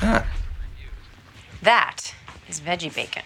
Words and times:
that? 0.00 0.26
That 1.62 2.14
is 2.48 2.60
veggie 2.60 2.90
bacon. 2.94 3.22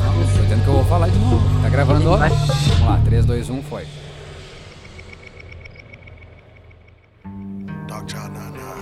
Não, 0.00 0.12
tô 0.34 0.42
dizendo 0.42 0.62
que 0.62 0.68
eu 0.68 0.74
vou 0.74 0.84
falar 0.84 1.08
de 1.08 1.18
novo. 1.18 1.62
Tá 1.62 1.68
gravando, 1.68 2.10
ó. 2.10 2.16
Vamos 2.16 2.80
lá, 2.80 3.00
3, 3.04 3.24
2, 3.24 3.50
1, 3.50 3.62
foi. 3.62 3.86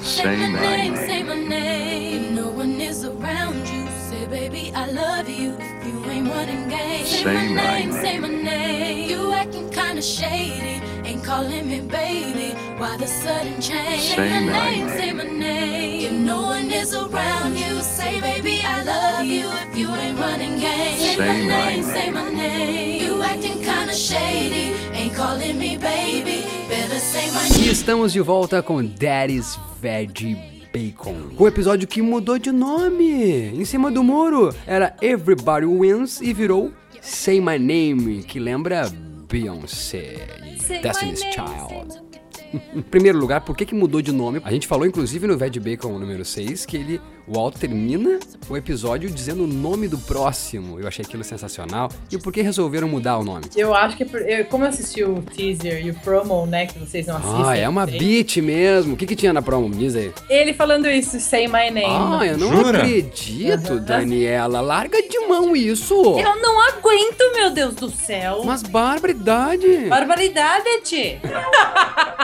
Say 0.02 0.36
my 0.36 0.48
name, 0.52 0.96
say 0.96 1.22
my 1.22 1.34
name. 1.36 2.34
No 2.34 2.48
one 2.50 2.80
is 2.80 3.04
around 3.04 3.68
you. 3.68 3.71
Say, 4.32 4.48
baby, 4.48 4.72
I 4.74 4.86
love 4.90 5.28
you. 5.28 5.58
You 5.84 6.10
ain't 6.10 6.26
running 6.26 6.66
game, 6.70 7.04
Say 7.04 7.24
my 7.24 7.48
name. 7.52 7.92
say 7.92 8.18
my 8.18 8.28
name. 8.28 9.10
You 9.10 9.30
acting 9.34 9.68
kinda 9.68 10.00
shady. 10.00 10.80
Ain't 11.04 11.22
calling 11.22 11.68
me 11.68 11.80
baby. 11.80 12.54
Why 12.78 12.96
the 12.96 13.06
sudden 13.06 13.60
change? 13.60 14.00
Say 14.16 14.30
my 14.30 14.40
name, 14.40 14.86
name. 14.86 14.88
say 14.88 15.12
my 15.12 15.24
name. 15.24 16.06
If 16.06 16.12
no 16.12 16.40
one 16.42 16.70
is 16.70 16.94
around 16.94 17.58
you, 17.58 17.82
say, 17.82 18.20
baby, 18.22 18.62
I 18.64 18.82
love 18.84 19.26
you. 19.26 19.50
If 19.70 19.76
you 19.76 19.94
ain't 19.94 20.18
running 20.18 20.58
game, 20.58 20.98
Say 20.98 21.18
my 21.18 21.46
name. 21.54 21.82
say 21.84 22.10
my 22.10 22.30
name. 22.30 23.02
You 23.04 23.22
acting 23.22 23.60
kinda 23.62 23.94
shady. 23.94 24.72
Ain't 24.94 25.14
calling 25.14 25.58
me 25.58 25.76
baby. 25.76 26.46
Better 26.70 26.98
say 26.98 27.26
my 27.34 27.48
name. 27.50 27.66
E 27.66 27.70
estamos 27.70 28.14
de 28.14 28.22
volta 28.22 28.62
com 28.62 28.82
Daddy's 28.82 29.58
Veggie 29.82 30.51
Bacon. 30.72 31.14
O 31.38 31.46
episódio 31.46 31.86
que 31.86 32.00
mudou 32.00 32.38
de 32.38 32.50
nome. 32.50 33.50
Em 33.50 33.64
cima 33.64 33.90
do 33.90 34.02
muro 34.02 34.54
era 34.66 34.96
Everybody 35.02 35.66
Wins 35.66 36.20
e 36.20 36.32
virou 36.32 36.72
Say 37.00 37.40
My 37.40 37.58
Name, 37.58 38.22
que 38.22 38.38
lembra 38.38 38.90
Beyoncé 39.28 40.26
Destiny's 40.82 41.20
Child. 41.20 42.11
Em 42.74 42.82
primeiro 42.82 43.18
lugar, 43.18 43.40
por 43.40 43.56
que, 43.56 43.64
que 43.64 43.74
mudou 43.74 44.02
de 44.02 44.12
nome? 44.12 44.40
A 44.44 44.50
gente 44.52 44.66
falou, 44.66 44.86
inclusive, 44.86 45.26
no 45.26 45.36
Veg 45.36 45.58
Bacon 45.58 45.98
número 45.98 46.24
6, 46.24 46.66
que 46.66 46.76
ele, 46.76 47.00
o 47.26 47.32
Walt 47.34 47.56
termina 47.56 48.18
o 48.48 48.56
episódio 48.56 49.10
dizendo 49.10 49.44
o 49.44 49.46
nome 49.46 49.88
do 49.88 49.96
próximo. 49.98 50.78
Eu 50.78 50.86
achei 50.86 51.04
aquilo 51.04 51.24
sensacional. 51.24 51.90
E 52.10 52.18
por 52.18 52.32
que 52.32 52.42
resolveram 52.42 52.88
mudar 52.88 53.18
o 53.18 53.24
nome? 53.24 53.44
Eu 53.56 53.74
acho 53.74 53.96
que, 53.96 54.04
por- 54.04 54.20
eu, 54.20 54.44
como 54.46 54.64
eu 54.64 54.68
assisti 54.68 55.02
o 55.04 55.22
teaser 55.22 55.84
e 55.86 55.90
o 55.90 55.94
promo, 55.94 56.46
né, 56.46 56.66
que 56.66 56.78
vocês 56.78 57.06
não 57.06 57.16
assistem. 57.16 57.42
Ah, 57.44 57.56
é 57.56 57.68
uma 57.68 57.86
sei. 57.86 57.98
beat 57.98 58.36
mesmo. 58.38 58.94
O 58.94 58.96
que, 58.96 59.06
que 59.06 59.16
tinha 59.16 59.32
na 59.32 59.40
promo? 59.42 59.68
Me 59.68 59.76
Diz 59.76 59.96
aí. 59.96 60.12
Ele 60.28 60.52
falando 60.54 60.88
isso, 60.88 61.18
say 61.18 61.46
my 61.46 61.70
name. 61.70 61.84
Ah, 61.86 62.20
eu 62.26 62.38
não 62.38 62.50
Jura? 62.56 62.78
acredito, 62.78 63.80
Daniela. 63.80 64.60
Larga 64.60 65.00
de 65.02 65.18
mão 65.26 65.56
isso. 65.56 65.94
Eu 65.94 66.36
não 66.40 66.60
aguento, 66.68 67.32
meu 67.34 67.50
Deus 67.50 67.74
do 67.74 67.90
céu. 67.90 68.42
Mas 68.44 68.62
barbaridade. 68.62 69.86
Barbaridade, 69.88 70.68
Ti. 70.84 71.18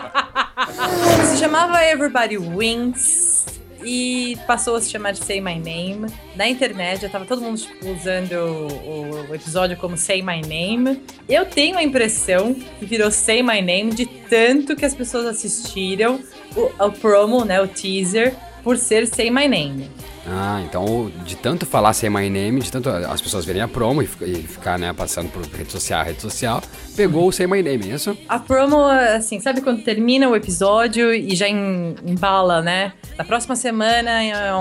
se 1.26 1.38
chamava 1.38 1.82
Everybody 1.84 2.38
Wins 2.38 3.46
e 3.84 4.36
passou 4.46 4.76
a 4.76 4.80
se 4.80 4.90
chamar 4.90 5.12
de 5.12 5.24
Say 5.24 5.40
My 5.40 5.54
Name. 5.54 6.12
Na 6.34 6.48
internet 6.48 7.02
já 7.02 7.08
tava 7.08 7.24
todo 7.24 7.42
mundo 7.42 7.58
tipo, 7.58 7.88
usando 7.90 8.32
o, 8.32 9.30
o 9.30 9.34
episódio 9.34 9.76
como 9.76 9.96
Say 9.96 10.22
My 10.22 10.40
Name. 10.40 11.02
Eu 11.28 11.46
tenho 11.46 11.78
a 11.78 11.82
impressão 11.82 12.54
que 12.54 12.84
virou 12.84 13.10
Say 13.10 13.42
My 13.42 13.60
Name 13.60 13.94
de 13.94 14.06
tanto 14.06 14.76
que 14.76 14.84
as 14.84 14.94
pessoas 14.94 15.26
assistiram 15.26 16.20
o, 16.56 16.84
o 16.84 16.92
promo, 16.92 17.44
né, 17.44 17.60
o 17.60 17.68
teaser, 17.68 18.34
por 18.62 18.76
ser 18.76 19.06
Say 19.06 19.30
My 19.30 19.48
Name. 19.48 19.90
Ah, 20.30 20.60
então 20.62 21.10
de 21.24 21.36
tanto 21.36 21.64
falar 21.64 21.92
Say 21.94 22.10
My 22.10 22.28
Name, 22.28 22.60
de 22.60 22.70
tanto 22.70 22.88
as 22.90 23.20
pessoas 23.20 23.44
verem 23.46 23.62
a 23.62 23.68
promo 23.68 24.02
e, 24.02 24.06
fi- 24.06 24.42
ficar, 24.42 24.78
né, 24.78 24.92
passando 24.92 25.30
por 25.30 25.42
rede 25.46 25.72
social, 25.72 26.04
rede 26.04 26.20
social, 26.20 26.62
pegou 26.94 27.28
o 27.28 27.32
Say 27.32 27.46
My 27.46 27.62
Name, 27.62 27.90
é 27.90 27.94
isso? 27.94 28.16
A 28.28 28.38
promo, 28.38 28.78
assim, 28.84 29.40
sabe 29.40 29.60
quando 29.62 29.82
termina 29.82 30.28
o 30.28 30.36
episódio 30.36 31.14
e 31.14 31.34
já 31.34 31.48
em- 31.48 31.94
embala, 32.06 32.60
né? 32.60 32.92
Na 33.16 33.24
próxima 33.24 33.56
semana, 33.56 34.10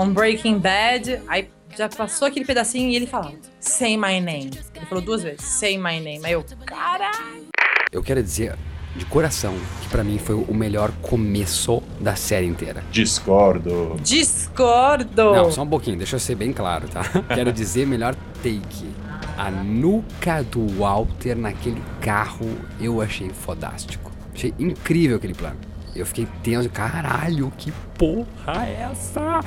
on 0.00 0.10
Breaking 0.12 0.58
Bad, 0.58 1.20
aí 1.28 1.48
já 1.76 1.88
passou 1.88 2.26
aquele 2.28 2.44
pedacinho 2.46 2.88
e 2.90 2.96
ele 2.96 3.06
falava, 3.06 3.34
say 3.60 3.96
my 3.96 4.20
name. 4.20 4.50
Ele 4.74 4.86
falou 4.86 5.04
duas 5.04 5.22
vezes, 5.22 5.42
say 5.44 5.76
my 5.76 6.00
name. 6.00 6.20
Aí 6.24 6.32
eu, 6.32 6.44
caralho. 6.64 7.46
Eu 7.92 8.02
quero 8.02 8.22
dizer 8.22 8.54
de 8.98 9.06
coração 9.06 9.54
que 9.80 9.88
pra 9.88 10.04
mim 10.04 10.18
foi 10.18 10.34
o 10.34 10.52
melhor 10.52 10.90
começo 11.00 11.82
da 12.00 12.16
série 12.16 12.46
inteira. 12.46 12.82
Discordo. 12.90 13.96
Discordo. 14.02 15.32
Não, 15.32 15.50
só 15.50 15.62
um 15.62 15.66
pouquinho, 15.66 15.96
deixa 15.96 16.16
eu 16.16 16.20
ser 16.20 16.34
bem 16.34 16.52
claro, 16.52 16.88
tá? 16.88 17.02
Quero 17.34 17.52
dizer 17.52 17.86
melhor 17.86 18.14
take. 18.42 18.88
A 19.36 19.50
nuca 19.50 20.42
do 20.42 20.66
Walter 20.78 21.36
naquele 21.36 21.80
carro 22.00 22.46
eu 22.80 23.00
achei 23.00 23.30
fodástico. 23.30 24.10
Achei 24.34 24.52
incrível 24.58 25.16
aquele 25.16 25.34
plano. 25.34 25.56
Eu 25.94 26.04
fiquei 26.04 26.26
tenso, 26.42 26.68
caralho, 26.70 27.52
que 27.56 27.72
porra 27.96 28.66
é 28.66 28.88
essa? 28.90 29.40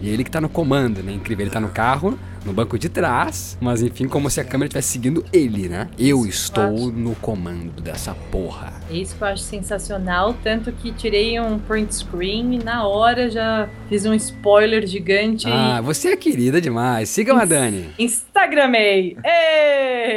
E 0.00 0.08
ele 0.08 0.22
que 0.24 0.30
tá 0.30 0.40
no 0.40 0.48
comando, 0.48 1.02
né? 1.02 1.12
Incrível, 1.12 1.44
ele 1.44 1.50
tá 1.50 1.60
no 1.60 1.68
carro, 1.68 2.18
no 2.44 2.52
banco 2.52 2.78
de 2.78 2.88
trás, 2.88 3.56
mas 3.60 3.82
enfim, 3.82 4.06
como 4.06 4.28
se 4.30 4.40
a 4.40 4.44
câmera 4.44 4.66
estivesse 4.68 4.88
seguindo 4.92 5.24
ele, 5.32 5.68
né? 5.68 5.88
Eu 5.98 6.26
estou 6.26 6.92
no 6.92 7.14
comando 7.16 7.80
dessa 7.82 8.14
porra. 8.30 8.72
Isso 8.90 9.16
que 9.16 9.22
eu 9.22 9.28
acho 9.28 9.42
sensacional, 9.42 10.34
tanto 10.44 10.70
que 10.70 10.92
tirei 10.92 11.40
um 11.40 11.58
print 11.58 11.94
screen 11.94 12.54
e 12.54 12.64
na 12.64 12.86
hora 12.86 13.28
já 13.30 13.68
fiz 13.88 14.04
um 14.06 14.14
spoiler 14.14 14.86
gigante 14.86 15.46
Ah, 15.50 15.80
você 15.80 16.08
é 16.10 16.16
querida 16.16 16.60
demais. 16.60 17.08
Siga 17.08 17.34
a 17.40 17.44
Dani. 17.44 17.88
e 17.98 18.04
Instagramei. 18.04 19.16
Ê! 19.24 20.16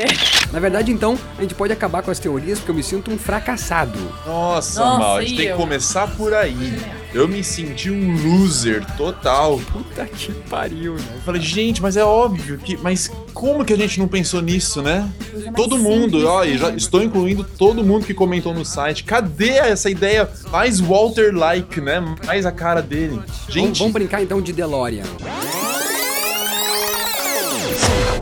Na 0.51 0.59
verdade, 0.59 0.91
então, 0.91 1.17
a 1.37 1.41
gente 1.41 1.53
pode 1.53 1.71
acabar 1.71 2.01
com 2.01 2.09
as 2.09 2.19
teorias 2.19 2.59
porque 2.59 2.71
eu 2.71 2.75
me 2.75 2.83
sinto 2.83 3.11
um 3.11 3.17
fracassado. 3.17 3.99
Nossa, 4.25 4.79
Nossa, 4.83 4.99
Mal, 4.99 5.17
a 5.17 5.21
gente 5.21 5.35
tem 5.35 5.45
que 5.45 5.51
eu? 5.51 5.57
começar 5.57 6.07
por 6.15 6.33
aí. 6.33 6.77
Eu 7.13 7.27
me 7.27 7.43
senti 7.43 7.89
um 7.89 8.15
loser 8.23 8.85
total. 8.95 9.59
Puta 9.71 10.05
que 10.05 10.31
pariu, 10.47 10.93
né? 10.93 11.03
Eu 11.15 11.21
falei, 11.21 11.41
gente, 11.41 11.81
mas 11.81 11.97
é 11.97 12.03
óbvio 12.03 12.57
que. 12.59 12.77
Mas 12.77 13.09
como 13.33 13.65
que 13.65 13.73
a 13.73 13.77
gente 13.77 13.99
não 13.99 14.07
pensou 14.07 14.41
nisso, 14.41 14.81
né? 14.81 15.09
Todo 15.55 15.77
mundo, 15.77 16.27
ó, 16.27 16.43
e 16.43 16.57
já 16.57 16.69
estou 16.71 17.01
incluindo 17.01 17.43
todo 17.43 17.83
mundo 17.83 18.05
que 18.05 18.13
comentou 18.13 18.53
no 18.53 18.63
site. 18.63 19.03
Cadê 19.03 19.49
essa 19.57 19.89
ideia 19.89 20.29
mais 20.51 20.79
Walter-like, 20.79 21.81
né? 21.81 21.99
Mais 22.25 22.45
a 22.45 22.51
cara 22.51 22.81
dele. 22.81 23.15
Vamos, 23.15 23.31
Gente, 23.49 23.79
vamos 23.79 23.93
brincar 23.93 24.21
então 24.21 24.39
de 24.39 24.53
DeLorean. 24.53 25.03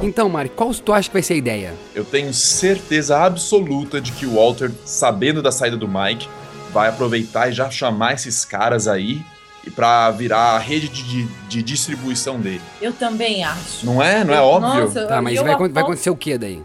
Então, 0.01 0.29
Mari, 0.29 0.49
qual 0.49 0.73
tu 0.73 0.93
acha 0.93 1.09
que 1.09 1.13
vai 1.13 1.21
ser 1.23 1.33
a 1.33 1.37
ideia? 1.37 1.73
eu 1.95 2.05
tenho 2.05 2.33
certeza 2.33 3.17
absoluta 3.19 3.99
de 3.99 4.11
que 4.11 4.25
o 4.25 4.35
Walter, 4.35 4.71
sabendo 4.85 5.41
da 5.41 5.51
saída 5.51 5.75
do 5.75 5.87
Mike, 5.87 6.27
vai 6.71 6.89
aproveitar 6.89 7.49
e 7.49 7.53
já 7.53 7.69
chamar 7.69 8.13
esses 8.13 8.45
caras 8.45 8.87
aí 8.87 9.21
e 9.65 9.69
pra 9.71 10.09
virar 10.11 10.51
a 10.55 10.59
rede 10.59 10.87
de, 10.87 11.03
de- 11.03 11.27
de 11.49 11.63
distribuição 11.63 12.39
dele. 12.39 12.61
Eu 12.81 12.93
também 12.93 13.43
acho. 13.43 13.85
Não 13.85 14.01
é? 14.01 14.23
Não 14.23 14.33
é 14.33 14.41
óbvio? 14.41 14.85
Nossa, 14.85 15.05
Tá, 15.07 15.21
mas 15.21 15.39
vai, 15.41 15.55
vai 15.69 15.83
acontecer 15.83 16.09
o 16.09 16.15
que 16.15 16.37
daí? 16.37 16.61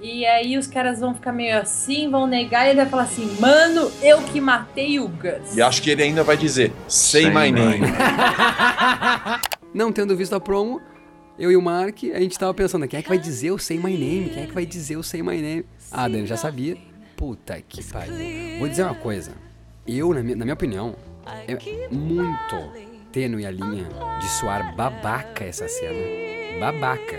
E 0.00 0.24
aí 0.24 0.56
os 0.56 0.66
caras 0.68 1.00
vão 1.00 1.12
ficar 1.14 1.32
meio 1.32 1.58
assim, 1.58 2.08
vão 2.08 2.26
negar 2.26 2.66
e 2.66 2.70
ele 2.70 2.76
vai 2.76 2.86
falar 2.88 3.02
assim, 3.02 3.36
mano, 3.40 3.90
eu 4.00 4.22
que 4.22 4.40
matei 4.40 4.98
o 5.00 5.08
Gus. 5.08 5.56
E 5.56 5.60
acho 5.60 5.82
que 5.82 5.90
ele 5.90 6.02
ainda 6.04 6.22
vai 6.22 6.36
dizer, 6.36 6.72
say, 6.88 7.22
Say 7.24 7.30
my 7.30 7.50
my 7.50 7.52
name. 7.52 7.86
Não 9.74 9.92
tendo 9.92 10.16
visto 10.16 10.34
a 10.34 10.40
promo, 10.40 10.80
eu 11.38 11.52
e 11.52 11.56
o 11.56 11.62
Mark, 11.62 12.02
a 12.12 12.18
gente 12.20 12.36
tava 12.36 12.52
pensando, 12.52 12.86
quem 12.88 12.98
é 12.98 13.02
que 13.02 13.08
vai 13.08 13.18
dizer 13.18 13.52
o 13.52 13.58
Say 13.58 13.78
My 13.78 13.92
Name? 13.92 14.30
Quem 14.30 14.42
é 14.42 14.46
que 14.46 14.52
vai 14.52 14.66
dizer 14.66 14.96
o 14.96 15.02
Say 15.04 15.22
My 15.22 15.40
Name? 15.40 15.64
Ah, 15.90 16.08
Dani, 16.08 16.26
já 16.26 16.36
sabia. 16.36 16.76
Puta 17.16 17.60
que 17.62 17.82
pariu. 17.84 18.58
Vou 18.58 18.68
dizer 18.68 18.82
uma 18.82 18.94
coisa. 18.94 19.32
Eu, 19.86 20.12
na 20.12 20.22
minha, 20.22 20.36
na 20.36 20.44
minha 20.44 20.54
opinião, 20.54 20.96
é 21.46 21.88
muito 21.94 22.72
tênue 23.12 23.46
a 23.46 23.50
linha 23.50 23.86
de 24.20 24.28
soar 24.28 24.74
babaca 24.74 25.44
essa 25.44 25.68
cena. 25.68 26.60
Babaca. 26.60 27.18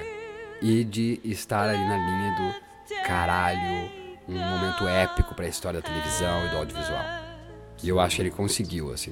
E 0.62 0.84
de 0.84 1.22
estar 1.24 1.70
ali 1.70 1.80
na 1.80 1.98
linha 1.98 2.36
do 2.36 3.04
caralho, 3.08 3.90
um 4.28 4.38
momento 4.38 4.86
épico 4.88 5.34
pra 5.34 5.48
história 5.48 5.82
da 5.82 5.88
televisão 5.88 6.46
e 6.46 6.50
do 6.50 6.58
audiovisual. 6.58 7.06
E 7.82 7.88
eu 7.88 8.00
acho 8.00 8.18
que 8.18 8.22
ele 8.24 8.32
conseguiu, 8.32 8.92
assim. 8.92 9.12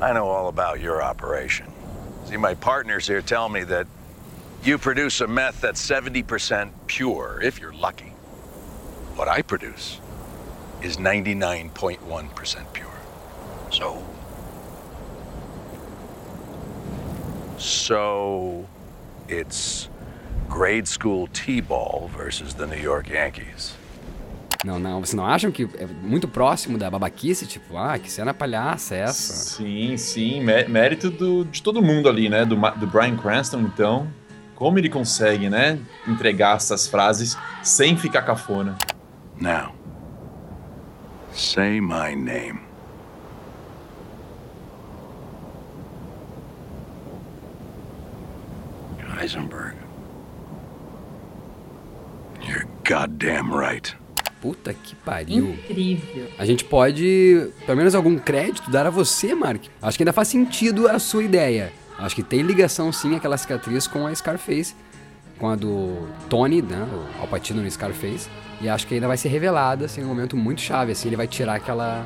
I 0.00 0.14
know 0.14 0.26
all 0.26 0.48
about 0.48 0.82
your 0.82 1.02
operation. 1.02 1.66
See, 2.24 2.38
my 2.38 2.54
partners 2.54 3.06
here 3.06 3.22
tell 3.22 3.48
me 3.48 3.64
that 3.66 3.86
you 4.66 4.78
produce 4.78 5.20
a 5.20 5.26
meth 5.26 5.60
that's 5.60 5.80
70% 5.86 6.70
pure, 6.86 7.40
if 7.42 7.60
you're 7.60 7.72
lucky. 7.74 8.12
What 9.16 9.28
I 9.28 9.42
produce 9.42 10.00
is 10.82 10.96
99.1% 10.98 12.72
pure. 12.72 12.86
So. 13.70 14.02
So. 17.58 18.66
It's 19.28 19.88
grade 20.48 20.86
school 20.86 21.26
T 21.32 21.60
ball 21.60 22.08
versus 22.16 22.54
the 22.54 22.66
New 22.66 22.80
York 22.80 23.10
Yankees. 23.10 23.74
Não, 24.64 24.78
não, 24.78 25.00
vocês 25.00 25.14
não 25.14 25.26
acham 25.26 25.50
que 25.50 25.64
é 25.78 25.86
muito 25.86 26.28
próximo 26.28 26.78
da 26.78 26.88
babaquice? 26.90 27.46
Tipo, 27.46 27.76
ah, 27.76 27.98
que 27.98 28.10
cena 28.10 28.32
palhaça 28.32 28.94
é 28.94 29.00
essa? 29.00 29.32
Sim, 29.32 29.96
sim, 29.96 30.40
mé- 30.42 30.66
mérito 30.68 31.10
do- 31.10 31.44
de 31.44 31.60
todo 31.62 31.82
mundo 31.82 32.08
ali, 32.08 32.28
né? 32.28 32.44
Do, 32.44 32.56
Ma- 32.56 32.70
do 32.70 32.86
Brian 32.86 33.16
Cranston, 33.16 33.60
então. 33.60 34.08
Como 34.56 34.78
ele 34.78 34.88
consegue, 34.88 35.50
né? 35.50 35.78
Entregar 36.08 36.56
essas 36.56 36.88
frases 36.88 37.36
sem 37.62 37.96
ficar 37.96 38.22
cafona. 38.22 38.76
Now, 39.38 39.74
say 41.30 41.78
my 41.78 42.16
name. 42.16 42.60
Heisenberg. 49.20 49.76
You're 52.42 52.66
goddamn 52.84 53.50
right. 53.52 53.94
Puta 54.40 54.72
que 54.72 54.94
pariu. 54.94 55.50
Incrível. 55.50 56.28
A 56.38 56.46
gente 56.46 56.64
pode, 56.64 57.50
pelo 57.66 57.76
menos 57.76 57.94
algum 57.94 58.18
crédito, 58.18 58.70
dar 58.70 58.86
a 58.86 58.90
você, 58.90 59.34
Mark. 59.34 59.64
Acho 59.82 59.98
que 59.98 60.02
ainda 60.02 60.12
faz 60.12 60.28
sentido 60.28 60.88
a 60.88 60.98
sua 60.98 61.24
ideia. 61.24 61.72
Acho 61.98 62.14
que 62.14 62.22
tem 62.22 62.42
ligação 62.42 62.92
sim 62.92 63.16
aquela 63.16 63.36
cicatriz 63.38 63.86
com 63.86 64.06
a 64.06 64.14
Scarface, 64.14 64.74
com 65.38 65.48
a 65.48 65.56
do 65.56 66.08
Tony, 66.28 66.60
né, 66.62 66.86
o 67.18 67.22
Al 67.22 67.28
Pacino 67.28 67.62
no 67.62 67.70
Scarface. 67.70 68.28
E 68.60 68.68
acho 68.68 68.86
que 68.86 68.94
ainda 68.94 69.06
vai 69.06 69.16
ser 69.16 69.28
revelada, 69.28 69.84
assim, 69.86 70.02
um 70.02 70.08
momento 70.08 70.36
muito 70.36 70.60
chave, 70.60 70.92
assim, 70.92 71.08
ele 71.08 71.16
vai 71.16 71.26
tirar 71.26 71.54
aquela 71.56 72.04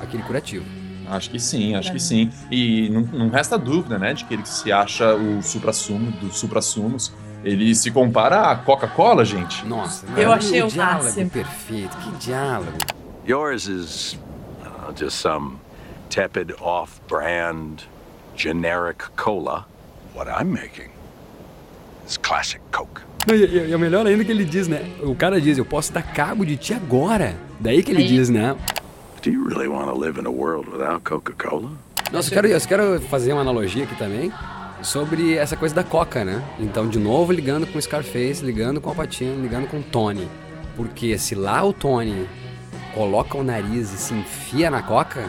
aquele 0.00 0.22
curativo. 0.24 0.64
Acho 1.08 1.30
que 1.30 1.38
sim, 1.40 1.74
acho 1.74 1.92
que 1.92 2.00
sim. 2.00 2.30
E 2.50 2.88
não, 2.90 3.00
não 3.02 3.28
resta 3.28 3.58
dúvida, 3.58 3.98
né, 3.98 4.14
de 4.14 4.24
que 4.24 4.34
ele 4.34 4.46
se 4.46 4.72
acha 4.72 5.14
o 5.14 5.42
supra-sumo 5.42 6.10
dos 6.12 6.38
supra-sumos. 6.38 7.12
Ele 7.44 7.74
se 7.74 7.90
compara 7.90 8.52
à 8.52 8.56
Coca-Cola, 8.56 9.24
gente. 9.24 9.66
Nossa, 9.66 10.06
Eu 10.16 10.28
mas 10.30 10.46
achei 10.46 10.62
o 10.62 10.68
diálogo 10.68 11.04
máximo. 11.04 11.30
perfeito, 11.30 11.96
que 11.96 12.10
diálogo. 12.24 12.78
Yours 13.26 13.66
is 13.66 14.16
uh, 14.64 14.92
just 14.96 15.16
some 15.20 15.56
tepid, 16.08 16.52
off 16.60 17.00
brand, 17.08 17.80
generic 18.42 19.04
cola. 19.16 19.66
What 20.14 20.28
I'm 20.30 20.50
making 20.50 20.90
is 22.06 22.16
classic 22.16 22.60
Coke. 22.72 23.00
Não, 23.26 23.34
e, 23.36 23.44
e- 23.44 23.68
e 23.68 23.72
é 23.72 23.78
melhor 23.78 24.04
ainda 24.06 24.24
que 24.24 24.32
ele 24.32 24.44
diz, 24.44 24.66
né? 24.66 24.82
O 25.00 25.14
cara 25.14 25.40
diz, 25.40 25.56
eu 25.58 25.64
posso 25.64 25.92
dar 25.92 26.02
cabo 26.02 26.44
de 26.44 26.56
ti 26.56 26.74
agora. 26.74 27.36
Daí 27.60 27.82
que 27.82 27.92
ele 27.92 28.02
Aí- 28.02 28.08
diz, 28.08 28.28
né? 28.28 28.56
Do 29.22 29.30
you 29.30 29.46
really 29.48 29.68
want 29.68 29.86
to 29.86 29.96
live 29.96 30.20
in 30.20 30.26
a 30.26 30.30
world 30.30 30.68
without 30.68 31.00
Coca 31.04 31.32
Cola? 31.32 31.70
Nossa, 32.10 32.28
eu 32.28 32.32
quero, 32.34 32.48
eu 32.48 32.60
quero 32.60 33.00
fazer 33.02 33.32
uma 33.32 33.42
analogia 33.42 33.84
aqui 33.84 33.94
também 33.94 34.32
sobre 34.82 35.36
essa 35.36 35.56
coisa 35.56 35.72
da 35.72 35.84
Coca, 35.84 36.24
né? 36.24 36.42
Então, 36.58 36.88
de 36.88 36.98
novo, 36.98 37.32
ligando 37.32 37.64
com 37.68 37.78
o 37.78 37.82
Scarface, 37.82 38.44
ligando 38.44 38.80
com 38.80 38.88
o 38.88 38.90
Alpatino, 38.90 39.40
ligando 39.40 39.68
com 39.68 39.78
o 39.78 39.82
Tony. 39.82 40.28
Porque 40.76 41.16
se 41.16 41.36
lá 41.36 41.62
o 41.62 41.72
Tony 41.72 42.26
coloca 42.92 43.38
o 43.38 43.44
nariz 43.44 43.92
e 43.94 43.96
se 43.96 44.12
enfia 44.12 44.68
na 44.70 44.82
Coca, 44.82 45.24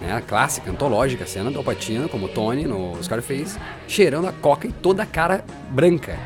né? 0.00 0.14
A 0.14 0.20
clássica, 0.20 0.70
antológica 0.70 1.26
cena 1.26 1.50
do 1.50 1.58
Alpatino, 1.58 2.08
como 2.08 2.26
o 2.26 2.28
Tony 2.28 2.64
no 2.64 3.02
Scarface, 3.02 3.58
cheirando 3.88 4.28
a 4.28 4.32
Coca 4.32 4.66
e 4.66 4.72
toda 4.72 5.02
a 5.02 5.06
cara 5.06 5.44
branca. 5.70 6.18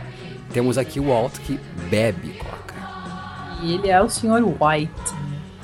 Temos 0.52 0.76
aqui 0.78 0.98
o 0.98 1.08
Walt 1.08 1.38
que 1.38 1.58
bebe 1.88 2.30
Coca. 2.38 2.74
E 3.62 3.74
ele 3.74 3.88
é 3.88 4.00
o 4.00 4.08
Sr. 4.08 4.42
White. 4.44 5.14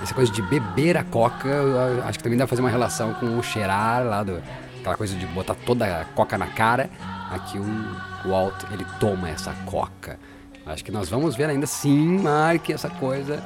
Essa 0.03 0.15
coisa 0.15 0.31
de 0.31 0.43
beber 0.43 0.97
a 0.97 1.03
coca, 1.03 1.49
acho 2.07 2.19
que 2.19 2.23
também 2.23 2.39
dá 2.39 2.45
pra 2.45 2.51
fazer 2.51 2.63
uma 2.63 2.71
relação 2.71 3.15
com 3.15 3.39
o 3.39 3.43
cheirar 3.43 4.05
lá 4.05 4.23
do. 4.23 4.41
Aquela 4.79 4.97
coisa 4.97 5.17
de 5.17 5.27
botar 5.27 5.55
toda 5.55 6.03
a 6.03 6.05
coca 6.05 6.39
na 6.39 6.47
cara. 6.47 6.89
Aqui 7.31 7.59
o 7.59 8.29
Walt, 8.29 8.55
ele 8.71 8.87
toma 9.01 9.29
essa 9.29 9.53
coca. 9.65 10.19
Acho 10.65 10.85
que 10.85 10.93
nós 10.93 11.09
vamos 11.09 11.35
ver 11.35 11.49
ainda 11.49 11.67
sim, 11.67 12.19
Mark, 12.19 12.71
essa 12.71 12.89
coisa 12.89 13.43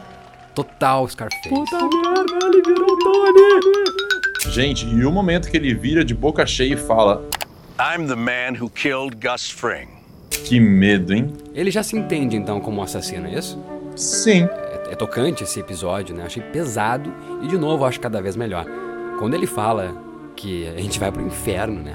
total 0.54 1.08
Scarface. 1.08 1.48
Puta 1.48 1.78
merda, 1.78 2.46
ele 2.46 2.62
virou 2.62 2.98
Tony! 2.98 4.19
Gente, 4.50 4.84
e 4.84 5.04
o 5.04 5.12
momento 5.12 5.48
que 5.48 5.56
ele 5.56 5.72
vira 5.72 6.04
de 6.04 6.12
boca 6.12 6.44
cheia 6.44 6.74
e 6.74 6.76
fala: 6.76 7.24
I'm 7.78 8.08
the 8.08 8.16
man 8.16 8.60
who 8.60 8.68
killed 8.68 9.16
Gus 9.16 9.48
Fring. 9.48 9.86
Que 10.28 10.58
medo, 10.58 11.14
hein? 11.14 11.32
Ele 11.54 11.70
já 11.70 11.84
se 11.84 11.96
entende 11.96 12.36
então 12.36 12.60
como 12.60 12.80
um 12.80 12.82
assassino, 12.82 13.28
é 13.28 13.34
isso? 13.34 13.62
Sim. 13.94 14.48
É, 14.50 14.88
é 14.90 14.96
tocante 14.96 15.44
esse 15.44 15.60
episódio, 15.60 16.16
né? 16.16 16.24
Achei 16.24 16.42
pesado 16.42 17.14
e 17.44 17.46
de 17.46 17.56
novo 17.56 17.84
acho 17.84 18.00
cada 18.00 18.20
vez 18.20 18.34
melhor. 18.34 18.66
Quando 19.20 19.34
ele 19.34 19.46
fala 19.46 19.94
que 20.34 20.66
a 20.66 20.80
gente 20.80 20.98
vai 20.98 21.12
pro 21.12 21.24
inferno, 21.24 21.80
né? 21.80 21.94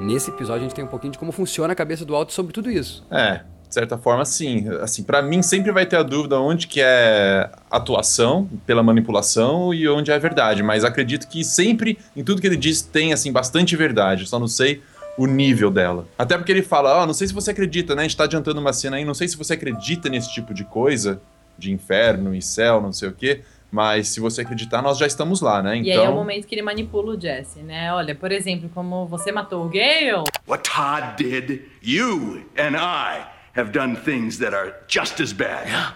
Nesse 0.00 0.30
episódio 0.30 0.62
a 0.62 0.64
gente 0.64 0.74
tem 0.74 0.84
um 0.84 0.88
pouquinho 0.88 1.12
de 1.12 1.18
como 1.18 1.30
funciona 1.30 1.74
a 1.74 1.76
cabeça 1.76 2.04
do 2.04 2.16
Alto 2.16 2.32
sobre 2.32 2.52
tudo 2.52 2.72
isso. 2.72 3.06
É, 3.08 3.42
de 3.74 3.80
certa 3.80 3.98
forma, 3.98 4.24
sim. 4.24 4.68
Assim, 4.80 5.02
para 5.02 5.20
mim 5.20 5.42
sempre 5.42 5.72
vai 5.72 5.84
ter 5.84 5.96
a 5.96 6.02
dúvida 6.04 6.38
onde 6.38 6.68
que 6.68 6.80
é 6.80 7.50
atuação 7.68 8.48
pela 8.64 8.84
manipulação 8.84 9.74
e 9.74 9.88
onde 9.88 10.12
é 10.12 10.18
verdade. 10.18 10.62
Mas 10.62 10.84
acredito 10.84 11.26
que 11.26 11.42
sempre, 11.42 11.98
em 12.16 12.22
tudo 12.22 12.40
que 12.40 12.46
ele 12.46 12.56
diz, 12.56 12.82
tem 12.82 13.12
assim 13.12 13.32
bastante 13.32 13.74
verdade. 13.74 14.28
Só 14.28 14.38
não 14.38 14.46
sei 14.46 14.80
o 15.18 15.26
nível 15.26 15.72
dela. 15.72 16.06
Até 16.16 16.36
porque 16.38 16.52
ele 16.52 16.62
fala, 16.62 17.02
ó, 17.02 17.04
não 17.04 17.12
sei 17.12 17.26
se 17.26 17.34
você 17.34 17.50
acredita, 17.50 17.96
né? 17.96 18.02
A 18.02 18.04
gente 18.04 18.16
tá 18.16 18.24
adiantando 18.24 18.60
uma 18.60 18.72
cena 18.72 18.96
aí, 18.96 19.04
não 19.04 19.12
sei 19.12 19.26
se 19.26 19.36
você 19.36 19.54
acredita 19.54 20.08
nesse 20.08 20.32
tipo 20.32 20.54
de 20.54 20.62
coisa, 20.62 21.20
de 21.58 21.72
inferno 21.72 22.32
e 22.32 22.40
céu, 22.40 22.80
não 22.80 22.92
sei 22.92 23.08
o 23.08 23.12
quê. 23.12 23.40
Mas 23.72 24.06
se 24.06 24.20
você 24.20 24.42
acreditar, 24.42 24.82
nós 24.82 24.98
já 24.98 25.06
estamos 25.06 25.40
lá, 25.40 25.60
né? 25.60 25.78
Então. 25.78 25.88
E 25.88 25.90
aí 25.90 26.04
é 26.04 26.08
o 26.08 26.14
momento 26.14 26.46
que 26.46 26.54
ele 26.54 26.62
manipula 26.62 27.16
o 27.16 27.20
Jesse, 27.20 27.58
né? 27.58 27.92
Olha, 27.92 28.14
por 28.14 28.30
exemplo, 28.30 28.70
como 28.72 29.04
você 29.08 29.32
matou 29.32 29.66
o 29.66 29.68
Gale, 29.68 30.22
What 30.46 30.70
Todd 30.70 31.16
did, 31.16 31.62
you 31.82 32.46
and 32.56 32.76
I 32.76 33.33
have 33.54 33.72
done 33.72 33.96
things 33.96 34.38
that 34.38 34.52
are 34.54 34.74
just 34.86 35.20
as 35.20 35.32
bad. 35.32 35.94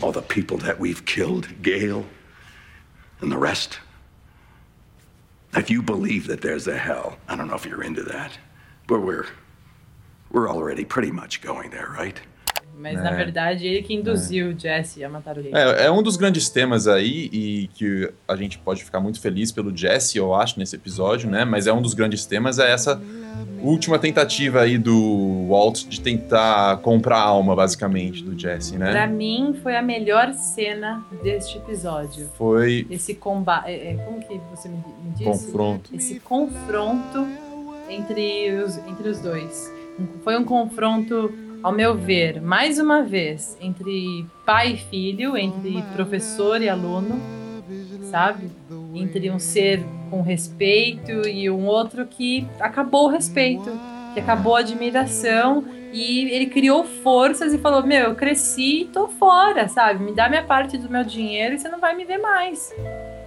All 0.00 0.12
the 0.12 0.22
people 0.22 0.58
that 0.58 0.80
we've 0.80 1.04
killed, 1.04 1.62
Gale, 1.62 2.06
and 3.20 3.30
the 3.30 3.38
rest. 3.38 3.78
If 5.54 5.70
you 5.70 5.82
believe 5.82 6.26
that 6.26 6.40
there's 6.40 6.66
a 6.66 6.76
hell, 6.76 7.18
I 7.28 7.36
don't 7.36 7.48
know 7.48 7.54
if 7.54 7.66
you're 7.66 7.82
into 7.82 8.02
that, 8.04 8.38
but 8.86 9.00
we're 9.00 9.26
we're 10.30 10.50
already 10.50 10.84
pretty 10.86 11.12
much 11.12 11.42
going 11.42 11.70
there, 11.70 11.88
right? 11.90 12.18
Mas 12.78 13.02
na 13.02 13.10
verdade 13.12 13.66
ele 13.66 13.82
que 13.82 13.94
induziu 13.94 14.48
o 14.48 14.58
Jesse 14.58 15.04
a 15.04 15.08
matar 15.08 15.38
o 15.38 15.42
Gale. 15.42 15.54
É, 15.54 15.86
é 15.86 15.90
um 15.90 16.02
dos 16.02 16.16
grandes 16.16 16.48
temas 16.48 16.88
aí 16.88 17.28
e 17.32 17.68
que 17.74 18.10
a 18.26 18.34
gente 18.36 18.58
pode 18.58 18.84
ficar 18.84 19.00
muito 19.00 19.20
feliz 19.20 19.52
pelo 19.52 19.74
Jesse, 19.76 20.18
eu 20.18 20.34
acho, 20.34 20.58
nesse 20.58 20.74
episódio, 20.76 21.30
né? 21.30 21.44
Mas 21.44 21.66
é 21.66 21.72
um 21.72 21.80
dos 21.82 21.94
grandes 21.94 22.26
temas, 22.26 22.58
é 22.58 22.72
essa 22.72 23.00
última 23.62 23.98
tentativa 23.98 24.60
aí 24.62 24.76
do 24.76 25.46
Walt 25.48 25.84
de 25.86 26.00
tentar 26.00 26.78
comprar 26.78 27.18
a 27.18 27.22
alma, 27.22 27.54
basicamente, 27.54 28.22
do 28.24 28.36
Jesse, 28.38 28.76
Pra 28.76 28.92
né? 28.92 29.06
mim 29.06 29.54
foi 29.62 29.76
a 29.76 29.82
melhor 29.82 30.32
cena 30.34 31.04
deste 31.22 31.58
episódio. 31.58 32.28
Foi 32.36 32.86
Esse 32.90 33.14
combate. 33.14 33.70
como 34.04 34.20
que 34.20 34.40
você 34.50 34.68
me, 34.68 34.76
me 34.76 35.10
disse? 35.12 35.24
confronto. 35.24 35.94
Esse 35.94 36.18
confronto 36.20 37.26
entre 37.88 38.52
os, 38.64 38.76
entre 38.78 39.08
os 39.08 39.20
dois. 39.20 39.72
Foi 40.24 40.36
um 40.36 40.44
confronto, 40.44 41.32
ao 41.62 41.72
meu 41.72 41.94
ver, 41.94 42.40
mais 42.40 42.78
uma 42.78 43.02
vez, 43.02 43.56
entre 43.60 44.26
pai 44.44 44.72
e 44.72 44.76
filho, 44.76 45.36
entre 45.36 45.82
professor 45.94 46.60
e 46.60 46.68
aluno, 46.68 47.20
sabe? 48.10 48.50
Entre 48.94 49.30
um 49.30 49.38
ser 49.38 49.82
com 50.10 50.20
respeito 50.22 51.26
e 51.28 51.48
um 51.48 51.64
outro 51.66 52.04
que 52.06 52.46
acabou 52.60 53.06
o 53.06 53.10
respeito, 53.10 53.70
que 54.12 54.20
acabou 54.20 54.56
a 54.56 54.60
admiração 54.60 55.64
e 55.92 56.28
ele 56.30 56.46
criou 56.46 56.84
forças 56.84 57.52
e 57.54 57.58
falou: 57.58 57.82
Meu, 57.86 58.08
eu 58.10 58.14
cresci 58.14 58.82
e 58.82 58.84
tô 58.86 59.08
fora, 59.08 59.68
sabe? 59.68 60.02
Me 60.04 60.12
dá 60.12 60.28
minha 60.28 60.42
parte 60.42 60.76
do 60.76 60.90
meu 60.90 61.04
dinheiro 61.04 61.54
e 61.54 61.58
você 61.58 61.68
não 61.68 61.78
vai 61.80 61.94
me 61.94 62.04
ver 62.04 62.18
mais. 62.18 62.74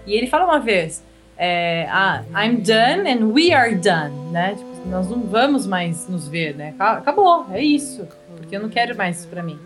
E 0.05 0.13
ele 0.13 0.27
fala 0.27 0.45
uma 0.45 0.59
vez: 0.59 1.03
é, 1.37 1.87
ah, 1.89 2.23
I'm 2.31 2.57
done 2.57 3.09
and 3.11 3.27
we 3.33 3.51
are 3.53 3.73
done, 3.75 4.13
né? 4.31 4.55
Tipo, 4.55 4.87
nós 4.87 5.09
não 5.09 5.21
vamos 5.21 5.65
mais 5.65 6.07
nos 6.07 6.27
ver, 6.27 6.55
né? 6.55 6.75
Ca- 6.77 6.97
Acabou, 6.97 7.47
é 7.51 7.63
isso. 7.63 8.07
Porque 8.45 8.55
eu 8.55 8.61
não 8.61 8.69
quero 8.69 8.95
mais 8.95 9.19
isso 9.19 9.27
pra 9.27 9.41
mim. 9.43 9.57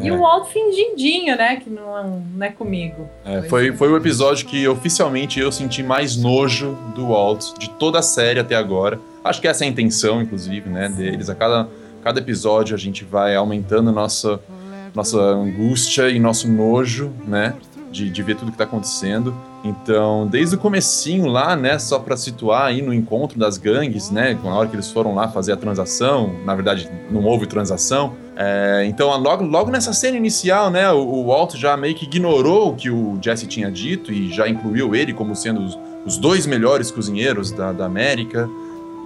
E 0.00 0.08
É. 0.08 0.12
o 0.12 0.20
Walt 0.20 0.48
fingidinho, 0.52 1.36
né? 1.36 1.56
Que 1.56 1.68
não, 1.68 2.20
não 2.36 2.46
é 2.46 2.50
comigo. 2.50 3.08
É, 3.24 3.42
foi, 3.42 3.72
foi 3.72 3.88
o 3.90 3.96
episódio 3.96 4.46
que 4.46 4.68
oficialmente 4.68 5.40
eu 5.40 5.50
senti 5.50 5.82
mais 5.82 6.16
nojo 6.16 6.78
do 6.94 7.08
Walt, 7.08 7.58
de 7.58 7.68
toda 7.70 7.98
a 7.98 8.02
série 8.02 8.38
até 8.38 8.54
agora. 8.54 9.00
Acho 9.24 9.40
que 9.40 9.48
essa 9.48 9.64
é 9.64 9.66
a 9.66 9.70
intenção, 9.70 10.22
inclusive, 10.22 10.68
né, 10.70 10.88
deles. 10.88 11.28
A 11.28 11.34
cada, 11.34 11.68
cada 12.04 12.20
episódio 12.20 12.74
a 12.74 12.78
gente 12.78 13.04
vai 13.04 13.34
aumentando 13.34 13.90
nossa, 13.90 14.38
nossa 14.94 15.18
angústia 15.18 16.08
e 16.08 16.20
nosso 16.20 16.46
nojo, 16.48 17.10
né, 17.26 17.54
de, 17.90 18.08
de 18.08 18.22
ver 18.22 18.36
tudo 18.36 18.52
que 18.52 18.58
tá 18.58 18.64
acontecendo. 18.64 19.34
Então, 19.62 20.26
desde 20.26 20.56
o 20.56 20.58
comecinho 20.58 21.26
lá, 21.26 21.54
né, 21.54 21.78
só 21.78 21.98
pra 21.98 22.16
situar 22.16 22.66
aí 22.66 22.80
no 22.80 22.94
encontro 22.94 23.38
das 23.38 23.58
gangues, 23.58 24.10
né, 24.10 24.38
na 24.42 24.54
hora 24.54 24.68
que 24.68 24.74
eles 24.74 24.90
foram 24.90 25.14
lá 25.14 25.28
fazer 25.28 25.52
a 25.52 25.56
transação, 25.56 26.34
na 26.46 26.54
verdade 26.54 26.90
não 27.10 27.24
houve 27.24 27.46
transação, 27.46 28.14
é, 28.42 28.86
então, 28.86 29.14
logo, 29.20 29.44
logo 29.44 29.70
nessa 29.70 29.92
cena 29.92 30.16
inicial, 30.16 30.70
né, 30.70 30.90
o, 30.90 30.96
o 30.96 31.26
Walt 31.26 31.56
já 31.56 31.76
meio 31.76 31.94
que 31.94 32.06
ignorou 32.06 32.70
o 32.70 32.74
que 32.74 32.88
o 32.88 33.18
Jesse 33.20 33.46
tinha 33.46 33.70
dito 33.70 34.10
e 34.10 34.32
já 34.32 34.48
incluiu 34.48 34.94
ele 34.94 35.12
como 35.12 35.36
sendo 35.36 35.62
os, 35.62 35.78
os 36.06 36.16
dois 36.16 36.46
melhores 36.46 36.90
cozinheiros 36.90 37.52
da, 37.52 37.70
da 37.70 37.84
América. 37.84 38.48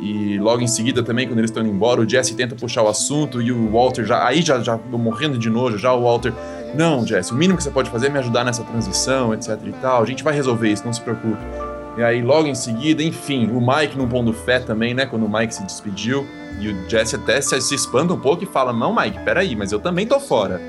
E 0.00 0.38
logo 0.38 0.62
em 0.62 0.68
seguida 0.68 1.02
também, 1.02 1.26
quando 1.26 1.40
eles 1.40 1.50
estão 1.50 1.64
indo 1.64 1.72
embora, 1.72 2.00
o 2.00 2.08
Jesse 2.08 2.36
tenta 2.36 2.54
puxar 2.54 2.84
o 2.84 2.88
assunto 2.88 3.42
e 3.42 3.50
o 3.50 3.72
Walter 3.72 4.04
já. 4.04 4.24
Aí 4.24 4.40
já, 4.40 4.60
já 4.60 4.78
morrendo 4.92 5.36
de 5.36 5.50
nojo, 5.50 5.78
já 5.78 5.92
o 5.92 6.04
Walter. 6.04 6.32
Não, 6.74 7.06
Jesse, 7.06 7.32
o 7.32 7.34
mínimo 7.34 7.56
que 7.56 7.62
você 7.62 7.70
pode 7.70 7.90
fazer 7.90 8.06
é 8.06 8.10
me 8.10 8.18
ajudar 8.18 8.44
nessa 8.44 8.64
transição, 8.64 9.32
etc 9.32 9.58
e 9.64 9.72
tal. 9.72 10.02
A 10.02 10.06
gente 10.06 10.24
vai 10.24 10.34
resolver 10.34 10.70
isso, 10.70 10.84
não 10.84 10.92
se 10.92 11.00
preocupe. 11.00 11.38
E 11.96 12.02
aí, 12.02 12.22
logo 12.22 12.48
em 12.48 12.54
seguida, 12.54 13.02
enfim, 13.02 13.48
o 13.52 13.60
Mike 13.60 13.96
não 13.96 14.08
pondo 14.08 14.32
fé 14.32 14.58
também, 14.58 14.94
né? 14.94 15.06
Quando 15.06 15.26
o 15.26 15.32
Mike 15.32 15.54
se 15.54 15.64
despediu. 15.64 16.26
E 16.58 16.68
o 16.68 16.88
Jesse 16.88 17.16
até 17.16 17.40
se, 17.40 17.60
se 17.60 17.74
espanta 17.74 18.12
um 18.12 18.18
pouco 18.18 18.42
e 18.42 18.46
fala: 18.46 18.72
Não, 18.72 18.94
Mike, 18.94 19.20
peraí, 19.20 19.54
mas 19.54 19.70
eu 19.70 19.78
também 19.78 20.06
tô 20.06 20.18
fora. 20.18 20.60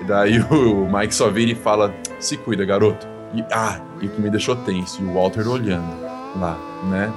E 0.00 0.04
daí 0.04 0.38
o 0.50 0.88
Mike 0.90 1.14
só 1.14 1.28
vira 1.28 1.50
e 1.50 1.54
fala: 1.56 1.92
Se 2.20 2.36
cuida, 2.36 2.64
garoto. 2.64 3.06
E, 3.34 3.44
ah, 3.50 3.80
e 4.00 4.06
o 4.06 4.10
que 4.10 4.20
me 4.20 4.30
deixou 4.30 4.54
tenso, 4.54 5.02
e 5.02 5.04
o 5.04 5.14
Walter 5.14 5.48
olhando 5.48 5.90
lá, 6.38 6.56
né? 6.84 7.12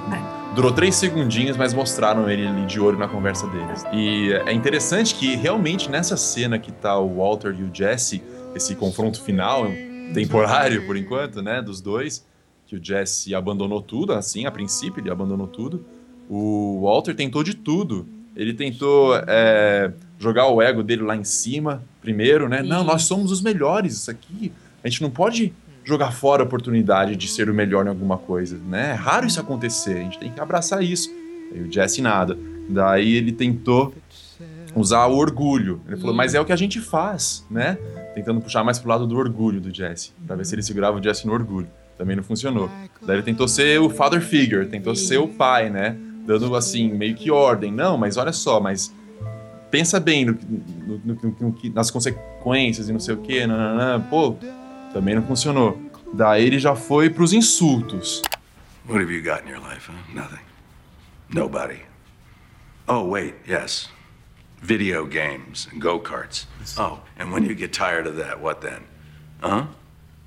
Durou 0.54 0.72
três 0.72 0.96
segundinhos, 0.96 1.56
mas 1.56 1.72
mostraram 1.72 2.28
ele 2.28 2.46
ali 2.46 2.66
de 2.66 2.80
olho 2.80 2.98
na 2.98 3.06
conversa 3.06 3.46
deles. 3.46 3.84
E 3.92 4.32
é 4.46 4.52
interessante 4.52 5.14
que 5.14 5.36
realmente 5.36 5.90
nessa 5.90 6.16
cena 6.16 6.58
que 6.58 6.72
tá 6.72 6.98
o 6.98 7.16
Walter 7.16 7.54
e 7.56 7.62
o 7.62 7.70
Jesse, 7.72 8.22
esse 8.54 8.74
confronto 8.74 9.22
final, 9.22 9.66
temporário 10.12 10.84
por 10.86 10.96
enquanto, 10.96 11.42
né, 11.42 11.62
dos 11.62 11.80
dois, 11.80 12.26
que 12.66 12.76
o 12.76 12.84
Jesse 12.84 13.34
abandonou 13.34 13.80
tudo, 13.80 14.12
assim, 14.12 14.46
a 14.46 14.50
princípio 14.50 15.00
ele 15.00 15.10
abandonou 15.10 15.46
tudo. 15.46 15.84
O 16.28 16.80
Walter 16.82 17.14
tentou 17.14 17.42
de 17.42 17.54
tudo. 17.54 18.06
Ele 18.34 18.52
tentou 18.52 19.16
é, 19.26 19.92
jogar 20.18 20.48
o 20.48 20.60
ego 20.60 20.82
dele 20.82 21.02
lá 21.02 21.16
em 21.16 21.24
cima, 21.24 21.82
primeiro, 22.00 22.48
né? 22.48 22.62
Não, 22.62 22.84
nós 22.84 23.02
somos 23.04 23.30
os 23.32 23.40
melhores, 23.40 23.94
isso 23.94 24.10
aqui. 24.10 24.52
A 24.82 24.88
gente 24.88 25.02
não 25.02 25.10
pode 25.10 25.52
jogar 25.88 26.12
fora 26.12 26.42
a 26.42 26.46
oportunidade 26.46 27.16
de 27.16 27.26
ser 27.28 27.48
o 27.48 27.54
melhor 27.54 27.86
em 27.86 27.88
alguma 27.88 28.18
coisa, 28.18 28.58
né? 28.68 28.90
É 28.90 28.92
raro 28.94 29.26
isso 29.26 29.40
acontecer, 29.40 29.96
a 29.98 30.02
gente 30.02 30.18
tem 30.18 30.30
que 30.30 30.38
abraçar 30.40 30.82
isso. 30.82 31.10
E 31.54 31.60
o 31.60 31.72
Jesse 31.72 32.02
nada. 32.02 32.36
Daí 32.68 33.14
ele 33.14 33.32
tentou 33.32 33.94
usar 34.76 35.06
o 35.06 35.16
orgulho. 35.16 35.80
Ele 35.88 35.96
falou, 35.96 36.14
mas 36.14 36.34
é 36.34 36.40
o 36.40 36.44
que 36.44 36.52
a 36.52 36.56
gente 36.56 36.78
faz, 36.80 37.44
né? 37.50 37.78
Tentando 38.14 38.40
puxar 38.40 38.62
mais 38.62 38.78
pro 38.78 38.88
lado 38.90 39.06
do 39.06 39.16
orgulho 39.16 39.60
do 39.60 39.74
Jesse, 39.74 40.12
pra 40.26 40.36
ver 40.36 40.44
se 40.44 40.54
ele 40.54 40.62
segurava 40.62 40.98
o 40.98 41.02
Jesse 41.02 41.26
no 41.26 41.32
orgulho. 41.32 41.68
Também 41.96 42.14
não 42.14 42.22
funcionou. 42.22 42.70
Daí 43.02 43.16
ele 43.16 43.22
tentou 43.22 43.48
ser 43.48 43.80
o 43.80 43.88
father 43.88 44.20
figure, 44.20 44.66
tentou 44.66 44.94
ser 44.94 45.18
o 45.18 45.26
pai, 45.26 45.70
né? 45.70 45.96
Dando 46.26 46.54
assim, 46.54 46.92
meio 46.92 47.14
que 47.14 47.30
ordem. 47.30 47.72
Não, 47.72 47.96
mas 47.96 48.16
olha 48.18 48.32
só, 48.32 48.60
mas 48.60 48.92
pensa 49.70 49.98
bem 49.98 50.26
no, 50.26 50.38
no- 51.04 51.34
no- 51.40 51.56
nas 51.74 51.90
consequências 51.90 52.88
e 52.88 52.92
não 52.92 53.00
sei 53.00 53.14
o 53.14 53.46
nananã. 53.46 54.00
pô, 54.10 54.36
também 54.92 55.14
não 55.14 55.22
funcionou. 55.22 55.80
Daí 56.12 56.44
ele 56.46 56.58
já 56.58 56.74
foi 56.74 57.10
pros 57.10 57.32
insultos. 57.32 58.22
What 58.88 59.02
have 59.02 59.10
you 59.12 59.22
got 59.22 59.44
in 59.44 59.50
your 59.50 59.60
life, 59.60 59.90
huh? 59.90 60.14
Nothing. 60.14 60.40
Nobody. 61.28 61.80
Oh, 62.88 63.04
wait, 63.06 63.34
yes. 63.46 63.90
Video 64.62 65.04
games 65.06 65.68
and 65.72 65.78
go 65.80 66.00
karts. 66.00 66.46
Oh, 66.78 66.98
and 67.18 67.30
when 67.32 67.44
you 67.44 67.54
get 67.54 67.72
tired 67.72 68.06
of 68.08 68.16
that, 68.16 68.40
what 68.40 68.60
then? 68.62 68.80
Huh? 69.42 69.66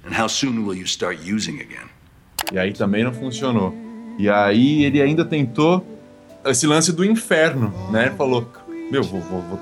And 0.05 0.13
how 0.13 0.27
soon 0.27 0.65
will 0.65 0.75
you 0.75 0.85
start 0.85 1.17
using 1.19 1.59
again? 1.59 1.89
E 2.51 2.57
aí 2.59 2.71
também 2.73 3.03
não 3.03 3.11
funcionou. 3.13 3.73
E 4.19 4.29
aí 4.29 4.83
ele 4.85 5.01
ainda 5.01 5.25
tentou 5.25 5.85
esse 6.45 6.67
lance 6.67 6.91
do 6.93 7.03
inferno, 7.03 7.73
né? 7.91 8.07
Ele 8.07 8.15
falou, 8.15 8.47
meu, 8.91 9.03
vou, 9.03 9.19
vou, 9.21 9.41
vou- 9.41 9.59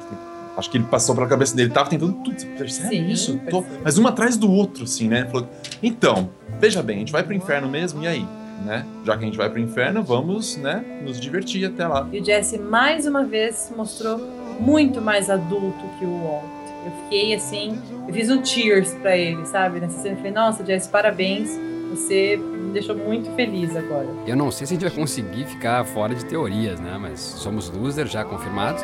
Acho 0.57 0.69
que 0.69 0.77
ele 0.77 0.85
passou 0.85 1.15
pela 1.15 1.27
cabeça 1.27 1.55
dele, 1.55 1.69
tava 1.69 1.89
tentando 1.89 2.13
tudo. 2.23 2.39
Você 2.39 2.45
percebe 2.47 2.89
Sim, 2.95 3.07
isso? 3.07 3.39
Tô- 3.49 3.63
mas 3.83 3.97
um 3.97 4.05
atrás 4.07 4.35
do 4.35 4.51
outro, 4.51 4.83
assim, 4.83 5.07
né? 5.07 5.25
Falou, 5.31 5.47
então, 5.81 6.29
veja 6.59 6.83
bem, 6.83 6.97
a 6.97 6.99
gente 6.99 7.11
vai 7.11 7.23
pro 7.23 7.33
inferno 7.33 7.69
mesmo, 7.69 8.03
e 8.03 8.07
aí? 8.07 8.25
Né? 8.65 8.85
Já 9.05 9.15
que 9.17 9.23
a 9.23 9.25
gente 9.25 9.37
vai 9.37 9.49
pro 9.49 9.59
inferno, 9.59 10.03
vamos, 10.03 10.57
né, 10.57 10.83
nos 11.05 11.17
divertir 11.17 11.65
até 11.65 11.87
lá. 11.87 12.05
E 12.11 12.19
o 12.19 12.25
Jesse, 12.25 12.57
mais 12.57 13.07
uma 13.07 13.23
vez, 13.23 13.55
se 13.55 13.73
mostrou 13.73 14.19
muito 14.59 14.99
mais 15.01 15.29
adulto 15.29 15.79
que 15.97 16.03
o 16.03 16.23
Walt. 16.23 16.43
Eu 16.85 16.91
fiquei 17.03 17.33
assim, 17.33 17.79
eu 18.05 18.13
fiz 18.13 18.29
um 18.29 18.43
cheers 18.43 18.93
pra 18.95 19.15
ele, 19.15 19.45
sabe? 19.45 19.79
Nessa 19.79 20.01
cena, 20.01 20.13
eu 20.15 20.17
falei, 20.17 20.31
nossa, 20.33 20.65
Jesse, 20.65 20.89
parabéns. 20.89 21.57
Você 21.91 22.37
me 22.37 22.71
deixou 22.71 22.95
muito 22.95 23.31
feliz 23.31 23.75
agora. 23.75 24.07
Eu 24.27 24.35
não 24.35 24.51
sei 24.51 24.67
se 24.67 24.73
a 24.73 24.75
gente 24.75 24.87
vai 24.87 24.95
conseguir 24.95 25.45
ficar 25.45 25.83
fora 25.85 26.13
de 26.13 26.23
teorias, 26.25 26.79
né? 26.79 26.97
Mas 26.99 27.19
somos 27.19 27.69
losers 27.69 28.11
já 28.11 28.23
confirmados. 28.23 28.83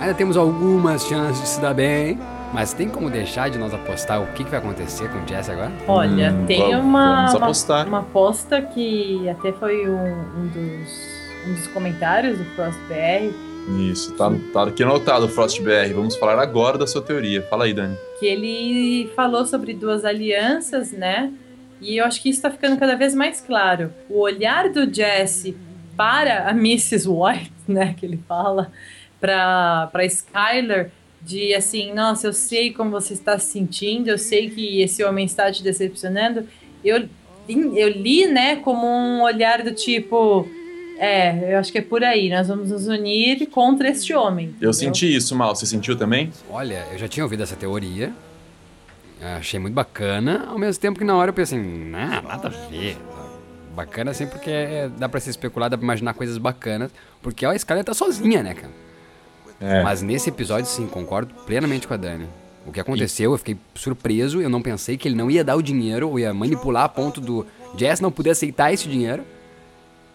Ainda 0.00 0.14
temos 0.14 0.36
algumas 0.36 1.04
chances 1.06 1.42
de 1.42 1.48
se 1.48 1.60
dar 1.60 1.74
bem. 1.74 2.18
Mas 2.52 2.72
tem 2.72 2.88
como 2.88 3.10
deixar 3.10 3.50
de 3.50 3.58
nós 3.58 3.74
apostar 3.74 4.22
o 4.22 4.26
que, 4.28 4.42
que 4.42 4.48
vai 4.48 4.58
acontecer 4.58 5.10
com 5.10 5.18
o 5.18 5.28
Jesse 5.28 5.50
agora? 5.50 5.70
Olha, 5.86 6.32
Hum, 6.32 6.46
tem 6.46 6.60
vamos- 6.70 6.76
uma, 6.82 7.16
vamos 7.16 7.34
uma, 7.34 7.44
apostar. 7.44 7.86
uma 7.86 7.98
aposta 7.98 8.62
que 8.62 9.28
até 9.28 9.52
foi 9.52 9.86
um, 9.86 9.94
um 9.94 10.46
dos, 10.46 11.46
um 11.46 11.52
dos 11.52 11.66
comentários 11.66 12.38
do 12.38 12.44
Frost 12.56 12.78
BR, 12.88 13.30
Isso, 13.90 14.14
tá, 14.14 14.32
tá 14.54 14.62
aqui 14.62 14.82
anotado, 14.82 15.28
Frost 15.28 15.60
BR. 15.60 15.92
Vamos 15.94 16.16
falar 16.16 16.40
agora 16.40 16.78
da 16.78 16.86
sua 16.86 17.02
teoria. 17.02 17.42
Fala 17.50 17.64
aí, 17.66 17.74
Dani. 17.74 17.98
que 18.18 18.24
ele 18.24 19.12
falou 19.14 19.44
sobre 19.44 19.74
duas 19.74 20.06
alianças, 20.06 20.90
né? 20.90 21.30
E 21.82 21.98
eu 21.98 22.06
acho 22.06 22.22
que 22.22 22.30
isso 22.30 22.40
tá 22.40 22.50
ficando 22.50 22.78
cada 22.78 22.96
vez 22.96 23.14
mais 23.14 23.42
claro. 23.42 23.92
O 24.08 24.20
olhar 24.20 24.70
do 24.70 24.90
Jesse 24.90 25.54
para 25.98 26.48
a 26.48 26.52
Mrs. 26.52 27.06
White, 27.06 27.52
né, 27.68 27.94
que 27.94 28.06
ele 28.06 28.18
fala, 28.26 28.72
para 29.20 30.04
Skyler, 30.06 30.90
de 31.20 31.54
assim, 31.54 31.92
nossa, 31.92 32.26
eu 32.28 32.32
sei 32.32 32.72
como 32.72 32.90
você 32.90 33.12
está 33.12 33.38
se 33.38 33.52
sentindo, 33.52 34.08
eu 34.08 34.18
sei 34.18 34.48
que 34.50 34.80
esse 34.80 35.02
homem 35.04 35.24
está 35.24 35.50
te 35.50 35.62
decepcionando. 35.62 36.46
Eu, 36.84 37.08
eu 37.48 37.88
li, 37.88 38.26
né, 38.26 38.56
como 38.56 38.86
um 38.86 39.22
olhar 39.22 39.62
do 39.62 39.72
tipo, 39.72 40.48
é, 40.98 41.54
eu 41.54 41.58
acho 41.58 41.72
que 41.72 41.78
é 41.78 41.82
por 41.82 42.04
aí, 42.04 42.30
nós 42.30 42.48
vamos 42.48 42.70
nos 42.70 42.86
unir 42.86 43.46
contra 43.48 43.88
este 43.88 44.14
homem. 44.14 44.46
Eu 44.46 44.50
entendeu? 44.50 44.72
senti 44.74 45.14
isso, 45.14 45.34
Mal. 45.34 45.54
Você 45.54 45.66
sentiu 45.66 45.96
também? 45.96 46.30
Olha, 46.48 46.86
eu 46.92 46.98
já 46.98 47.08
tinha 47.08 47.24
ouvido 47.24 47.42
essa 47.42 47.56
teoria. 47.56 48.12
Achei 49.20 49.58
muito 49.58 49.74
bacana, 49.74 50.46
ao 50.48 50.58
mesmo 50.58 50.80
tempo 50.80 50.98
que 50.98 51.04
na 51.04 51.16
hora 51.16 51.30
eu 51.30 51.34
pensei, 51.34 51.58
nah, 51.58 52.22
nada 52.22 52.46
a 52.48 52.68
ver. 52.68 52.96
Bacana 53.74 54.12
assim 54.12 54.26
porque 54.28 54.50
é- 54.50 54.88
dá 54.96 55.08
pra 55.08 55.18
se 55.20 55.30
especular, 55.30 55.68
dá 55.68 55.76
pra 55.76 55.84
imaginar 55.84 56.14
coisas 56.14 56.38
bacanas. 56.38 56.90
Porque 57.20 57.44
ó, 57.44 57.50
a 57.50 57.56
Skyler 57.56 57.84
tá 57.84 57.94
sozinha, 57.94 58.42
né, 58.42 58.54
cara? 58.54 58.72
É. 59.60 59.82
Mas 59.82 60.02
nesse 60.02 60.28
episódio, 60.28 60.66
sim, 60.66 60.86
concordo 60.86 61.34
plenamente 61.46 61.86
com 61.86 61.94
a 61.94 61.96
Dani. 61.96 62.26
O 62.66 62.72
que 62.72 62.80
aconteceu, 62.80 63.32
eu 63.32 63.38
fiquei 63.38 63.56
surpreso, 63.74 64.42
eu 64.42 64.50
não 64.50 64.60
pensei 64.60 64.98
que 64.98 65.08
ele 65.08 65.14
não 65.14 65.30
ia 65.30 65.42
dar 65.42 65.56
o 65.56 65.62
dinheiro, 65.62 66.10
ou 66.10 66.18
ia 66.18 66.34
manipular 66.34 66.84
a 66.84 66.88
ponto 66.88 67.20
do 67.20 67.46
Jess 67.76 68.00
não 68.00 68.10
poder 68.10 68.30
aceitar 68.30 68.72
esse 68.72 68.86
dinheiro. 68.86 69.24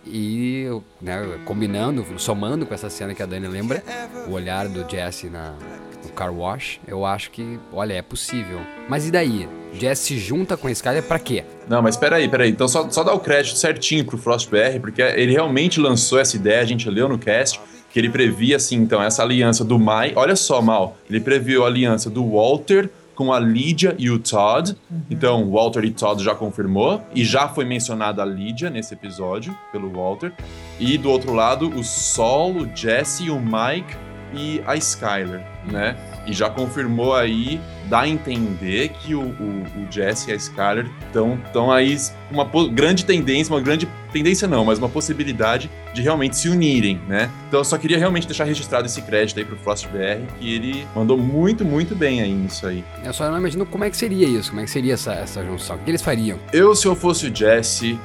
E, 0.05 0.67
né, 1.01 1.39
combinando, 1.45 2.05
somando 2.17 2.65
com 2.65 2.73
essa 2.73 2.89
cena 2.89 3.15
que 3.15 3.23
a 3.23 3.25
Dani 3.25 3.47
lembra, 3.47 3.83
o 4.27 4.33
olhar 4.33 4.67
do 4.67 4.87
Jesse 4.87 5.27
na, 5.27 5.55
no 6.03 6.09
car 6.11 6.31
wash, 6.31 6.79
eu 6.87 7.05
acho 7.05 7.31
que, 7.31 7.57
olha, 7.71 7.93
é 7.93 8.01
possível. 8.01 8.59
Mas 8.87 9.07
e 9.07 9.11
daí? 9.11 9.47
Jess 9.73 9.99
se 9.99 10.19
junta 10.19 10.55
com 10.55 10.67
a 10.67 10.71
Skyler 10.71 11.03
pra 11.03 11.17
quê? 11.17 11.43
Não, 11.67 11.81
mas 11.81 11.97
peraí, 11.97 12.27
peraí. 12.27 12.51
Então 12.51 12.67
só, 12.67 12.87
só 12.89 13.03
dá 13.03 13.13
o 13.13 13.19
crédito 13.19 13.57
certinho 13.57 14.05
pro 14.05 14.17
Frost 14.17 14.49
BR, 14.49 14.79
porque 14.79 15.01
ele 15.01 15.31
realmente 15.31 15.79
lançou 15.79 16.19
essa 16.19 16.35
ideia, 16.35 16.61
a 16.61 16.65
gente 16.65 16.87
leu 16.89 17.07
no 17.09 17.17
cast, 17.17 17.59
que 17.93 17.99
ele 17.99 18.09
previa, 18.09 18.55
assim, 18.55 18.77
então, 18.77 19.01
essa 19.03 19.21
aliança 19.21 19.63
do 19.63 19.77
Mike. 19.77 20.13
Olha 20.15 20.35
só, 20.35 20.59
Mal. 20.63 20.97
Ele 21.07 21.19
previu 21.19 21.63
a 21.63 21.67
aliança 21.67 22.09
do 22.09 22.27
Walter 22.27 22.89
com 23.13 23.31
a 23.31 23.37
Lydia 23.37 23.95
e 23.99 24.09
o 24.09 24.17
Todd. 24.17 24.75
Então, 25.11 25.51
Walter 25.51 25.85
e 25.85 25.91
Todd 25.91 26.23
já 26.23 26.33
confirmou. 26.33 27.03
E 27.13 27.23
já 27.23 27.47
foi 27.47 27.65
mencionada 27.65 28.23
a 28.23 28.25
Lydia 28.25 28.71
nesse 28.71 28.95
episódio, 28.95 29.55
pelo 29.71 29.91
Walter. 29.91 30.33
E 30.79 30.97
do 30.97 31.11
outro 31.11 31.33
lado, 31.33 31.69
o 31.69 31.83
Sol, 31.83 32.53
o 32.53 32.75
Jesse, 32.75 33.29
o 33.29 33.39
Mike 33.39 33.95
e 34.33 34.59
a 34.65 34.75
Skyler, 34.75 35.45
né? 35.71 35.95
E 36.25 36.33
já 36.33 36.49
confirmou 36.49 37.13
aí, 37.15 37.59
dá 37.85 38.01
a 38.01 38.07
entender 38.07 38.89
que 38.89 39.13
o, 39.13 39.21
o, 39.21 39.63
o 39.77 39.91
Jesse 39.91 40.29
e 40.29 40.33
a 40.33 40.35
Skyler 40.35 40.87
estão 41.05 41.37
tão 41.51 41.71
aí 41.71 41.97
uma 42.31 42.47
grande 42.69 43.05
tendência, 43.05 43.53
uma 43.53 43.61
grande 43.61 43.87
tendência 44.11 44.47
não, 44.47 44.63
mas 44.63 44.79
uma 44.79 44.89
possibilidade 44.89 45.69
de 45.93 46.01
realmente 46.01 46.37
se 46.37 46.49
unirem, 46.49 46.99
né? 47.07 47.29
Então 47.47 47.59
eu 47.59 47.63
só 47.63 47.77
queria 47.77 47.97
realmente 47.97 48.25
deixar 48.25 48.45
registrado 48.45 48.85
esse 48.85 49.01
crédito 49.01 49.39
aí 49.39 49.45
pro 49.45 49.57
Frost 49.57 49.87
BR, 49.87 50.25
que 50.39 50.55
ele 50.55 50.87
mandou 50.95 51.17
muito, 51.17 51.65
muito 51.65 51.95
bem 51.95 52.21
aí 52.21 52.33
nisso 52.33 52.65
aí. 52.65 52.83
Eu 53.03 53.13
só 53.13 53.29
não 53.29 53.37
imagino 53.37 53.65
como 53.65 53.83
é 53.83 53.89
que 53.89 53.97
seria 53.97 54.27
isso, 54.27 54.49
como 54.49 54.61
é 54.61 54.63
que 54.63 54.71
seria 54.71 54.93
essa, 54.93 55.13
essa 55.13 55.43
junção. 55.43 55.75
O 55.75 55.79
que 55.79 55.91
eles 55.91 56.01
fariam? 56.01 56.39
Eu, 56.51 56.75
se 56.75 56.87
eu 56.87 56.95
fosse 56.95 57.27
o 57.27 57.35
Jesse, 57.35 57.99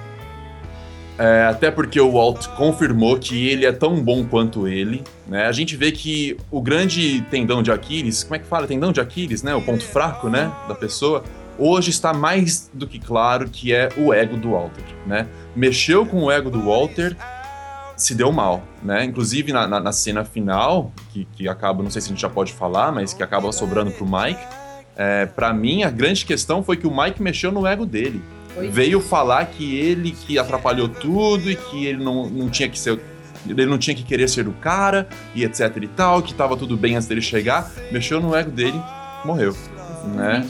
é, 1.18 1.44
até 1.50 1.70
porque 1.70 2.00
o 2.00 2.12
Walt 2.12 2.46
confirmou 2.56 3.18
que 3.18 3.48
ele 3.48 3.66
é 3.66 3.72
tão 3.72 4.00
bom 4.00 4.24
quanto 4.24 4.68
ele, 4.68 5.02
né? 5.26 5.46
A 5.46 5.52
gente 5.52 5.76
vê 5.76 5.90
que 5.90 6.36
o 6.50 6.60
grande 6.60 7.22
tendão 7.30 7.62
de 7.62 7.72
Aquiles, 7.72 8.22
como 8.22 8.36
é 8.36 8.38
que 8.38 8.46
fala? 8.46 8.66
Tendão 8.66 8.92
de 8.92 9.00
Aquiles, 9.00 9.42
né? 9.42 9.54
O 9.54 9.60
ponto 9.62 9.84
fraco, 9.84 10.28
né? 10.28 10.52
Da 10.68 10.74
pessoa, 10.76 11.24
hoje 11.58 11.90
está 11.90 12.12
mais 12.12 12.70
do 12.72 12.86
que 12.86 12.98
claro 13.00 13.48
que 13.50 13.74
é 13.74 13.88
o 13.96 14.12
ego 14.14 14.36
do 14.36 14.52
Walter, 14.52 14.84
né? 15.06 15.26
Mexeu 15.56 16.06
com 16.06 16.22
o 16.24 16.30
ego 16.30 16.50
do 16.50 16.62
Walter, 16.62 17.16
se 17.96 18.14
deu 18.14 18.30
mal, 18.30 18.62
né? 18.80 19.02
Inclusive 19.04 19.52
na, 19.52 19.66
na- 19.66 19.80
na 19.80 19.90
cena 19.92 20.24
final, 20.24 20.92
que, 21.12 21.26
que 21.32 21.48
acaba, 21.48 21.82
não 21.82 21.90
sei 21.90 22.00
se 22.00 22.08
a 22.08 22.10
gente 22.10 22.20
já 22.22 22.28
pode 22.30 22.52
falar, 22.52 22.92
mas 22.92 23.12
que 23.12 23.24
acaba 23.24 23.50
sobrando 23.50 23.90
pro 23.90 24.06
Mike. 24.06 24.40
É, 24.96 25.26
para 25.26 25.52
mim, 25.52 25.82
a 25.82 25.90
grande 25.90 26.24
questão 26.24 26.62
foi 26.62 26.76
que 26.76 26.86
o 26.86 26.96
Mike 26.96 27.20
mexeu 27.20 27.50
no 27.50 27.66
ego 27.66 27.84
dele 27.84 28.22
Veio 28.70 29.00
falar 29.00 29.46
que 29.46 29.76
ele 29.76 30.10
que 30.10 30.38
atrapalhou 30.38 30.88
tudo 30.88 31.50
e 31.50 31.56
que 31.56 31.86
ele 31.86 32.02
não, 32.02 32.28
não 32.28 32.48
tinha 32.48 32.68
que 32.68 32.78
ser 32.78 33.00
ele 33.46 33.66
não 33.66 33.78
tinha 33.78 33.94
que 33.94 34.02
querer 34.02 34.28
ser 34.28 34.48
o 34.48 34.52
cara 34.52 35.08
e 35.34 35.44
etc 35.44 35.74
e 35.80 35.88
tal, 35.88 36.22
que 36.22 36.34
tava 36.34 36.56
tudo 36.56 36.76
bem 36.76 36.96
antes 36.96 37.06
dele 37.06 37.22
chegar, 37.22 37.70
mexeu 37.90 38.20
no 38.20 38.34
ego 38.34 38.50
dele, 38.50 38.78
morreu, 39.24 39.56
né? 40.14 40.46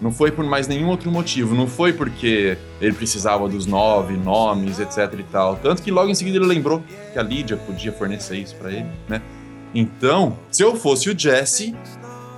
Não 0.00 0.10
foi 0.10 0.32
por 0.32 0.44
mais 0.44 0.66
nenhum 0.66 0.88
outro 0.88 1.10
motivo, 1.12 1.54
não 1.54 1.68
foi 1.68 1.92
porque 1.92 2.58
ele 2.80 2.92
precisava 2.92 3.48
dos 3.48 3.66
nove 3.66 4.16
nomes, 4.16 4.80
etc 4.80 5.14
e 5.16 5.22
tal. 5.22 5.56
Tanto 5.56 5.80
que 5.80 5.92
logo 5.92 6.10
em 6.10 6.14
seguida 6.14 6.38
ele 6.38 6.46
lembrou 6.46 6.82
que 7.12 7.18
a 7.18 7.22
Lídia 7.22 7.56
podia 7.56 7.92
fornecer 7.92 8.36
isso 8.36 8.56
pra 8.56 8.72
ele, 8.72 8.86
né? 9.08 9.22
Então, 9.72 10.36
se 10.50 10.62
eu 10.62 10.74
fosse 10.74 11.08
o 11.08 11.16
Jesse, 11.16 11.74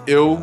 eu 0.07 0.39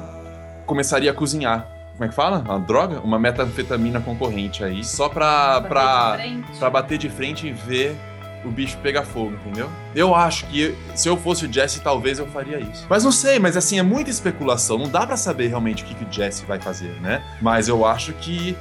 começaria 0.65 1.11
a 1.11 1.13
cozinhar. 1.13 1.70
Como 2.01 2.07
é 2.07 2.09
que 2.09 2.15
fala? 2.15 2.39
Uma 2.39 2.59
droga? 2.59 2.99
Uma 3.01 3.19
metanfetamina 3.19 4.01
concorrente 4.01 4.63
aí, 4.63 4.83
só 4.83 5.07
pra, 5.07 5.61
pra, 5.61 6.17
pra 6.57 6.67
bater 6.67 6.97
de 6.97 7.07
frente 7.07 7.45
e 7.45 7.51
ver 7.53 7.95
o 8.43 8.49
bicho 8.49 8.75
pegar 8.79 9.03
fogo, 9.03 9.33
entendeu? 9.33 9.69
Eu 9.93 10.15
acho 10.15 10.47
que 10.47 10.75
se 10.95 11.07
eu 11.07 11.15
fosse 11.15 11.45
o 11.45 11.53
Jesse, 11.53 11.79
talvez 11.79 12.17
eu 12.17 12.25
faria 12.25 12.59
isso. 12.59 12.87
Mas 12.89 13.03
não 13.03 13.11
sei, 13.11 13.37
mas 13.37 13.55
assim, 13.55 13.77
é 13.77 13.83
muita 13.83 14.09
especulação. 14.09 14.79
Não 14.79 14.89
dá 14.89 15.05
pra 15.05 15.15
saber 15.15 15.49
realmente 15.49 15.83
o 15.83 15.85
que, 15.85 15.93
que 15.93 16.03
o 16.03 16.07
Jesse 16.11 16.43
vai 16.43 16.59
fazer, 16.59 16.99
né? 17.01 17.23
Mas 17.39 17.67
eu 17.67 17.85
acho 17.85 18.13
que 18.13 18.57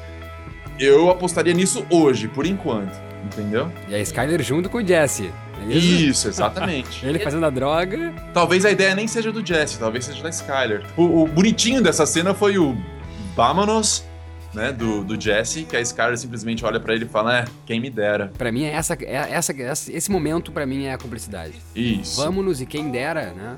eu 0.79 1.09
apostaria 1.09 1.55
nisso 1.55 1.87
hoje, 1.89 2.29
por 2.29 2.45
enquanto. 2.45 2.95
Entendeu? 3.25 3.73
E 3.89 3.95
a 3.95 4.01
Skyler 4.01 4.43
junto 4.43 4.69
com 4.69 4.77
o 4.77 4.87
Jesse. 4.87 5.33
é 5.67 5.73
Isso, 5.73 6.29
exatamente. 6.29 7.07
Ele 7.07 7.19
fazendo 7.19 7.47
a 7.47 7.51
droga. 7.51 8.13
Talvez 8.35 8.67
a 8.67 8.71
ideia 8.71 8.95
nem 8.95 9.09
seja 9.09 9.33
do 9.33 9.45
Jesse, 9.45 9.79
talvez 9.79 10.05
seja 10.05 10.23
da 10.23 10.29
Skyler. 10.29 10.85
O, 10.95 11.23
o 11.23 11.27
bonitinho 11.27 11.83
dessa 11.83 12.05
cena 12.05 12.35
foi 12.35 12.59
o 12.59 12.77
Vámonos, 13.41 14.05
né, 14.53 14.71
do, 14.71 15.03
do 15.03 15.19
Jesse, 15.19 15.65
que 15.65 15.75
a 15.75 15.81
Skyler 15.81 16.19
simplesmente 16.19 16.63
olha 16.63 16.79
pra 16.79 16.93
ele 16.93 17.07
e 17.07 17.09
fala, 17.09 17.39
é, 17.39 17.45
quem 17.65 17.81
me 17.81 17.89
dera. 17.89 18.31
Pra 18.37 18.53
mim, 18.53 18.65
é 18.65 18.73
essa, 18.75 18.93
é 19.01 19.33
essa, 19.33 19.55
esse 19.91 20.11
momento 20.11 20.53
pra 20.53 20.67
mim 20.67 20.85
é 20.85 20.93
a 20.93 20.99
cumplicidade. 20.99 21.55
Isso. 21.75 22.21
Vamos-nos 22.23 22.61
e 22.61 22.67
quem 22.67 22.91
dera, 22.91 23.33
né? 23.33 23.57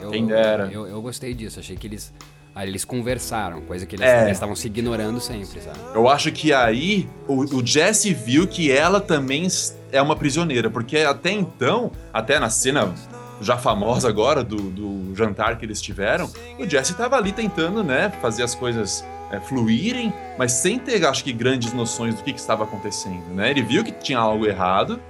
Eu, 0.00 0.10
Quem 0.10 0.26
dera. 0.26 0.68
Eu, 0.72 0.84
eu 0.84 1.00
gostei 1.00 1.32
disso, 1.32 1.60
achei 1.60 1.76
que 1.76 1.86
eles. 1.86 2.12
Aí 2.52 2.68
eles 2.68 2.84
conversaram, 2.84 3.60
coisa 3.60 3.86
que 3.86 3.94
eles 3.94 4.04
É. 4.04 4.32
estavam 4.32 4.56
se 4.56 4.66
ignorando 4.66 5.20
sempre, 5.20 5.60
sabe? 5.60 5.78
Eu 5.94 6.08
acho 6.08 6.32
que 6.32 6.52
aí 6.52 7.08
o, 7.28 7.58
o 7.58 7.64
Jesse 7.64 8.12
viu 8.12 8.48
que 8.48 8.72
ela 8.72 9.00
também 9.00 9.46
é 9.92 10.02
uma 10.02 10.16
prisioneira, 10.16 10.68
porque 10.68 10.98
até 10.98 11.30
então, 11.30 11.92
até 12.12 12.40
na 12.40 12.50
cena 12.50 12.92
já 13.40 13.56
famosa 13.56 14.08
agora 14.08 14.42
do, 14.42 14.56
do 14.56 15.14
jantar 15.14 15.56
que 15.56 15.64
eles 15.64 15.80
tiveram, 15.80 16.28
o 16.58 16.68
Jesse 16.68 16.94
tava 16.94 17.16
ali 17.16 17.30
tentando, 17.30 17.84
né, 17.84 18.10
fazer 18.20 18.42
as 18.42 18.56
coisas 18.56 19.04
é, 19.30 19.40
fluírem, 19.40 20.12
mas 20.38 20.52
sem 20.52 20.78
ter, 20.78 21.04
acho 21.06 21.22
que, 21.24 21.32
grandes 21.32 21.72
noções 21.72 22.14
do 22.14 22.22
que, 22.22 22.32
que 22.32 22.40
estava 22.40 22.64
acontecendo, 22.64 23.34
né? 23.34 23.50
Ele 23.50 23.62
viu 23.62 23.84
que 23.84 23.92
tinha 23.92 24.18
algo 24.18 24.46
errado, 24.46 25.00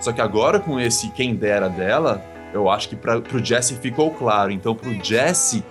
só 0.00 0.12
que 0.12 0.20
agora 0.20 0.60
com 0.60 0.78
esse 0.78 1.10
quem 1.10 1.34
dera 1.34 1.68
dela, 1.68 2.24
eu 2.52 2.68
acho 2.70 2.88
que 2.88 2.96
pra, 2.96 3.20
pro 3.20 3.44
Jesse 3.44 3.74
ficou 3.76 4.10
claro. 4.10 4.50
Então, 4.50 4.74
pro 4.74 4.92
Jesse, 5.04 5.64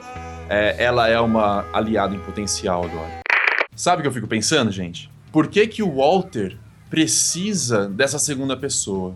é, 0.49 0.75
ela 0.83 1.07
é 1.07 1.19
uma 1.19 1.65
aliada 1.73 2.15
em 2.15 2.19
potencial 2.19 2.83
agora. 2.83 3.19
Sabe 3.75 3.99
o 3.99 4.01
que 4.03 4.07
eu 4.07 4.13
fico 4.13 4.27
pensando, 4.27 4.71
gente? 4.71 5.09
Por 5.31 5.47
que, 5.47 5.67
que 5.67 5.83
o 5.83 5.95
Walter 5.95 6.57
precisa 6.89 7.87
dessa 7.87 8.17
segunda 8.19 8.57
pessoa? 8.57 9.15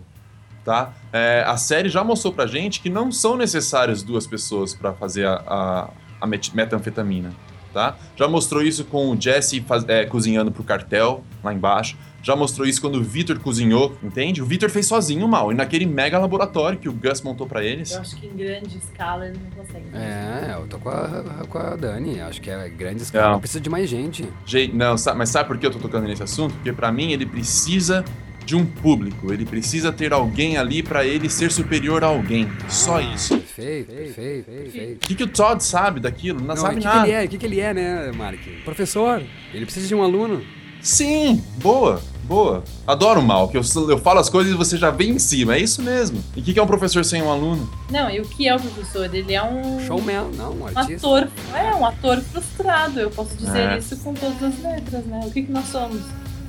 Tá? 0.64 0.92
É, 1.12 1.44
a 1.46 1.56
série 1.58 1.90
já 1.90 2.02
mostrou 2.02 2.32
pra 2.32 2.46
gente 2.46 2.80
que 2.80 2.88
não 2.88 3.12
são 3.12 3.36
necessárias 3.36 4.02
duas 4.02 4.26
pessoas 4.26 4.72
pra 4.74 4.94
fazer 4.94 5.26
a, 5.26 5.42
a, 5.46 5.88
a 6.22 6.26
met- 6.26 6.54
metanfetamina. 6.56 7.32
Tá? 7.74 7.96
Já 8.14 8.28
mostrou 8.28 8.62
isso 8.62 8.84
com 8.84 9.10
o 9.10 9.20
Jesse 9.20 9.60
faz- 9.60 9.84
é, 9.88 10.04
cozinhando 10.06 10.52
pro 10.52 10.62
cartel 10.62 11.24
lá 11.42 11.52
embaixo. 11.52 11.96
Já 12.22 12.34
mostrou 12.36 12.66
isso 12.66 12.80
quando 12.80 12.94
o 12.94 13.02
Victor 13.02 13.38
cozinhou, 13.40 13.98
entende? 14.02 14.40
O 14.40 14.46
Victor 14.46 14.70
fez 14.70 14.86
sozinho 14.86 15.26
mal, 15.28 15.50
e 15.52 15.54
naquele 15.56 15.84
mega 15.84 16.16
laboratório 16.18 16.78
que 16.78 16.88
o 16.88 16.92
Gus 16.92 17.20
montou 17.20 17.46
pra 17.46 17.62
eles. 17.62 17.92
Eu 17.92 18.00
acho 18.00 18.16
que 18.16 18.26
em 18.28 18.34
grande 18.34 18.78
escala 18.78 19.26
ele 19.26 19.38
não 19.42 19.50
consegue. 19.50 19.84
É, 19.92 20.54
eu 20.56 20.66
tô 20.68 20.78
com 20.78 20.88
a, 20.88 21.22
com 21.50 21.58
a 21.58 21.76
Dani, 21.76 22.20
acho 22.20 22.40
que 22.40 22.48
é 22.48 22.66
grande 22.70 23.02
escala. 23.02 23.32
Não. 23.32 23.40
Precisa 23.40 23.60
de 23.60 23.68
mais 23.68 23.90
gente. 23.90 24.26
Gente, 24.46 24.74
não, 24.74 24.94
mas 25.16 25.28
sabe 25.28 25.48
por 25.48 25.58
que 25.58 25.66
eu 25.66 25.70
tô 25.72 25.78
tocando 25.80 26.06
nesse 26.06 26.22
assunto? 26.22 26.54
Porque 26.54 26.72
pra 26.72 26.90
mim 26.90 27.12
ele 27.12 27.26
precisa 27.26 28.02
de 28.44 28.54
um 28.56 28.64
público, 28.66 29.32
ele 29.32 29.44
precisa 29.44 29.90
ter 29.92 30.12
alguém 30.12 30.56
ali 30.56 30.82
pra 30.82 31.04
ele 31.06 31.28
ser 31.30 31.50
superior 31.50 32.04
a 32.04 32.08
alguém. 32.08 32.48
Só 32.68 33.00
isso. 33.00 33.36
Perfeito, 33.38 33.92
perfeito, 33.94 34.44
perfeito. 34.50 35.04
O 35.04 35.08
que, 35.08 35.14
que 35.14 35.22
o 35.24 35.28
Todd 35.28 35.62
sabe 35.64 36.00
daquilo? 36.00 36.40
Não, 36.40 36.48
Não, 36.48 36.56
sabe 36.56 36.74
o 36.76 36.78
que, 36.78 36.84
nada. 36.84 37.00
que 37.02 37.06
ele 37.10 37.12
é? 37.12 37.24
O 37.24 37.28
que, 37.28 37.38
que 37.38 37.46
ele 37.46 37.60
é, 37.60 37.72
né, 37.74 38.12
Mark? 38.12 38.38
Professor. 38.64 39.22
Ele 39.52 39.64
precisa 39.64 39.86
de 39.88 39.94
um 39.94 40.02
aluno. 40.02 40.42
Sim, 40.82 41.42
boa, 41.62 42.02
boa. 42.24 42.62
Adoro 42.86 43.20
o 43.20 43.22
mal, 43.24 43.48
que 43.48 43.56
eu, 43.56 43.62
eu 43.88 43.96
falo 43.98 44.20
as 44.20 44.28
coisas 44.28 44.52
e 44.52 44.56
você 44.56 44.76
já 44.76 44.90
vem 44.90 45.12
em 45.12 45.18
cima, 45.18 45.54
é 45.54 45.60
isso 45.60 45.80
mesmo. 45.82 46.22
E 46.36 46.40
o 46.40 46.42
que, 46.42 46.52
que 46.52 46.58
é 46.58 46.62
um 46.62 46.66
professor 46.66 47.02
sem 47.02 47.22
um 47.22 47.30
aluno? 47.30 47.70
Não, 47.90 48.10
e 48.10 48.20
o 48.20 48.24
que 48.24 48.46
é 48.46 48.54
o 48.54 48.60
professor? 48.60 49.14
Ele 49.14 49.32
é 49.32 49.42
um 49.42 49.80
Showman, 49.86 50.30
não, 50.36 50.52
um 50.52 50.66
artista. 50.66 50.94
ator. 51.06 51.28
É, 51.54 51.74
um 51.74 51.86
ator 51.86 52.20
frustrado. 52.20 53.00
Eu 53.00 53.10
posso 53.10 53.34
dizer 53.34 53.70
É. 53.70 53.78
isso 53.78 53.96
com 53.96 54.12
todas 54.12 54.42
as 54.42 54.62
letras, 54.62 55.06
né? 55.06 55.20
O 55.24 55.30
que, 55.30 55.44
que 55.44 55.50
nós 55.52 55.64
somos? 55.68 56.02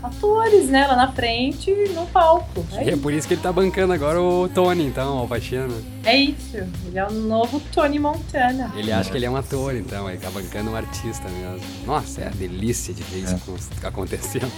Atores, 0.06 0.70
né? 0.70 0.88
Lá 0.88 0.96
na 0.96 1.12
frente, 1.12 1.72
no 1.94 2.06
palco. 2.08 2.66
E 2.74 2.90
É, 2.90 2.94
é 2.94 2.98
por 2.98 3.14
isso 3.14 3.28
que 3.28 3.34
ele 3.36 3.42
tá 3.42 3.52
bancando 3.52 3.94
agora 3.94 4.22
o 4.22 4.48
Tony, 4.50 4.86
então, 4.86 5.16
o 5.18 5.20
Alpatino. 5.20 5.74
é 6.04 6.16
isso. 6.18 6.58
Ele 6.88 6.98
é 7.00 7.06
o 7.06 7.12
novo 7.12 7.62
Tony 7.74 8.00
Montana. 8.00 8.72
Ele 8.76 8.92
acha 8.92 9.10
que 9.12 9.18
ele 9.18 9.26
é 9.26 9.30
um 9.30 9.36
ator, 9.36 9.76
então, 9.76 10.10
ele 10.10 10.18
tá 10.20 10.30
bancando 10.30 10.72
um 10.72 10.76
artista 10.76 11.28
mesmo. 11.30 11.66
Nossa, 11.86 12.22
é 12.22 12.28
a 12.28 12.32
delícia 12.32 12.94
de 12.94 13.04
ver 13.04 13.24
isso 13.24 13.38
con- 13.46 13.88
acontecendo. 13.88 14.52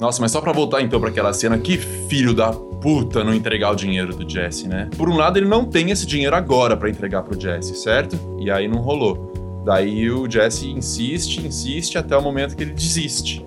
Nossa, 0.00 0.20
mas 0.22 0.32
só 0.32 0.40
pra 0.40 0.52
voltar 0.52 0.80
então 0.80 0.98
pra 0.98 1.10
aquela 1.10 1.32
cena, 1.34 1.58
que 1.58 1.76
filho 1.76 2.34
da 2.34 2.50
puta 2.52 3.22
não 3.22 3.34
entregar 3.34 3.70
o 3.70 3.74
dinheiro 3.76 4.16
do 4.16 4.28
Jesse, 4.28 4.66
né? 4.66 4.88
Por 4.96 5.08
um 5.08 5.16
lado, 5.16 5.38
ele 5.38 5.46
não 5.46 5.64
tem 5.66 5.90
esse 5.90 6.06
dinheiro 6.06 6.34
agora 6.34 6.76
pra 6.76 6.88
entregar 6.88 7.22
pro 7.22 7.38
Jesse, 7.38 7.76
certo? 7.76 8.18
E 8.40 8.50
aí 8.50 8.66
não 8.66 8.78
rolou. 8.80 9.62
Daí 9.64 10.10
o 10.10 10.28
Jesse 10.28 10.68
insiste, 10.70 11.46
insiste 11.46 11.96
até 11.98 12.16
o 12.16 12.22
momento 12.22 12.56
que 12.56 12.62
ele 12.64 12.72
desiste. 12.72 13.46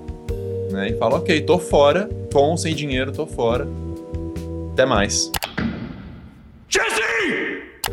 Né? 0.75 0.89
E 0.89 0.97
fala: 0.97 1.15
ok, 1.15 1.41
tô 1.41 1.57
fora, 1.57 2.09
com 2.31 2.55
sem 2.57 2.75
dinheiro, 2.75 3.11
tô 3.11 3.25
fora. 3.25 3.67
Até 4.73 4.85
mais. 4.85 5.31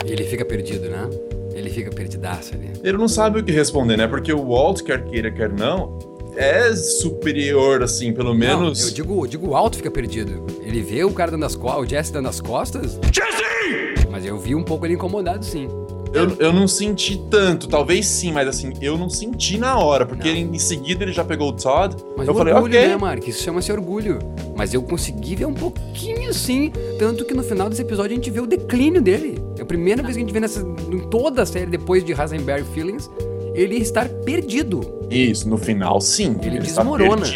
E 0.04 0.10
ele 0.10 0.24
fica 0.24 0.44
perdido, 0.44 0.88
né? 0.88 1.08
Ele 1.54 1.70
fica 1.70 1.90
perdidaço 1.90 2.54
ali. 2.54 2.72
Ele 2.82 2.98
não 2.98 3.06
sabe 3.06 3.38
o 3.38 3.44
que 3.44 3.52
responder, 3.52 3.96
né? 3.96 4.08
Porque 4.08 4.32
o 4.32 4.48
Walt, 4.48 4.82
quer 4.82 5.04
queira, 5.04 5.30
quer 5.30 5.50
não, 5.50 5.98
é 6.36 6.74
superior, 6.74 7.82
assim, 7.82 8.12
pelo 8.12 8.34
menos. 8.34 8.80
Não, 8.80 8.88
eu 8.88 8.94
digo, 8.94 9.24
eu 9.24 9.28
digo 9.28 9.48
o 9.48 9.56
alto 9.56 9.76
fica 9.76 9.90
perdido. 9.90 10.44
Ele 10.62 10.82
vê 10.82 11.04
o 11.04 11.12
cara 11.12 11.30
dando 11.30 11.44
as 11.44 11.54
costas, 11.54 11.82
o 11.82 11.86
Jesse 11.86 12.12
dando 12.12 12.28
as 12.28 12.40
costas. 12.40 12.98
Jesse! 13.12 14.08
Mas 14.10 14.24
eu 14.24 14.38
vi 14.38 14.54
um 14.54 14.62
pouco 14.62 14.84
ele 14.86 14.94
incomodado, 14.94 15.44
sim. 15.44 15.68
Eu, 16.12 16.36
eu 16.38 16.52
não 16.52 16.68
senti 16.68 17.16
tanto, 17.30 17.66
talvez 17.68 18.06
sim, 18.06 18.32
mas 18.32 18.46
assim, 18.46 18.72
eu 18.82 18.98
não 18.98 19.08
senti 19.08 19.56
na 19.56 19.78
hora, 19.78 20.04
porque 20.04 20.28
Não. 20.30 20.54
em 20.54 20.58
seguida 20.58 21.04
ele 21.04 21.12
já 21.12 21.24
pegou 21.24 21.48
o 21.48 21.52
Todd. 21.52 21.96
Mas 22.16 22.28
eu 22.28 22.34
falei, 22.34 22.52
orgulho, 22.52 22.76
ok. 22.78 22.88
né, 22.88 22.96
Mark? 22.96 23.26
Isso 23.26 23.42
chama-se 23.42 23.72
orgulho. 23.72 24.18
Mas 24.54 24.74
eu 24.74 24.82
consegui 24.82 25.34
ver 25.34 25.46
um 25.46 25.54
pouquinho 25.54 26.28
assim. 26.28 26.70
Tanto 26.98 27.24
que 27.24 27.32
no 27.32 27.42
final 27.42 27.70
desse 27.70 27.80
episódio 27.80 28.12
a 28.12 28.14
gente 28.16 28.30
vê 28.30 28.40
o 28.40 28.46
declínio 28.46 29.00
dele. 29.00 29.42
É 29.58 29.62
a 29.62 29.64
primeira 29.64 30.02
vez 30.02 30.14
que 30.14 30.22
a 30.22 30.24
gente 30.24 30.32
vê 30.32 30.40
nessa, 30.40 30.60
em 30.60 30.98
toda 31.08 31.42
a 31.42 31.46
série, 31.46 31.66
depois 31.66 32.04
de 32.04 32.12
Hasenberg 32.12 32.66
Feelings, 32.74 33.08
ele 33.54 33.76
estar 33.76 34.06
perdido. 34.08 34.80
Isso, 35.10 35.48
no 35.48 35.56
final 35.56 36.00
sim. 36.00 36.36
Ele 36.42 36.58
está 36.58 36.82
desmorona. 36.82 37.26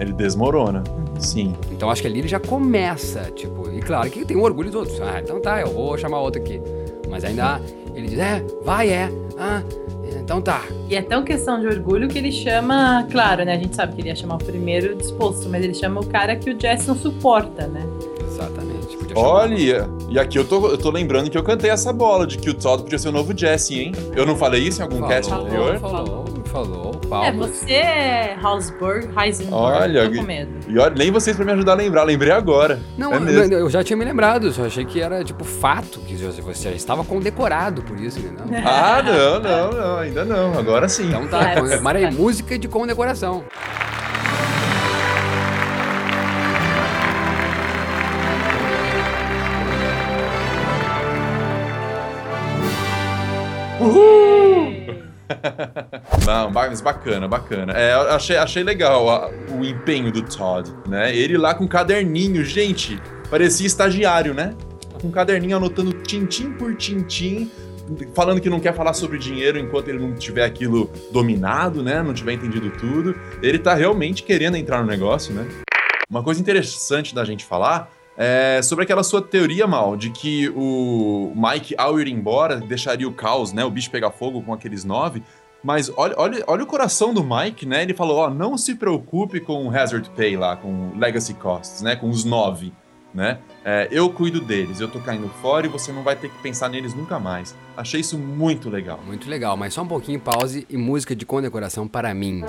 Ele 0.00 0.12
desmorona. 0.12 0.82
Sim. 1.18 1.54
Então 1.70 1.90
acho 1.90 2.02
que 2.02 2.08
ali 2.08 2.20
ele 2.20 2.28
já 2.28 2.40
começa, 2.40 3.30
tipo. 3.34 3.70
E 3.70 3.80
claro 3.80 4.10
que 4.10 4.24
tem 4.24 4.36
o 4.36 4.42
orgulho 4.42 4.70
dos 4.70 4.80
outros. 4.80 5.00
Ah, 5.00 5.20
então 5.22 5.40
tá, 5.40 5.60
eu 5.60 5.68
vou 5.68 5.96
chamar 5.98 6.20
outro 6.20 6.40
aqui. 6.40 6.60
Mas 7.08 7.24
ainda 7.24 7.60
ele 7.94 8.08
diz, 8.08 8.18
é, 8.18 8.44
vai, 8.64 8.88
é. 8.90 9.10
Ah, 9.38 9.62
então 10.20 10.40
tá. 10.40 10.62
E 10.88 10.94
é 10.96 11.02
tão 11.02 11.22
questão 11.24 11.60
de 11.60 11.66
orgulho 11.66 12.08
que 12.08 12.16
ele 12.18 12.32
chama, 12.32 13.06
claro, 13.10 13.44
né? 13.44 13.54
A 13.54 13.58
gente 13.58 13.74
sabe 13.76 13.94
que 13.94 14.00
ele 14.00 14.08
ia 14.08 14.16
chamar 14.16 14.36
o 14.36 14.44
primeiro 14.44 14.94
disposto, 14.94 15.48
mas 15.48 15.62
ele 15.64 15.74
chama 15.74 16.00
o 16.00 16.06
cara 16.06 16.36
que 16.36 16.50
o 16.50 16.60
Jess 16.60 16.86
não 16.86 16.96
suporta, 16.96 17.66
né? 17.66 17.82
Exatamente. 18.26 18.96
Podia 18.96 19.14
chamar- 19.16 19.28
Olha, 19.28 19.90
e 20.08 20.18
aqui 20.18 20.38
eu 20.38 20.44
tô, 20.46 20.68
eu 20.68 20.78
tô 20.78 20.90
lembrando 20.90 21.30
que 21.30 21.36
eu 21.38 21.42
cantei 21.42 21.70
essa 21.70 21.92
bola 21.92 22.26
de 22.26 22.38
que 22.38 22.48
o 22.50 22.54
Todd 22.54 22.82
podia 22.82 22.98
ser 22.98 23.08
o 23.08 23.12
novo 23.12 23.36
Jesse, 23.36 23.78
hein? 23.80 23.92
Eu 24.14 24.24
não 24.26 24.36
falei 24.36 24.62
isso 24.62 24.80
em 24.80 24.82
algum 24.82 25.06
cast 25.06 25.30
Falou, 25.30 25.46
anterior? 25.46 25.80
Falou, 26.54 27.00
falou, 27.08 27.24
É, 27.24 27.32
você 27.32 27.72
é 27.72 28.36
Hausberg, 28.40 29.08
Heisenberg, 29.18 29.52
Olha, 29.54 30.08
tô 30.08 30.16
com 30.16 30.22
medo. 30.22 30.52
E 30.68 30.78
olha, 30.78 30.94
nem 30.94 31.10
vocês 31.10 31.34
pra 31.36 31.44
me 31.44 31.50
ajudar 31.52 31.72
a 31.72 31.74
lembrar, 31.74 32.04
lembrei 32.04 32.30
agora. 32.30 32.78
Não, 32.96 33.12
é 33.12 33.16
eu, 33.18 33.58
eu 33.58 33.70
já 33.70 33.82
tinha 33.82 33.96
me 33.96 34.04
lembrado, 34.04 34.52
só 34.52 34.64
achei 34.64 34.84
que 34.84 35.00
era 35.00 35.24
tipo 35.24 35.44
fato, 35.44 35.98
que 36.00 36.14
você 36.16 36.40
você 36.40 36.70
já 36.70 36.76
estava 36.76 37.02
condecorado 37.04 37.82
por 37.82 37.98
isso, 37.98 38.20
entendeu? 38.20 38.44
Ah, 38.64 39.02
não, 39.02 39.40
não, 39.40 39.70
não, 39.72 39.96
ainda 39.98 40.24
não. 40.24 40.58
Agora 40.58 40.88
sim. 40.88 41.08
Então 41.08 41.26
tá, 41.26 41.42
É. 41.50 41.80
mas 41.80 42.02
é 42.02 42.10
música 42.10 42.58
de 42.58 42.68
condecoração. 42.68 43.44
Não, 56.26 56.50
mas 56.50 56.80
bacana, 56.80 57.28
bacana. 57.28 57.72
É, 57.72 57.92
achei, 58.14 58.36
achei 58.36 58.62
legal 58.62 59.08
a- 59.10 59.30
o 59.50 59.64
empenho 59.64 60.10
do 60.10 60.22
Todd, 60.22 60.72
né? 60.88 61.14
Ele 61.14 61.36
lá 61.36 61.54
com 61.54 61.64
um 61.64 61.68
caderninho, 61.68 62.44
gente, 62.44 63.00
parecia 63.30 63.66
estagiário, 63.66 64.34
né? 64.34 64.54
Com 65.00 65.08
um 65.08 65.10
caderninho 65.10 65.56
anotando 65.56 65.92
tintim 65.92 66.52
por 66.52 66.74
tintim, 66.76 67.50
falando 68.14 68.40
que 68.40 68.48
não 68.48 68.60
quer 68.60 68.74
falar 68.74 68.94
sobre 68.94 69.18
dinheiro 69.18 69.58
enquanto 69.58 69.88
ele 69.88 69.98
não 69.98 70.14
tiver 70.14 70.44
aquilo 70.44 70.90
dominado, 71.12 71.82
né? 71.82 72.02
Não 72.02 72.14
tiver 72.14 72.32
entendido 72.32 72.70
tudo. 72.70 73.14
Ele 73.42 73.58
tá 73.58 73.74
realmente 73.74 74.22
querendo 74.22 74.56
entrar 74.56 74.80
no 74.80 74.86
negócio, 74.86 75.34
né? 75.34 75.46
Uma 76.08 76.22
coisa 76.22 76.40
interessante 76.40 77.14
da 77.14 77.24
gente 77.24 77.44
falar 77.44 77.90
é 78.16 78.60
sobre 78.62 78.84
aquela 78.84 79.02
sua 79.02 79.20
teoria, 79.20 79.66
Mal, 79.66 79.96
de 79.96 80.10
que 80.10 80.48
o 80.50 81.32
Mike, 81.34 81.74
ao 81.76 82.00
ir 82.00 82.08
embora, 82.08 82.56
deixaria 82.56 83.08
o 83.08 83.12
caos, 83.12 83.52
né? 83.52 83.64
O 83.64 83.70
bicho 83.70 83.90
pegar 83.90 84.10
fogo 84.10 84.42
com 84.42 84.52
aqueles 84.52 84.84
nove. 84.84 85.22
Mas 85.62 85.90
olha, 85.96 86.14
olha, 86.18 86.44
olha 86.46 86.62
o 86.62 86.66
coração 86.66 87.14
do 87.14 87.24
Mike, 87.24 87.64
né? 87.66 87.82
Ele 87.82 87.94
falou, 87.94 88.18
ó, 88.18 88.30
não 88.30 88.58
se 88.58 88.74
preocupe 88.74 89.40
com 89.40 89.66
o 89.66 89.74
Hazard 89.74 90.10
Pay 90.10 90.36
lá, 90.36 90.56
com 90.56 90.90
o 90.90 90.98
Legacy 90.98 91.34
Costs, 91.34 91.80
né? 91.80 91.96
Com 91.96 92.10
os 92.10 92.24
nove, 92.24 92.70
né? 93.14 93.38
É, 93.64 93.88
eu 93.90 94.10
cuido 94.10 94.42
deles, 94.42 94.80
eu 94.80 94.88
tô 94.88 95.00
caindo 95.00 95.28
fora 95.40 95.66
e 95.66 95.70
você 95.70 95.90
não 95.90 96.02
vai 96.02 96.16
ter 96.16 96.28
que 96.28 96.38
pensar 96.42 96.68
neles 96.68 96.94
nunca 96.94 97.18
mais. 97.18 97.56
Achei 97.76 98.00
isso 98.00 98.18
muito 98.18 98.68
legal. 98.68 99.00
Muito 99.06 99.28
legal, 99.28 99.56
mas 99.56 99.72
só 99.72 99.82
um 99.82 99.88
pouquinho, 99.88 100.20
pause 100.20 100.66
e 100.68 100.76
música 100.76 101.16
de 101.16 101.24
condecoração 101.24 101.88
para 101.88 102.12
mim. 102.12 102.44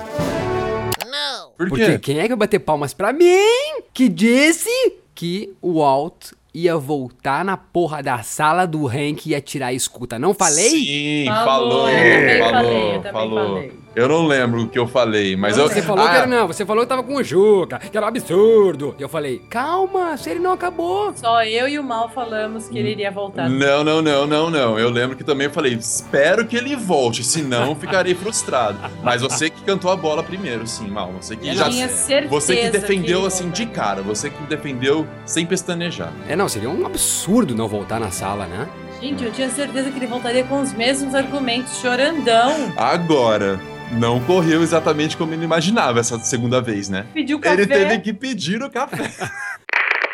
Por 1.56 1.70
Porque 1.70 1.86
quê? 1.86 1.98
quem 1.98 2.18
é 2.18 2.22
que 2.24 2.28
vai 2.28 2.36
bater 2.36 2.58
palmas 2.58 2.92
pra 2.92 3.14
mim 3.14 3.80
que 3.94 4.10
disse 4.10 4.68
que 5.16 5.52
o 5.60 5.80
Walt 5.80 6.32
ia 6.54 6.76
voltar 6.76 7.44
na 7.44 7.56
porra 7.56 8.02
da 8.02 8.22
sala 8.22 8.66
do 8.66 8.86
Hank 8.86 9.26
e 9.26 9.30
ia 9.30 9.40
tirar 9.40 9.68
a 9.68 9.72
escuta? 9.72 10.18
Não 10.18 10.32
falei? 10.32 10.68
Sim, 10.70 11.24
Falou, 11.26 11.44
falou, 11.44 11.88
eu 11.88 11.96
também 12.20 12.38
falou, 12.38 12.52
falei, 12.52 12.76
eu 12.96 13.02
também 13.02 13.12
falou. 13.12 13.48
falei. 13.48 13.72
Eu 13.96 14.08
não 14.10 14.26
lembro 14.26 14.64
o 14.64 14.68
que 14.68 14.78
eu 14.78 14.86
falei, 14.86 15.34
mas 15.36 15.56
eu... 15.56 15.66
Você 15.66 15.80
falou 15.80 16.04
Ah, 16.04 16.10
que 16.10 16.16
era 16.16 16.26
não, 16.26 16.46
você 16.46 16.66
falou 16.66 16.82
que 16.82 16.88
tava 16.90 17.02
com 17.02 17.14
o 17.14 17.24
Juca, 17.24 17.78
que 17.78 17.96
era 17.96 18.04
um 18.04 18.08
absurdo. 18.10 18.94
E 18.98 19.02
eu 19.02 19.08
falei, 19.08 19.40
calma, 19.48 20.14
se 20.18 20.28
ele 20.28 20.38
não 20.38 20.52
acabou. 20.52 21.14
Só 21.16 21.42
eu 21.42 21.66
e 21.66 21.78
o 21.78 21.82
Mal 21.82 22.10
falamos 22.10 22.68
que 22.68 22.78
ele 22.78 22.90
iria 22.90 23.10
voltar. 23.10 23.48
Não, 23.48 23.82
não, 23.82 24.02
não, 24.02 24.26
não, 24.26 24.50
não. 24.50 24.78
Eu 24.78 24.90
lembro 24.90 25.16
que 25.16 25.24
também 25.24 25.48
falei, 25.48 25.72
espero 25.72 26.44
que 26.46 26.54
ele 26.58 26.76
volte, 26.76 27.24
senão 27.24 27.74
ficarei 27.74 28.14
frustrado. 28.14 28.78
Mas 29.02 29.22
você 29.22 29.48
que 29.48 29.62
cantou 29.62 29.90
a 29.90 29.96
bola 29.96 30.22
primeiro, 30.22 30.66
sim, 30.66 30.88
Mal. 30.88 31.10
Você 31.18 31.34
que 31.34 31.48
Eu 31.48 31.54
já. 31.54 31.70
tinha 31.70 31.88
certeza 31.88 32.28
Você 32.28 32.54
que 32.54 32.68
defendeu 32.68 33.20
ele 33.20 33.28
assim 33.28 33.48
de 33.48 33.64
cara, 33.64 34.02
você 34.02 34.28
que 34.28 34.42
defendeu 34.42 35.06
sem 35.24 35.46
pestanejar. 35.46 36.12
É, 36.28 36.36
não, 36.36 36.50
seria 36.50 36.68
um 36.68 36.84
absurdo 36.84 37.54
não 37.54 37.66
voltar 37.66 37.98
na 37.98 38.10
sala, 38.10 38.44
né? 38.46 38.68
Gente, 39.00 39.24
eu 39.24 39.32
tinha 39.32 39.48
certeza 39.48 39.90
que 39.90 39.98
ele 39.98 40.06
voltaria 40.06 40.44
com 40.44 40.60
os 40.60 40.74
mesmos 40.74 41.14
argumentos, 41.14 41.78
chorandão. 41.80 42.72
Agora, 42.76 43.58
não 43.92 44.20
correu 44.20 44.62
exatamente 44.62 45.16
como 45.16 45.32
ele 45.32 45.44
imaginava 45.44 46.00
essa 46.00 46.18
segunda 46.20 46.60
vez, 46.60 46.88
né? 46.88 47.06
Pediu 47.14 47.38
café. 47.38 47.54
Ele 47.54 47.66
teve 47.66 47.98
que 48.00 48.12
pedir 48.12 48.62
o 48.62 48.70
café. 48.70 49.10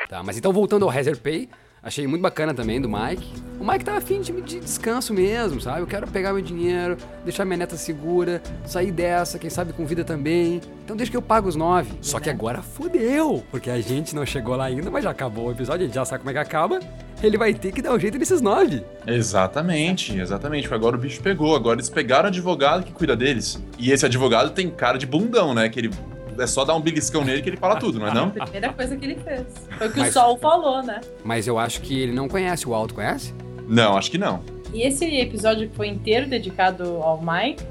Tá, 0.09 0.23
mas 0.23 0.37
então 0.37 0.53
voltando 0.53 0.85
ao 0.85 0.91
Hazard 0.91 1.19
Pay, 1.21 1.49
achei 1.83 2.07
muito 2.07 2.21
bacana 2.21 2.53
também 2.53 2.79
do 2.79 2.87
Mike. 2.87 3.33
O 3.59 3.67
Mike 3.67 3.83
tava 3.83 3.97
afim 3.97 4.21
de, 4.21 4.31
de 4.43 4.61
descanso 4.61 5.15
mesmo, 5.15 5.59
sabe? 5.59 5.81
Eu 5.81 5.87
quero 5.87 6.07
pegar 6.07 6.35
meu 6.35 6.43
dinheiro, 6.43 6.99
deixar 7.25 7.47
minha 7.47 7.57
neta 7.57 7.79
segura, 7.79 8.43
sair 8.67 8.93
dessa, 8.93 9.39
quem 9.39 9.49
sabe 9.49 9.73
com 9.73 9.87
vida 9.87 10.05
também. 10.05 10.61
Então 10.85 10.95
deixa 10.95 11.11
que 11.11 11.17
eu 11.17 11.23
pago 11.23 11.49
os 11.49 11.57
nove. 11.57 11.93
Só 12.03 12.21
que 12.21 12.29
agora 12.29 12.61
fudeu, 12.61 13.43
porque 13.51 13.71
a 13.71 13.81
gente 13.81 14.15
não 14.15 14.27
chegou 14.27 14.55
lá 14.55 14.67
ainda, 14.67 14.91
mas 14.91 15.03
já 15.03 15.11
acabou 15.11 15.47
o 15.47 15.51
episódio, 15.51 15.85
a 15.85 15.87
gente 15.87 15.95
já 15.95 16.05
sabe 16.05 16.19
como 16.19 16.29
é 16.29 16.35
que 16.35 16.39
acaba. 16.41 16.79
Ele 17.23 17.39
vai 17.39 17.55
ter 17.55 17.73
que 17.73 17.81
dar 17.81 17.93
um 17.95 17.99
jeito 17.99 18.19
nesses 18.19 18.41
nove. 18.41 18.83
Exatamente, 19.07 20.19
exatamente. 20.19 20.67
Foi 20.67 20.77
Agora 20.77 20.97
o 20.97 20.99
bicho 20.99 21.23
pegou. 21.23 21.55
Agora 21.55 21.77
eles 21.77 21.89
pegaram 21.89 22.25
o 22.25 22.29
advogado 22.29 22.85
que 22.85 22.93
cuida 22.93 23.15
deles. 23.15 23.63
E 23.79 23.93
esse 23.93 24.05
advogado 24.05 24.51
tem 24.51 24.69
cara 24.71 24.99
de 24.99 25.07
bundão, 25.07 25.55
né? 25.55 25.69
Que 25.69 25.81
ele. 25.81 25.91
É 26.39 26.47
só 26.47 26.65
dar 26.65 26.75
um 26.75 26.81
beliscão 26.81 27.23
nele 27.25 27.43
que 27.43 27.51
ele 27.51 27.59
fala 27.59 27.77
tudo, 27.77 28.01
não 28.01 28.09
é 28.09 28.15
não? 28.15 28.33
A 28.39 28.45
primeira 28.45 28.73
coisa 28.73 28.97
que 28.97 29.05
ele 29.05 29.17
fez. 29.17 29.45
Foi 29.77 29.87
o 29.89 29.93
que 29.93 30.01
Mas- 30.01 30.09
o 30.09 30.13
Sol 30.13 30.39
falou, 30.39 30.83
né? 30.83 31.01
Mas 31.23 31.47
eu 31.47 31.59
acho 31.59 31.83
que 31.83 32.01
ele 32.01 32.13
não 32.13 32.27
conhece 32.27 32.67
o 32.67 32.75
Alto, 32.75 32.95
conhece? 32.95 33.35
Não, 33.69 33.97
acho 33.97 34.11
que 34.11 34.17
não. 34.19 34.43
E 34.73 34.83
esse 34.83 35.05
episódio 35.05 35.69
que 35.69 35.77
foi 35.77 35.89
inteiro 35.89 36.27
dedicado 36.27 36.85
ao 37.03 37.21
Mike, 37.23 37.63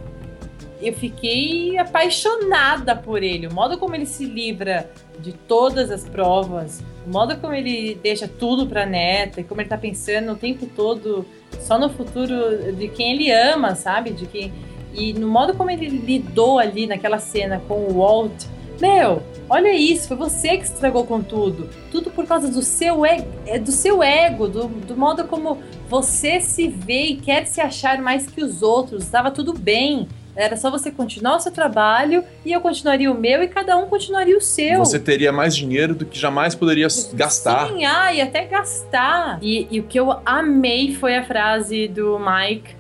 eu 0.80 0.94
fiquei 0.94 1.76
apaixonada 1.78 2.96
por 2.96 3.24
ele. 3.24 3.48
O 3.48 3.54
modo 3.54 3.78
como 3.80 3.96
ele 3.96 4.06
se 4.06 4.26
livra 4.26 4.90
de 5.20 5.34
todas 5.34 5.90
as 5.90 6.08
provas, 6.08 6.84
o 7.06 7.10
modo 7.10 7.36
como 7.38 7.54
ele 7.54 7.98
deixa 8.02 8.28
tudo 8.28 8.68
pra 8.68 8.86
neta, 8.86 9.42
e 9.42 9.44
como 9.44 9.62
ele 9.62 9.70
tá 9.70 9.78
pensando 9.78 10.32
o 10.32 10.36
tempo 10.36 10.66
todo 10.76 11.26
só 11.60 11.78
no 11.78 11.90
futuro 11.90 12.74
de 12.74 12.88
quem 12.88 13.14
ele 13.14 13.32
ama, 13.32 13.76
sabe? 13.76 14.12
De 14.12 14.26
quem 14.26 14.52
e 14.94 15.14
no 15.14 15.28
modo 15.28 15.54
como 15.54 15.72
ele 15.72 15.88
lidou 15.88 16.60
ali 16.60 16.86
naquela 16.86 17.18
cena 17.20 17.62
com 17.68 17.76
o 17.86 17.98
Walt. 18.00 18.46
Meu, 18.80 19.22
olha 19.50 19.72
isso, 19.74 20.08
foi 20.08 20.18
você 20.18 20.58
que 20.58 20.64
estragou 20.64 21.06
com 21.06 21.22
tudo. 21.22 21.70
Tudo 21.92 22.10
por 22.10 22.26
causa 22.26 22.50
do 22.50 22.62
seu, 22.62 23.06
e- 23.06 23.24
é, 23.46 23.60
do 23.60 23.72
seu 23.72 24.02
ego, 24.02 24.48
do, 24.48 24.68
do 24.68 24.98
modo 24.98 25.24
como 25.26 25.60
você 25.88 26.42
se 26.42 26.68
vê 26.68 27.04
e 27.04 27.16
quer 27.16 27.46
se 27.46 27.62
achar 27.62 28.02
mais 28.02 28.26
que 28.26 28.44
os 28.44 28.62
outros. 28.64 29.04
Estava 29.04 29.30
tudo 29.32 29.54
bem. 29.54 30.08
Era 30.36 30.56
só 30.56 30.72
você 30.72 30.90
continuar 30.92 31.36
o 31.36 31.40
seu 31.40 31.52
trabalho 31.52 32.24
e 32.46 32.52
eu 32.54 32.62
continuaria 32.62 33.12
o 33.12 33.16
meu 33.16 33.44
e 33.44 33.48
cada 33.48 33.76
um 33.78 33.88
continuaria 33.88 34.38
o 34.38 34.42
seu. 34.42 34.80
Você 34.80 35.00
teria 35.00 35.32
mais 35.32 35.56
dinheiro 35.56 35.94
do 35.94 36.06
que 36.06 36.18
jamais 36.18 36.56
poderia 36.56 36.86
s- 36.86 37.14
gastar. 37.16 37.68
Sim, 37.68 37.86
ah, 37.86 38.14
e 38.14 38.22
até 38.22 38.46
gastar. 38.46 39.40
E, 39.42 39.68
e 39.70 39.80
o 39.80 39.84
que 39.84 40.00
eu 40.00 40.10
amei 40.26 40.96
foi 40.96 41.16
a 41.18 41.24
frase 41.24 41.88
do 41.88 42.18
Mike, 42.18 42.76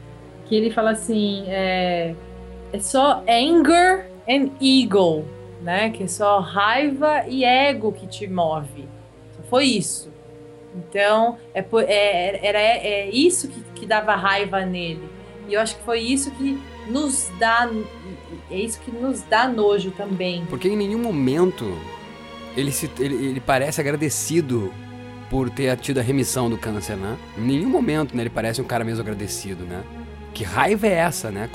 que 0.45 0.55
ele 0.55 0.71
fala 0.71 0.91
assim, 0.91 1.43
é, 1.47 2.15
é 2.71 2.79
só 2.79 3.21
anger 3.27 4.05
and 4.29 4.49
ego, 4.61 5.25
né? 5.61 5.89
Que 5.89 6.03
é 6.03 6.07
só 6.07 6.39
raiva 6.39 7.25
e 7.27 7.43
ego 7.43 7.91
que 7.91 8.07
te 8.07 8.27
move. 8.27 8.87
Só 9.35 9.43
foi 9.49 9.65
isso. 9.65 10.09
Então, 10.73 11.37
é, 11.53 11.59
é- 11.87 12.39
era 12.47 12.59
é 12.61 13.09
isso 13.09 13.49
que, 13.49 13.61
que 13.75 13.85
dava 13.85 14.15
raiva 14.15 14.61
nele. 14.65 15.03
E 15.49 15.53
eu 15.53 15.59
acho 15.59 15.75
que 15.75 15.83
foi 15.83 15.99
isso 15.99 16.31
que 16.31 16.57
nos 16.87 17.29
dá. 17.39 17.69
É 18.49 18.57
isso 18.57 18.79
que 18.79 18.91
nos 18.91 19.21
dá 19.21 19.47
nojo 19.47 19.91
também. 19.91 20.45
Porque 20.49 20.67
em 20.67 20.75
nenhum 20.75 20.99
momento 20.99 21.77
ele, 22.55 22.71
se, 22.71 22.89
ele, 22.99 23.15
ele 23.15 23.39
parece 23.39 23.79
agradecido 23.79 24.71
por 25.29 25.49
ter 25.49 25.75
tido 25.77 25.99
a 25.99 26.03
remissão 26.03 26.49
do 26.49 26.57
câncer, 26.57 26.97
né? 26.97 27.17
Em 27.37 27.41
nenhum 27.41 27.69
momento, 27.69 28.15
né? 28.15 28.23
Ele 28.23 28.29
parece 28.29 28.61
um 28.61 28.65
cara 28.65 28.83
mesmo 28.83 29.01
agradecido, 29.01 29.63
né? 29.63 29.83
Que 30.33 30.43
raiva 30.43 30.87
é 30.87 30.93
essa, 30.93 31.31
né? 31.31 31.49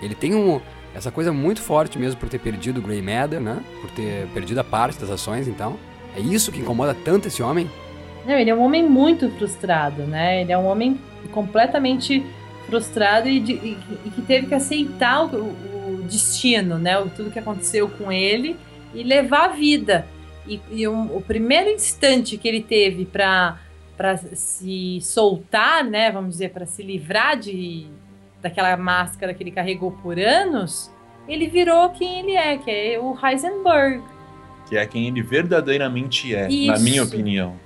Ele 0.00 0.14
tem 0.14 0.34
um, 0.34 0.60
essa 0.94 1.10
coisa 1.10 1.30
muito 1.30 1.60
forte 1.60 1.98
mesmo 1.98 2.18
por 2.18 2.28
ter 2.28 2.38
perdido 2.38 2.80
o 2.80 2.82
Grey 2.82 3.02
Matter, 3.02 3.40
né? 3.40 3.62
Por 3.82 3.90
ter 3.90 4.26
perdido 4.28 4.58
a 4.58 4.64
parte 4.64 4.98
das 4.98 5.10
ações, 5.10 5.46
então. 5.46 5.78
É 6.16 6.20
isso 6.20 6.50
que 6.50 6.60
incomoda 6.60 6.94
tanto 6.94 7.28
esse 7.28 7.42
homem? 7.42 7.70
Não, 8.26 8.34
ele 8.34 8.50
é 8.50 8.54
um 8.54 8.62
homem 8.62 8.88
muito 8.88 9.28
frustrado, 9.30 10.02
né? 10.02 10.40
Ele 10.40 10.52
é 10.52 10.58
um 10.58 10.66
homem 10.66 10.98
completamente 11.30 12.24
frustrado 12.66 13.28
e, 13.28 13.40
de- 13.40 13.52
e- 13.52 13.78
e 14.06 14.10
que 14.10 14.22
teve 14.22 14.46
que 14.46 14.54
aceitar 14.54 15.24
o, 15.24 15.38
o 15.38 16.02
destino, 16.08 16.78
né? 16.78 16.98
O, 16.98 17.08
tudo 17.10 17.30
que 17.30 17.38
aconteceu 17.38 17.88
com 17.88 18.10
ele 18.12 18.56
e 18.94 19.02
levar 19.02 19.44
a 19.46 19.48
vida. 19.48 20.06
E, 20.46 20.60
e 20.70 20.88
um- 20.88 21.16
o 21.16 21.20
primeiro 21.20 21.70
instante 21.70 22.36
que 22.36 22.46
ele 22.48 22.62
teve 22.62 23.04
para 23.04 23.58
para 23.96 24.16
se 24.16 24.98
soltar, 25.02 25.84
né? 25.84 26.10
Vamos 26.10 26.30
dizer, 26.30 26.50
para 26.50 26.64
se 26.64 26.82
livrar 26.82 27.38
de 27.38 27.86
daquela 28.40 28.74
máscara 28.74 29.34
que 29.34 29.42
ele 29.42 29.50
carregou 29.50 29.92
por 29.92 30.18
anos, 30.18 30.90
ele 31.28 31.46
virou 31.46 31.90
quem 31.90 32.20
ele 32.20 32.32
é, 32.34 32.56
que 32.56 32.70
é 32.70 32.98
o 32.98 33.14
Heisenberg. 33.22 34.02
Que 34.66 34.78
é 34.78 34.86
quem 34.86 35.06
ele 35.06 35.20
verdadeiramente 35.20 36.34
é, 36.34 36.44
na 36.44 36.48
Isso. 36.48 36.82
minha 36.84 37.02
opinião. 37.04 37.56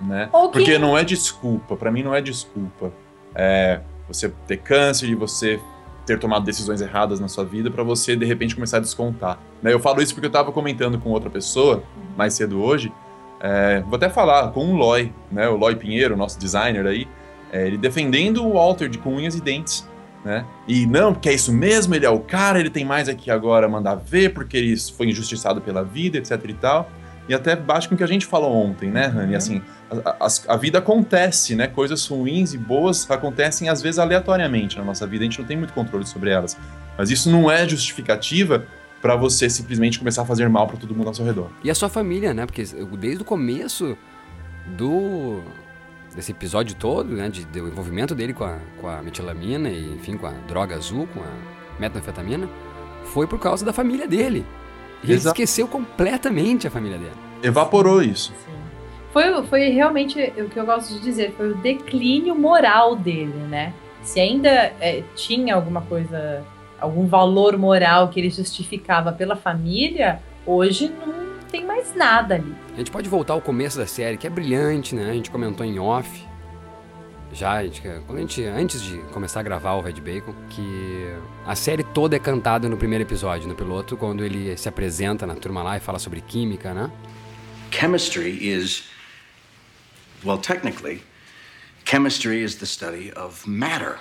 Né? 0.00 0.30
Ou 0.32 0.48
quem- 0.48 0.62
Porque 0.64 0.78
não 0.78 0.96
é 0.96 1.04
desculpa, 1.04 1.76
pra 1.76 1.90
mim 1.92 2.02
não 2.02 2.14
é 2.14 2.22
desculpa. 2.22 2.90
É 3.34 3.80
você 4.12 4.32
ter 4.46 4.58
câncer 4.58 5.08
e 5.08 5.14
você 5.14 5.60
ter 6.04 6.18
tomado 6.18 6.44
decisões 6.44 6.80
erradas 6.80 7.20
na 7.20 7.28
sua 7.28 7.44
vida 7.44 7.70
pra 7.70 7.82
você 7.82 8.16
de 8.16 8.24
repente 8.24 8.54
começar 8.54 8.78
a 8.78 8.80
descontar. 8.80 9.38
Né? 9.62 9.72
Eu 9.72 9.78
falo 9.78 10.02
isso 10.02 10.14
porque 10.14 10.26
eu 10.26 10.30
tava 10.30 10.50
comentando 10.50 10.98
com 10.98 11.10
outra 11.10 11.30
pessoa 11.30 11.82
mais 12.16 12.34
cedo 12.34 12.62
hoje. 12.62 12.92
é, 13.40 13.80
vou 13.82 13.96
até 13.96 14.08
falar 14.08 14.50
com 14.52 14.72
o 14.72 14.76
Loy, 14.76 15.12
né? 15.30 15.48
O 15.48 15.56
Loy 15.56 15.74
Pinheiro, 15.76 16.16
nosso 16.16 16.38
designer 16.38 16.86
aí, 16.86 17.08
é, 17.52 17.66
ele 17.66 17.76
defendendo 17.76 18.44
o 18.44 18.54
Walter 18.54 18.88
de 18.88 18.98
com 18.98 19.14
unhas 19.14 19.34
e 19.34 19.40
dentes. 19.40 19.86
Né? 20.24 20.44
E 20.68 20.86
não, 20.86 21.12
porque 21.12 21.28
é 21.28 21.34
isso 21.34 21.52
mesmo, 21.52 21.94
ele 21.94 22.06
é 22.06 22.10
o 22.10 22.20
cara, 22.20 22.60
ele 22.60 22.70
tem 22.70 22.84
mais 22.84 23.08
aqui 23.08 23.30
agora 23.30 23.68
mandar 23.68 23.96
ver, 23.96 24.32
porque 24.32 24.56
ele 24.56 24.76
foi 24.76 25.08
injustiçado 25.08 25.60
pela 25.60 25.82
vida, 25.82 26.18
etc 26.18 26.40
e 26.48 26.54
tal. 26.54 26.88
E 27.32 27.34
até 27.34 27.56
baixo 27.56 27.88
com 27.88 27.94
o 27.94 27.98
que 27.98 28.04
a 28.04 28.06
gente 28.06 28.26
falou 28.26 28.54
ontem, 28.54 28.90
né, 28.90 29.06
Rani? 29.06 29.34
Assim, 29.34 29.62
a, 29.90 30.26
a- 30.26 30.28
a 30.48 30.56
vida 30.58 30.78
acontece, 30.78 31.54
né? 31.56 31.66
Coisas 31.66 32.06
ruins 32.06 32.52
e 32.52 32.58
boas 32.58 33.10
acontecem 33.10 33.70
às 33.70 33.80
vezes 33.80 33.98
aleatoriamente 33.98 34.76
na 34.76 34.84
nossa 34.84 35.06
vida, 35.06 35.24
a 35.24 35.26
gente 35.26 35.40
não 35.40 35.46
tem 35.46 35.56
muito 35.56 35.72
controle 35.72 36.06
sobre 36.06 36.28
elas. 36.28 36.58
Mas 36.98 37.10
isso 37.10 37.30
não 37.30 37.50
é 37.50 37.66
justificativa 37.66 38.66
pra 39.00 39.16
você 39.16 39.48
simplesmente 39.48 39.98
começar 39.98 40.22
a 40.22 40.24
fazer 40.26 40.46
mal 40.50 40.66
pra 40.66 40.76
todo 40.76 40.94
mundo 40.94 41.08
ao 41.08 41.14
seu 41.14 41.24
redor. 41.24 41.48
E 41.64 41.70
a 41.70 41.74
sua 41.74 41.88
família, 41.88 42.34
né? 42.34 42.44
Porque 42.44 42.62
desde 42.98 43.22
o 43.22 43.24
começo 43.24 43.96
do 44.76 45.40
desse 46.14 46.32
episódio 46.32 46.76
todo, 46.76 47.14
né? 47.14 47.30
De, 47.30 47.46
do 47.46 47.66
envolvimento 47.66 48.14
dele 48.14 48.34
com 48.34 48.44
a, 48.44 48.58
com 48.78 48.88
a 48.88 49.02
metilamina 49.02 49.70
e, 49.70 49.94
enfim, 49.94 50.18
com 50.18 50.26
a 50.26 50.32
droga 50.46 50.76
azul, 50.76 51.08
com 51.14 51.20
a 51.20 51.80
metanfetamina, 51.80 52.46
foi 53.06 53.26
por 53.26 53.38
causa 53.38 53.64
da 53.64 53.72
família 53.72 54.06
dele. 54.06 54.44
E 55.02 55.12
ele 55.12 55.20
esqueceu 55.20 55.66
completamente 55.66 56.66
a 56.66 56.70
família 56.70 56.98
dele. 56.98 57.12
Evaporou 57.42 58.02
isso. 58.02 58.32
Foi, 59.12 59.42
foi 59.44 59.68
realmente 59.68 60.18
o 60.38 60.48
que 60.48 60.58
eu 60.58 60.64
gosto 60.64 60.94
de 60.94 61.00
dizer, 61.00 61.34
foi 61.36 61.50
o 61.50 61.54
declínio 61.56 62.34
moral 62.34 62.96
dele, 62.96 63.34
né? 63.48 63.74
Se 64.02 64.18
ainda 64.18 64.48
é, 64.48 65.02
tinha 65.14 65.54
alguma 65.54 65.82
coisa, 65.82 66.42
algum 66.80 67.06
valor 67.06 67.58
moral 67.58 68.08
que 68.08 68.18
ele 68.18 68.30
justificava 68.30 69.12
pela 69.12 69.36
família, 69.36 70.20
hoje 70.46 70.88
não 70.88 71.14
tem 71.50 71.64
mais 71.64 71.94
nada 71.94 72.36
ali. 72.36 72.54
A 72.74 72.78
gente 72.78 72.90
pode 72.90 73.08
voltar 73.08 73.34
ao 73.34 73.40
começo 73.40 73.76
da 73.76 73.86
série, 73.86 74.16
que 74.16 74.26
é 74.26 74.30
brilhante, 74.30 74.94
né? 74.94 75.10
A 75.10 75.12
gente 75.12 75.30
comentou 75.30 75.64
em 75.64 75.78
off. 75.78 76.26
Já, 77.32 77.58
quando 78.06 78.18
a 78.18 78.20
gente, 78.20 78.44
antes 78.44 78.82
de 78.82 78.98
começar 79.12 79.40
a 79.40 79.42
gravar 79.42 79.72
o 79.74 79.80
Red 79.80 79.94
Bacon, 79.94 80.34
que 80.50 81.14
a 81.46 81.54
série 81.54 81.82
toda 81.82 82.14
é 82.14 82.18
cantada 82.18 82.68
no 82.68 82.76
primeiro 82.76 83.04
episódio, 83.04 83.48
no 83.48 83.54
piloto, 83.54 83.96
quando 83.96 84.24
ele 84.24 84.56
se 84.56 84.68
apresenta 84.68 85.26
na 85.26 85.34
turma 85.34 85.62
lá 85.62 85.76
e 85.76 85.80
fala 85.80 85.98
sobre 85.98 86.20
química, 86.20 86.74
né? 86.74 86.90
Chemistry 87.70 88.30
is, 88.46 88.84
well, 90.24 90.38
technically, 90.38 91.02
chemistry 91.84 92.42
is 92.42 92.56
the 92.56 92.66
study 92.66 93.10
of 93.16 93.48
matter. 93.48 93.98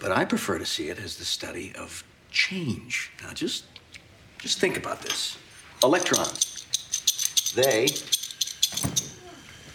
But 0.00 0.10
I 0.10 0.24
prefer 0.24 0.58
to 0.58 0.64
see 0.64 0.88
it 0.90 0.98
as 0.98 1.16
the 1.16 1.24
study 1.24 1.72
of 1.78 2.02
change. 2.30 3.12
Now, 3.22 3.34
just, 3.34 3.64
just 4.38 4.58
think 4.58 4.78
about 4.78 5.02
this. 5.02 5.36
Electrons, 5.82 6.64
they 7.54 7.88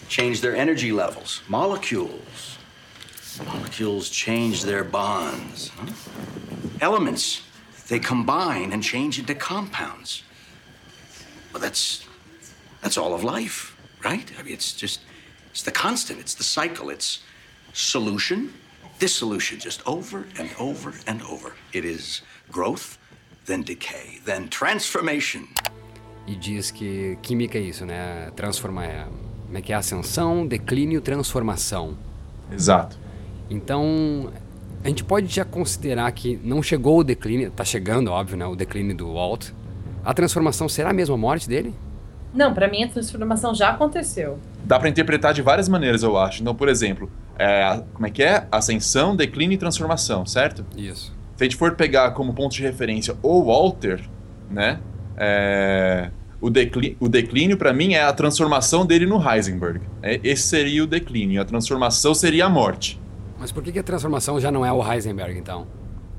change 0.07 0.41
their 0.41 0.55
energy 0.55 0.91
levels. 0.91 1.41
Molecules, 1.47 2.57
molecules 3.45 4.09
change 4.09 4.63
their 4.63 4.83
bonds. 4.83 5.69
huh? 5.69 5.91
Elements, 6.81 7.41
they 7.87 7.99
combine 7.99 8.71
and 8.71 8.83
change 8.83 9.19
into 9.19 9.35
compounds. 9.35 10.23
Well, 11.51 11.61
that's 11.61 12.05
that's 12.81 12.97
all 12.97 13.13
of 13.15 13.23
life, 13.23 13.75
right? 14.03 14.31
I 14.37 14.43
mean, 14.43 14.53
it's 14.53 14.71
just, 14.73 14.99
it's 15.49 15.63
the 15.63 15.71
constant, 15.71 16.19
it's 16.19 16.35
the 16.35 16.43
cycle, 16.43 16.91
it's 16.91 17.23
solution, 17.73 18.53
dissolution, 18.99 19.59
just 19.59 19.81
over 19.87 20.27
and 20.37 20.49
over 20.59 20.93
and 21.07 21.23
over. 21.23 21.55
It 21.73 21.83
is 21.83 22.21
growth, 22.51 22.99
then 23.47 23.63
decay, 23.63 24.19
then 24.23 24.49
transformation. 24.49 25.47
E 26.27 26.35
diz 26.35 26.71
que 26.71 27.17
química 27.23 27.57
é 27.57 27.61
isso, 27.61 27.85
né? 27.85 28.31
Transformar 28.35 28.85
é. 28.85 29.07
Como 29.45 29.57
é 29.57 29.61
que 29.61 29.73
é? 29.73 29.75
Ascensão, 29.75 30.45
declínio, 30.45 31.01
transformação. 31.01 31.95
Exato. 32.51 32.97
Então, 33.49 34.31
a 34.83 34.87
gente 34.87 35.03
pode 35.03 35.27
já 35.27 35.45
considerar 35.45 36.11
que 36.11 36.39
não 36.43 36.61
chegou 36.61 36.99
o 36.99 37.03
declínio, 37.03 37.51
tá 37.51 37.63
chegando, 37.63 38.11
óbvio, 38.11 38.37
né? 38.37 38.45
O 38.45 38.55
declínio 38.55 38.95
do 38.95 39.13
Walt. 39.13 39.49
A 40.03 40.13
transformação 40.13 40.67
será 40.69 40.93
mesmo 40.93 41.15
a 41.15 41.17
morte 41.17 41.47
dele? 41.47 41.73
Não, 42.33 42.53
pra 42.53 42.67
mim 42.67 42.83
a 42.83 42.87
transformação 42.87 43.55
já 43.55 43.69
aconteceu. 43.69 44.37
Dá 44.63 44.79
pra 44.79 44.89
interpretar 44.89 45.33
de 45.33 45.41
várias 45.41 45.69
maneiras, 45.69 46.03
eu 46.03 46.17
acho. 46.17 46.41
Então, 46.41 46.53
por 46.53 46.67
exemplo, 46.67 47.09
é, 47.39 47.81
como 47.93 48.05
é 48.05 48.09
que 48.09 48.21
é? 48.21 48.47
Ascensão, 48.51 49.15
declínio 49.15 49.55
e 49.55 49.57
transformação, 49.57 50.25
certo? 50.25 50.65
Isso. 50.75 51.13
Se 51.37 51.43
a 51.43 51.45
gente 51.45 51.55
for 51.55 51.75
pegar 51.75 52.11
como 52.11 52.33
ponto 52.33 52.53
de 52.53 52.61
referência 52.61 53.15
o 53.21 53.43
Walter, 53.43 54.01
né? 54.49 54.79
é, 55.17 56.09
o, 56.45 56.49
declí- 56.49 56.95
o 56.99 57.07
declínio, 57.09 57.57
pra 57.57 57.73
mim, 57.73 57.93
é 57.93 58.03
a 58.03 58.13
transformação 58.13 58.85
dele 58.85 59.05
no 59.05 59.17
Heisenberg. 59.21 59.81
É, 60.01 60.19
esse 60.23 60.43
seria 60.43 60.83
o 60.83 60.87
declínio. 60.87 61.41
A 61.41 61.45
transformação 61.45 62.13
seria 62.13 62.45
a 62.45 62.49
morte. 62.49 62.99
Mas 63.39 63.51
por 63.51 63.63
que, 63.63 63.71
que 63.71 63.79
a 63.79 63.83
transformação 63.83 64.39
já 64.39 64.51
não 64.51 64.65
é 64.65 64.71
o 64.71 64.81
Heisenberg, 64.91 65.37
então? 65.37 65.67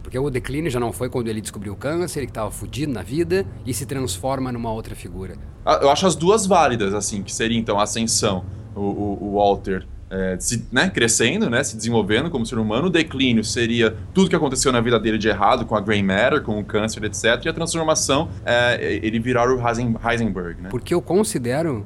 Porque 0.02 0.18
o 0.18 0.30
declínio 0.30 0.70
já 0.70 0.78
não 0.78 0.92
foi 0.92 1.08
quando 1.10 1.28
ele 1.28 1.40
descobriu 1.40 1.72
o 1.72 1.76
câncer, 1.76 2.20
ele 2.20 2.28
estava 2.28 2.50
fudido 2.50 2.92
na 2.92 3.02
vida 3.02 3.44
e 3.64 3.74
se 3.74 3.84
transforma 3.86 4.52
numa 4.52 4.70
outra 4.72 4.94
figura. 4.94 5.34
Ah, 5.64 5.80
Eu 5.82 5.90
acho 5.90 6.06
as 6.06 6.14
duas 6.14 6.46
válidas, 6.46 6.94
assim, 6.94 7.22
que 7.22 7.32
seria 7.34 7.58
então 7.58 7.78
a 7.80 7.82
ascensão, 7.82 8.44
o, 8.74 8.80
o- 8.80 9.18
o 9.24 9.34
Walter 9.36 9.86
é, 10.08 10.36
se, 10.38 10.66
né, 10.70 10.88
crescendo, 10.88 11.50
né, 11.50 11.64
se 11.64 11.76
desenvolvendo 11.76 12.30
como 12.30 12.46
ser 12.46 12.58
humano, 12.58 12.86
o 12.86 12.90
declínio 12.90 13.42
seria 13.42 13.96
tudo 14.14 14.30
que 14.30 14.36
aconteceu 14.36 14.70
na 14.70 14.80
vida 14.80 15.00
dele 15.00 15.18
de 15.18 15.28
errado 15.28 15.66
com 15.66 15.74
a 15.74 15.80
Grey 15.80 16.02
Matter, 16.02 16.42
com 16.42 16.58
o 16.60 16.64
câncer, 16.64 17.02
etc. 17.04 17.44
E 17.44 17.48
a 17.48 17.52
transformação 17.52 18.28
é 18.44 19.00
ele 19.02 19.18
virar 19.18 19.48
o 19.50 19.60
Heisen- 19.68 19.96
Heisenberg, 20.08 20.62
né? 20.62 20.68
Porque 20.70 20.94
eu 20.94 21.02
considero 21.02 21.84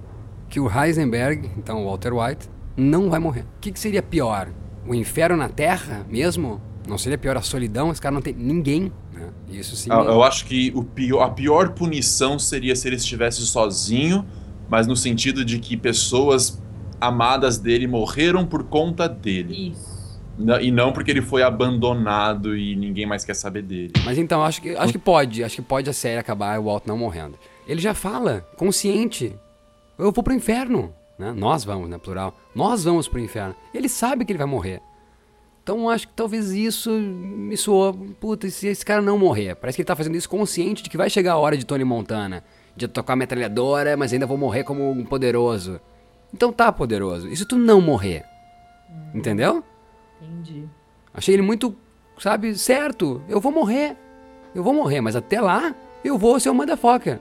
que 0.49 0.61
o 0.61 0.69
Heisenberg, 0.71 1.51
então 1.57 1.83
o 1.83 1.87
Walter 1.87 2.13
White, 2.13 2.49
não 2.77 3.09
vai 3.09 3.19
morrer. 3.21 3.41
O 3.43 3.61
que, 3.61 3.73
que 3.73 3.81
seria 3.81 4.03
pior? 4.03 4.49
O 4.87 4.95
inferno 4.95 5.37
na 5.37 5.49
Terra 5.49 6.05
mesmo? 6.09 6.61
Não 6.89 6.99
seria 6.99 7.17
pior 7.19 7.37
a 7.37 7.43
solidão? 7.43 7.91
Esse 7.93 8.01
cara 8.01 8.15
não 8.15 8.23
tem 8.23 8.35
ninguém, 8.35 8.93
né? 9.15 9.29
Isso 9.49 9.77
sim. 9.77 9.89
Ah, 9.93 10.03
Eu 10.03 10.23
acho 10.23 10.45
que 10.47 10.73
o 10.75 10.83
pior- 10.83 11.23
a 11.23 11.31
pior 11.31 11.71
punição 11.71 12.39
seria 12.39 12.75
se 12.75 12.89
ele 12.89 12.97
estivesse 12.97 13.41
sozinho, 13.47 14.27
mas 14.69 14.87
no 14.87 14.97
sentido 14.97 15.45
de 15.45 15.59
que 15.59 15.77
pessoas 15.77 16.61
amadas 17.01 17.59
dele 17.59 17.87
morreram 17.87 18.45
por 18.47 18.65
conta 18.65 19.09
dele. 19.09 19.71
Isso. 19.71 20.01
E 20.61 20.71
não 20.71 20.93
porque 20.93 21.11
ele 21.11 21.21
foi 21.21 21.43
abandonado 21.43 22.57
e 22.57 22.75
ninguém 22.75 23.05
mais 23.05 23.25
quer 23.25 23.35
saber 23.35 23.63
dele. 23.63 23.93
Mas 24.05 24.17
então, 24.17 24.43
acho 24.43 24.63
que, 24.63 24.75
acho 24.75 24.93
que 24.93 24.99
pode. 24.99 25.45
Acho 25.45 25.57
que 25.57 25.63
pode 25.63 25.91
a 25.91 25.93
série 25.93 26.19
acabar 26.19 26.59
o 26.59 26.65
Walt 26.65 26.85
não 26.87 26.97
morrendo. 26.97 27.39
Ele 27.67 27.81
já 27.81 27.93
fala, 27.93 28.41
consciente. 28.57 29.35
Eu 29.99 30.11
vou 30.11 30.25
pro 30.25 30.33
inferno. 30.33 30.95
Né? 31.19 31.33
Nós 31.37 31.63
vamos, 31.63 31.91
né? 31.91 31.99
Plural. 31.99 32.35
Nós 32.55 32.85
vamos 32.85 33.07
pro 33.07 33.21
inferno. 33.21 33.55
Ele 33.75 33.89
sabe 33.89 34.25
que 34.25 34.33
ele 34.33 34.39
vai 34.39 34.47
morrer. 34.47 34.81
Então 35.63 35.91
acho 35.91 36.09
que 36.09 36.15
talvez 36.15 36.51
isso 36.53 36.91
me 36.91 37.57
soou. 37.57 37.93
Puta, 38.19 38.47
e 38.47 38.51
se 38.51 38.67
esse 38.67 38.85
cara 38.85 39.03
não 39.03 39.19
morrer? 39.19 39.55
Parece 39.57 39.77
que 39.77 39.83
ele 39.83 39.87
tá 39.87 39.95
fazendo 39.95 40.17
isso 40.17 40.29
consciente 40.29 40.83
de 40.83 40.89
que 40.89 40.97
vai 40.97 41.11
chegar 41.11 41.35
a 41.35 41.39
hora 41.39 41.57
de 41.57 41.67
Tony 41.67 41.85
Montana. 41.85 42.43
De 42.75 42.87
eu 42.87 42.89
tocar 42.89 43.13
a 43.13 43.17
metralhadora, 43.17 43.95
mas 43.97 44.13
ainda 44.13 44.27
vou 44.27 44.39
morrer 44.39 44.65
como 44.65 44.91
um 44.91 45.05
poderoso. 45.05 45.79
Então 46.33 46.53
tá, 46.53 46.71
poderoso. 46.71 47.29
E 47.29 47.37
se 47.37 47.45
tu 47.45 47.57
não 47.57 47.81
morrer? 47.81 48.25
Entendeu? 49.15 49.65
Entendi. 50.21 50.69
Achei 51.13 51.35
ele 51.35 51.43
muito, 51.43 51.77
sabe, 52.19 52.57
certo. 52.57 53.23
Eu 53.29 53.41
vou 53.41 53.53
morrer. 53.53 53.97
Eu 54.55 54.63
vou 54.63 54.73
morrer, 54.73 55.01
mas 55.01 55.17
até 55.17 55.41
lá 55.41 55.75
eu 56.05 56.17
vou 56.17 56.39
ser 56.39 56.51
um 56.51 56.55
motherfucker. 56.55 57.19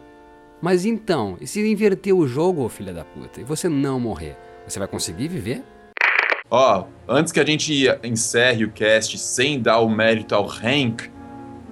Mas 0.61 0.85
então, 0.85 1.37
e 1.39 1.47
se 1.47 1.65
inverter 1.69 2.13
o 2.13 2.27
jogo, 2.27 2.67
filha 2.67 2.93
da 2.93 3.05
puta, 3.05 3.39
e 3.39 3.43
você 3.43 3.69
não 3.69 3.99
morrer? 3.99 4.37
Você 4.67 4.77
vai 4.77 4.87
conseguir 4.87 5.27
viver? 5.27 5.63
Ó, 6.51 6.85
antes 7.07 7.31
que 7.31 7.39
a 7.39 7.45
gente 7.45 7.87
encerre 8.03 8.65
o 8.65 8.71
cast 8.71 9.17
sem 9.17 9.61
dar 9.61 9.79
o 9.79 9.89
mérito 9.89 10.35
ao 10.35 10.45
Hank, 10.45 11.09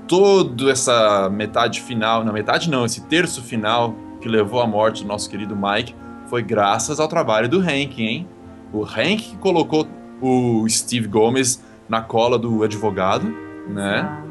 toda 0.08 0.71
essa 0.71 1.30
metade 1.30 1.82
final, 1.82 2.23
na 2.23 2.32
metade 2.32 2.69
não, 2.69 2.86
esse 2.86 3.02
terço 3.08 3.41
final 3.41 3.93
que 4.21 4.30
levou 4.30 4.62
à 4.62 4.67
morte 4.67 5.04
do 5.04 5.08
nosso 5.08 5.30
querido 5.30 5.56
Mike 5.56 5.93
foi 6.30 6.42
graças 6.44 7.00
ao 7.00 7.08
trabalho 7.08 7.48
do 7.50 7.60
Hank, 7.60 8.00
hein? 8.02 8.28
O 8.74 8.84
Hank 8.84 9.18
que 9.32 9.38
colocou 9.38 9.88
o 10.22 10.68
Steve 10.70 11.08
Gomes 11.08 11.63
na 11.88 12.02
cola 12.02 12.38
do 12.38 12.63
advogado, 12.63 13.34
né? 13.70 14.24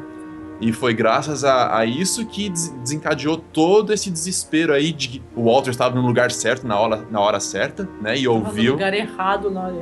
E 0.59 0.73
foi 0.73 0.91
graças 0.93 1.43
a, 1.43 1.77
a 1.77 1.85
isso 1.85 2.25
que 2.25 2.49
des- 2.49 2.69
desencadeou 2.81 3.37
todo 3.37 3.93
esse 3.93 4.09
desespero 4.09 4.73
aí 4.73 4.91
de 4.91 5.07
que 5.07 5.23
o 5.35 5.43
Walter 5.45 5.69
estava 5.69 5.93
no 5.95 6.05
lugar 6.05 6.31
certo, 6.31 6.65
na 6.65 6.79
hora, 6.79 7.05
na 7.11 7.19
hora 7.19 7.39
certa, 7.39 7.87
né? 8.01 8.17
E 8.17 8.23
Tava 8.25 8.39
no 8.39 8.45
ouviu. 8.45 8.71
lugar 8.73 8.93
errado 8.93 9.51
na 9.51 9.61
hora. 9.61 9.75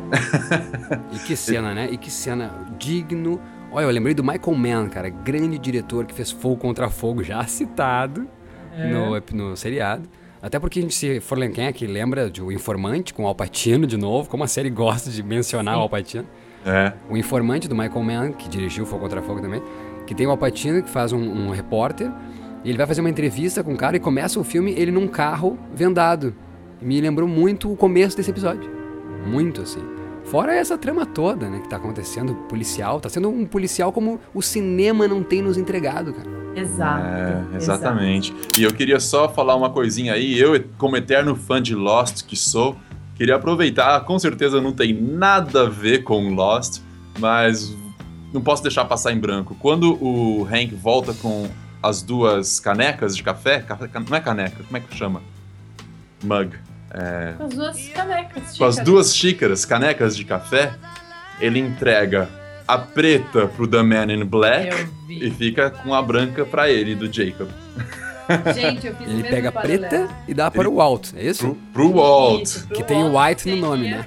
E 1.14 1.20
que 1.20 1.36
cena, 1.36 1.74
né? 1.74 1.88
E 1.92 1.98
que 1.98 2.12
cena 2.12 2.52
digno. 2.78 3.40
Olha, 3.72 3.86
eu 3.86 3.90
lembrei 3.92 4.14
do 4.14 4.24
Michael 4.24 4.56
Mann, 4.58 4.90
cara, 4.90 5.10
grande 5.10 5.58
diretor 5.58 6.06
que 6.06 6.14
fez 6.14 6.30
Fogo 6.32 6.58
contra 6.58 6.90
Fogo, 6.90 7.24
já 7.24 7.44
citado 7.48 8.28
no, 8.92 9.16
ep- 9.16 9.34
no 9.34 9.56
seriado. 9.56 10.08
Até 10.46 10.60
porque 10.60 10.78
a 10.78 10.82
gente, 10.84 10.94
se 10.94 11.20
for 11.20 11.40
quem 11.50 11.66
é 11.66 11.74
que 11.74 11.88
lembra 11.88 12.30
de 12.30 12.40
O 12.40 12.52
Informante 12.52 13.16
com 13.16 13.24
o 13.24 13.28
Alpatino 13.28 13.88
de 13.88 13.98
novo, 13.98 14.30
como 14.30 14.44
a 14.44 14.48
série 14.48 14.70
gosta 14.70 15.10
de 15.10 15.24
mencionar 15.24 15.76
o 15.76 15.82
Alpatino. 15.82 16.28
É. 16.64 16.94
O 17.10 17.18
Informante 17.18 17.68
do 17.68 17.74
Michael 17.74 18.04
Mann, 18.04 18.32
que 18.32 18.48
dirigiu 18.48 18.86
Fogo 18.86 19.02
contra 19.02 19.24
Fogo 19.24 19.42
também, 19.42 19.60
que 20.06 20.14
tem 20.14 20.28
o 20.28 20.30
Alpatino 20.30 20.84
que 20.84 20.90
faz 20.92 21.12
um, 21.12 21.20
um 21.20 21.50
repórter, 21.50 22.12
e 22.64 22.70
ele 22.70 22.78
vai 22.78 22.86
fazer 22.86 23.02
uma 23.02 23.10
entrevista 23.10 23.64
com 23.64 23.74
o 23.74 23.76
cara 23.76 23.98
e 23.98 24.00
começa 24.00 24.40
o 24.40 24.44
filme 24.44 24.72
ele 24.78 24.92
num 24.92 25.08
carro 25.08 25.58
vendado. 25.74 26.36
E 26.80 26.86
me 26.86 27.02
lembrou 27.02 27.28
muito 27.28 27.74
o 27.74 27.76
começo 27.76 28.16
desse 28.16 28.30
episódio. 28.30 28.70
Muito 29.26 29.64
assim. 29.64 29.82
Fora 30.26 30.54
essa 30.54 30.78
trama 30.78 31.08
toda, 31.08 31.50
né, 31.50 31.60
que 31.60 31.70
tá 31.70 31.78
acontecendo, 31.78 32.36
policial, 32.48 33.00
tá 33.00 33.10
sendo 33.10 33.30
um 33.30 33.48
policial 33.48 33.92
como 33.92 34.20
o 34.32 34.44
cinema 34.44 35.08
não 35.08 35.24
tem 35.24 35.42
nos 35.42 35.58
entregado, 35.58 36.14
cara. 36.14 36.45
Exato. 36.56 37.06
É, 37.06 37.56
exatamente. 37.58 38.34
E 38.58 38.64
eu 38.64 38.74
queria 38.74 39.00
só 39.00 39.28
falar 39.30 39.56
uma 39.56 39.70
coisinha 39.70 40.14
aí. 40.14 40.38
Eu, 40.40 40.64
como 40.78 40.96
eterno 40.96 41.36
fã 41.36 41.62
de 41.62 41.76
Lost 41.76 42.24
que 42.26 42.36
sou, 42.36 42.78
queria 43.16 43.36
aproveitar. 43.36 44.00
Com 44.02 44.18
certeza 44.18 44.62
não 44.62 44.72
tem 44.72 44.94
nada 44.94 45.64
a 45.64 45.70
ver 45.70 46.04
com 46.04 46.34
Lost, 46.34 46.82
mas 47.20 47.76
não 48.34 48.42
posso 48.42 48.64
deixar 48.64 48.86
passar 48.86 49.12
em 49.12 49.20
branco. 49.20 49.56
Quando 49.60 49.94
o 50.04 50.46
Hank 50.46 50.74
volta 50.76 51.14
com 51.14 51.50
as 51.84 52.02
duas 52.02 52.60
canecas 52.60 53.16
de 53.16 53.22
café, 53.24 53.60
café- 53.60 53.90
não 54.10 54.18
é 54.18 54.20
caneca, 54.22 54.64
como 54.64 54.78
é 54.78 54.80
que 54.80 54.96
chama? 54.96 55.22
Mug. 56.24 56.56
É, 56.92 57.34
Com 57.38 57.44
as 57.44 57.54
duas 57.54 57.88
canecas. 57.90 58.58
com 58.58 58.66
as 58.66 58.76
duas 58.78 59.16
xícaras, 59.16 59.66
canecas 59.66 60.16
de 60.16 60.24
café, 60.24 60.74
ele 61.42 61.60
entrega 61.60 62.30
a 62.68 62.78
preta 62.78 63.48
pro 63.48 63.68
The 63.68 63.82
Man 63.84 64.12
in 64.14 64.26
Black 64.26 64.88
e 65.10 65.30
fica 65.32 65.70
com 65.70 65.94
a 65.94 66.02
branca 66.02 66.46
pra 66.46 66.70
ele, 66.70 66.96
do 66.96 67.12
Jacob. 67.12 67.48
Gente, 68.56 68.88
eu 68.88 68.96
fiz 68.96 69.08
o 69.08 69.12
Ele 69.12 69.24
pega 69.24 69.50
a 69.50 69.52
paralelo. 69.52 69.88
preta 69.88 70.10
e 70.28 70.34
dá 70.34 70.50
para 70.50 70.68
o 70.68 70.76
Walt, 70.76 71.14
é 71.16 71.26
isso? 71.28 71.56
Pro, 71.72 71.90
pro 71.90 71.94
Walt. 71.94 72.44
Isso, 72.44 72.68
pro 72.68 72.78
Que 72.78 72.84
tem 72.84 73.04
o 73.04 73.12
Walt 73.12 73.38
White 73.38 73.50
no 73.52 73.58
nome, 73.58 73.90
né? 73.90 74.06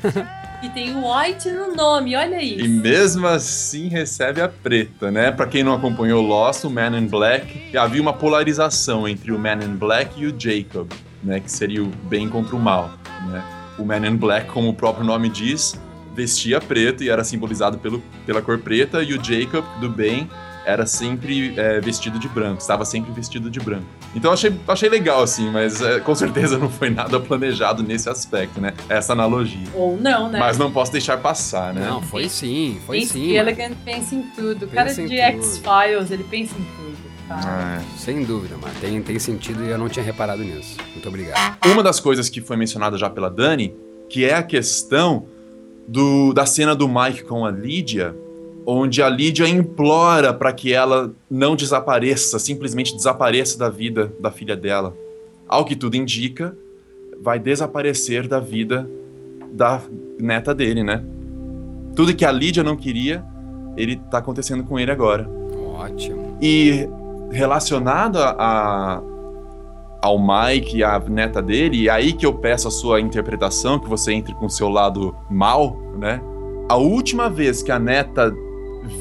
E 0.60 0.68
tem 0.70 0.92
o 0.96 1.08
White 1.08 1.48
no 1.50 1.76
nome, 1.76 2.16
olha 2.16 2.42
isso. 2.42 2.64
E 2.64 2.68
mesmo 2.68 3.28
assim 3.28 3.86
recebe 3.86 4.40
a 4.40 4.48
preta, 4.48 5.08
né? 5.08 5.30
Pra 5.30 5.46
quem 5.46 5.62
não 5.62 5.72
acompanhou 5.72 6.20
Lost, 6.20 6.64
o 6.64 6.70
Man 6.70 6.98
in 6.98 7.06
Black, 7.06 7.76
havia 7.76 8.02
uma 8.02 8.12
polarização 8.12 9.06
entre 9.06 9.30
o 9.30 9.38
Man 9.38 9.60
in 9.62 9.76
Black 9.76 10.20
e 10.20 10.26
o 10.26 10.34
Jacob, 10.36 10.90
né? 11.22 11.38
Que 11.38 11.50
seria 11.50 11.80
o 11.80 11.86
bem 11.86 12.28
contra 12.28 12.56
o 12.56 12.58
mal, 12.58 12.90
né? 13.30 13.44
O 13.78 13.84
Man 13.84 14.04
in 14.04 14.16
Black, 14.16 14.48
como 14.48 14.70
o 14.70 14.74
próprio 14.74 15.04
nome 15.04 15.28
diz, 15.28 15.80
vestia 16.18 16.60
preto 16.60 17.04
e 17.04 17.08
era 17.08 17.22
simbolizado 17.22 17.78
pelo, 17.78 18.02
pela 18.26 18.42
cor 18.42 18.58
preta, 18.58 19.02
e 19.02 19.14
o 19.14 19.24
Jacob, 19.24 19.64
do 19.80 19.88
bem, 19.88 20.28
era 20.66 20.84
sempre 20.84 21.54
é, 21.56 21.80
vestido 21.80 22.18
de 22.18 22.28
branco, 22.28 22.60
estava 22.60 22.84
sempre 22.84 23.12
vestido 23.12 23.48
de 23.48 23.60
branco. 23.60 23.86
Então 24.14 24.30
eu 24.30 24.34
achei, 24.34 24.52
achei 24.66 24.88
legal, 24.88 25.22
assim, 25.22 25.48
mas 25.50 25.80
é, 25.80 26.00
com 26.00 26.14
certeza 26.14 26.58
não 26.58 26.68
foi 26.68 26.90
nada 26.90 27.18
planejado 27.20 27.82
nesse 27.82 28.08
aspecto, 28.08 28.60
né? 28.60 28.74
Essa 28.88 29.12
analogia. 29.12 29.66
Ou 29.74 29.96
não, 29.96 30.28
né? 30.28 30.38
Mas 30.38 30.58
não 30.58 30.70
posso 30.70 30.90
deixar 30.92 31.18
passar, 31.18 31.72
né? 31.72 31.86
Não, 31.86 32.02
foi 32.02 32.28
sim, 32.28 32.80
foi 32.84 33.00
Vince 33.00 33.12
sim. 33.12 33.30
Gilligan 33.30 33.70
pensa 33.84 34.14
em 34.14 34.22
tudo. 34.34 34.66
O 34.66 34.68
cara 34.68 34.92
de. 34.92 35.16
X-Files, 35.18 36.10
ele 36.10 36.24
pensa 36.24 36.54
em 36.58 36.64
tudo. 36.76 36.98
Tá? 37.28 37.40
Ah, 37.44 37.82
Sem 37.96 38.24
dúvida, 38.24 38.56
mano. 38.56 38.74
Tem, 38.80 39.00
tem 39.02 39.18
sentido 39.18 39.64
e 39.64 39.68
eu 39.68 39.78
não 39.78 39.88
tinha 39.88 40.04
reparado 40.04 40.42
nisso. 40.42 40.76
Muito 40.92 41.08
obrigado. 41.08 41.58
Uma 41.66 41.82
das 41.82 42.00
coisas 42.00 42.28
que 42.28 42.40
foi 42.40 42.56
mencionada 42.56 42.98
já 42.98 43.08
pela 43.08 43.30
Dani, 43.30 43.74
que 44.08 44.24
é 44.24 44.34
a 44.34 44.42
questão 44.42 45.26
do, 45.88 46.32
da 46.34 46.44
cena 46.46 46.74
do 46.76 46.86
Mike 46.86 47.24
com 47.24 47.44
a 47.46 47.50
Lídia, 47.50 48.14
onde 48.66 49.02
a 49.02 49.08
Lídia 49.08 49.48
implora 49.48 50.32
para 50.34 50.52
que 50.52 50.72
ela 50.72 51.12
não 51.30 51.56
desapareça, 51.56 52.38
simplesmente 52.38 52.94
desapareça 52.94 53.58
da 53.58 53.70
vida 53.70 54.12
da 54.20 54.30
filha 54.30 54.54
dela. 54.54 54.94
Ao 55.48 55.64
que 55.64 55.74
tudo 55.74 55.96
indica, 55.96 56.54
vai 57.20 57.38
desaparecer 57.38 58.28
da 58.28 58.38
vida 58.38 58.88
da 59.50 59.80
neta 60.20 60.54
dele, 60.54 60.82
né? 60.84 61.02
Tudo 61.96 62.14
que 62.14 62.24
a 62.24 62.30
Lídia 62.30 62.62
não 62.62 62.76
queria, 62.76 63.24
ele 63.76 63.96
tá 64.10 64.18
acontecendo 64.18 64.62
com 64.64 64.78
ele 64.78 64.90
agora. 64.90 65.26
Ótimo. 65.74 66.36
E 66.40 66.86
relacionado 67.30 68.18
a, 68.18 68.30
a- 68.38 69.02
ao 70.02 70.18
Mike 70.18 70.78
e 70.78 70.84
a 70.84 70.98
neta 70.98 71.42
dele, 71.42 71.82
e 71.82 71.90
aí 71.90 72.12
que 72.12 72.24
eu 72.24 72.32
peço 72.32 72.68
a 72.68 72.70
sua 72.70 73.00
interpretação, 73.00 73.78
que 73.78 73.88
você 73.88 74.12
entre 74.12 74.34
com 74.34 74.46
o 74.46 74.50
seu 74.50 74.68
lado 74.68 75.14
mal, 75.30 75.76
né? 75.98 76.20
A 76.68 76.76
última 76.76 77.28
vez 77.28 77.62
que 77.62 77.72
a 77.72 77.78
neta 77.78 78.34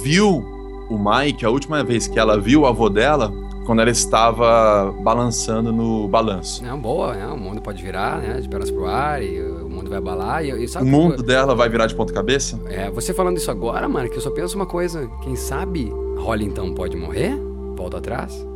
viu 0.02 0.44
o 0.90 0.98
Mike, 0.98 1.46
a 1.46 1.50
última 1.50 1.84
vez 1.84 2.08
que 2.08 2.18
ela 2.18 2.40
viu 2.40 2.62
o 2.62 2.66
avô 2.66 2.90
dela, 2.90 3.32
quando 3.66 3.82
ela 3.82 3.92
estava 3.92 4.94
balançando 5.04 5.74
no 5.74 6.08
balanço. 6.08 6.64
Não, 6.64 6.80
boa, 6.80 7.14
né? 7.14 7.28
O 7.28 7.38
mundo 7.38 7.62
pode 7.62 7.84
virar, 7.84 8.20
né? 8.20 8.40
De 8.40 8.48
pernas 8.48 8.72
pro 8.72 8.88
ar 8.88 9.22
e 9.22 9.42
o 9.42 9.70
mundo 9.70 9.90
vai 9.90 9.98
abalar. 9.98 10.46
E, 10.46 10.52
e 10.52 10.78
O 10.78 10.86
mundo 10.86 11.22
dela 11.22 11.54
vai 11.54 11.68
virar 11.68 11.86
de 11.86 11.94
ponta 11.94 12.14
cabeça? 12.14 12.58
É, 12.70 12.90
você 12.90 13.14
falando 13.14 13.36
isso 13.36 13.52
agora, 13.52 13.88
mano, 13.90 14.10
que 14.10 14.16
eu 14.16 14.22
só 14.22 14.32
penso 14.32 14.56
uma 14.56 14.66
coisa. 14.66 15.10
Quem 15.22 15.36
sabe 15.36 15.92
Holly 16.18 16.46
então 16.46 16.74
pode 16.74 16.96
morrer? 16.96 17.38
Volta 17.76 17.98
atrás. 17.98 18.48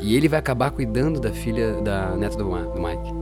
E 0.00 0.16
ele 0.16 0.28
vai 0.28 0.38
acabar 0.38 0.70
cuidando 0.70 1.20
da 1.20 1.30
filha, 1.30 1.74
da 1.82 2.16
neta 2.16 2.36
do, 2.36 2.46
Ma- 2.46 2.62
do 2.62 2.80
Mike. 2.80 3.12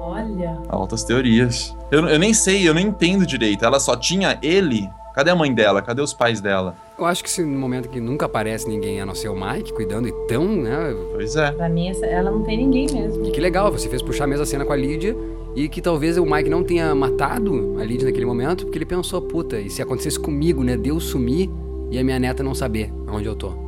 Olha. 0.00 0.58
Altas 0.68 1.04
teorias. 1.04 1.74
Eu, 1.90 2.06
eu 2.08 2.18
nem 2.18 2.32
sei, 2.32 2.68
eu 2.68 2.74
nem 2.74 2.86
entendo 2.88 3.26
direito. 3.26 3.64
Ela 3.64 3.80
só 3.80 3.96
tinha 3.96 4.38
ele. 4.42 4.88
Cadê 5.14 5.30
a 5.30 5.34
mãe 5.36 5.52
dela? 5.52 5.80
Cadê 5.80 6.02
os 6.02 6.12
pais 6.12 6.40
dela? 6.40 6.76
Eu 6.98 7.06
acho 7.06 7.24
que 7.24 7.30
se 7.30 7.42
no 7.42 7.58
momento 7.58 7.88
que 7.88 8.00
nunca 8.00 8.26
aparece 8.26 8.68
ninguém 8.68 9.00
a 9.00 9.06
não 9.06 9.14
ser 9.14 9.28
o 9.28 9.34
Mike 9.34 9.72
cuidando 9.72 10.06
e 10.08 10.12
tão, 10.28 10.44
né? 10.46 10.94
Pois 11.12 11.34
é. 11.36 11.50
Pra 11.52 11.68
mim, 11.68 11.90
ela 12.02 12.30
não 12.30 12.42
tem 12.42 12.58
ninguém 12.58 12.86
mesmo. 12.92 13.24
E 13.26 13.30
que 13.30 13.40
legal, 13.40 13.72
você 13.72 13.88
fez 13.88 14.02
puxar 14.02 14.24
a 14.24 14.26
mesma 14.26 14.44
cena 14.44 14.64
com 14.64 14.72
a 14.72 14.76
Lídia 14.76 15.16
e 15.54 15.68
que 15.70 15.80
talvez 15.80 16.18
o 16.18 16.24
Mike 16.26 16.50
não 16.50 16.62
tenha 16.62 16.94
matado 16.94 17.76
a 17.80 17.84
Lídia 17.84 18.06
naquele 18.06 18.26
momento, 18.26 18.64
porque 18.64 18.76
ele 18.78 18.84
pensou, 18.86 19.22
puta, 19.22 19.58
e 19.58 19.70
se 19.70 19.80
acontecesse 19.80 20.20
comigo, 20.20 20.62
né? 20.62 20.76
Deus 20.76 21.04
sumir 21.04 21.50
e 21.90 21.98
a 21.98 22.04
minha 22.04 22.18
neta 22.18 22.42
não 22.42 22.54
saber 22.54 22.92
onde 23.08 23.26
eu 23.26 23.34
tô. 23.34 23.65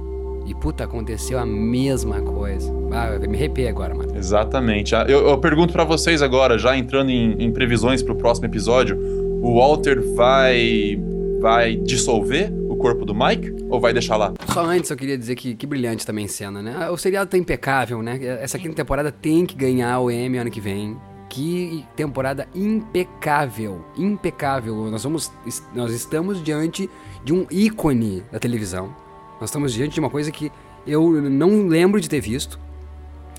E 0.49 0.55
puta, 0.55 0.85
aconteceu 0.85 1.39
a 1.39 1.45
mesma 1.45 2.23
coisa. 2.23 2.73
Ah, 2.91 3.09
eu 3.09 3.29
me 3.29 3.37
arrepiei 3.37 3.69
agora, 3.69 3.95
mano. 3.95 4.17
Exatamente. 4.17 4.97
Ah, 4.97 5.05
Eu, 5.07 5.29
eu 5.29 5.37
pergunto 5.39 5.75
pra 5.75 5.85
vocês 5.85 6.23
agora, 6.23 6.57
já 6.57 6.75
entrando 6.75 7.11
em, 7.11 7.33
em 7.43 7.53
previsões 7.53 8.03
pro 8.03 8.17
próximo 8.17 8.47
episódio, 8.47 8.99
o 9.43 9.59
Walter 9.59 10.01
vai 10.15 10.99
vai 11.41 11.77
dissolver 11.77 12.53
o 12.69 12.75
corpo 12.77 13.05
do 13.05 13.15
Mike 13.15 13.55
ou 13.69 13.79
vai 13.79 13.93
deixar 13.93 14.17
lá? 14.17 14.33
Só 14.53 14.65
antes 14.65 14.91
eu 14.91 14.97
queria 14.97 15.17
dizer 15.17 15.37
que, 15.37 15.55
que 15.55 15.67
brilhante 15.67 16.05
também 16.05 16.27
cena, 16.27 16.61
né? 16.63 16.89
O 16.91 16.97
seriado 16.97 17.31
tá 17.31 17.39
impecável, 17.39 18.03
né? 18.03 18.19
Essa 18.41 18.59
quinta 18.59 18.75
temporada 18.75 19.13
tem 19.13 19.47
que 19.47 19.55
ganhar 19.55 20.01
o 20.01 20.11
Emmy 20.11 20.39
ano 20.39 20.51
que 20.51 20.61
vem. 20.61 20.97
Que 21.29 21.85
temporada 21.95 22.49
impecável, 22.55 23.85
impecável. 23.97 24.75
Nós, 24.91 25.05
vamos, 25.05 25.31
nós 25.75 25.93
estamos 25.93 26.43
diante 26.43 26.89
de 27.23 27.33
um 27.35 27.47
ícone 27.51 28.23
da 28.33 28.39
televisão. 28.39 28.93
Nós 29.41 29.51
estamos 29.51 29.73
diante 29.73 29.95
de 29.95 30.01
uma 30.01 30.11
coisa 30.11 30.31
que 30.31 30.51
eu 30.87 31.21
não 31.23 31.67
lembro 31.67 32.01
de 32.01 32.09
ter 32.09 32.21
visto. 32.21 32.59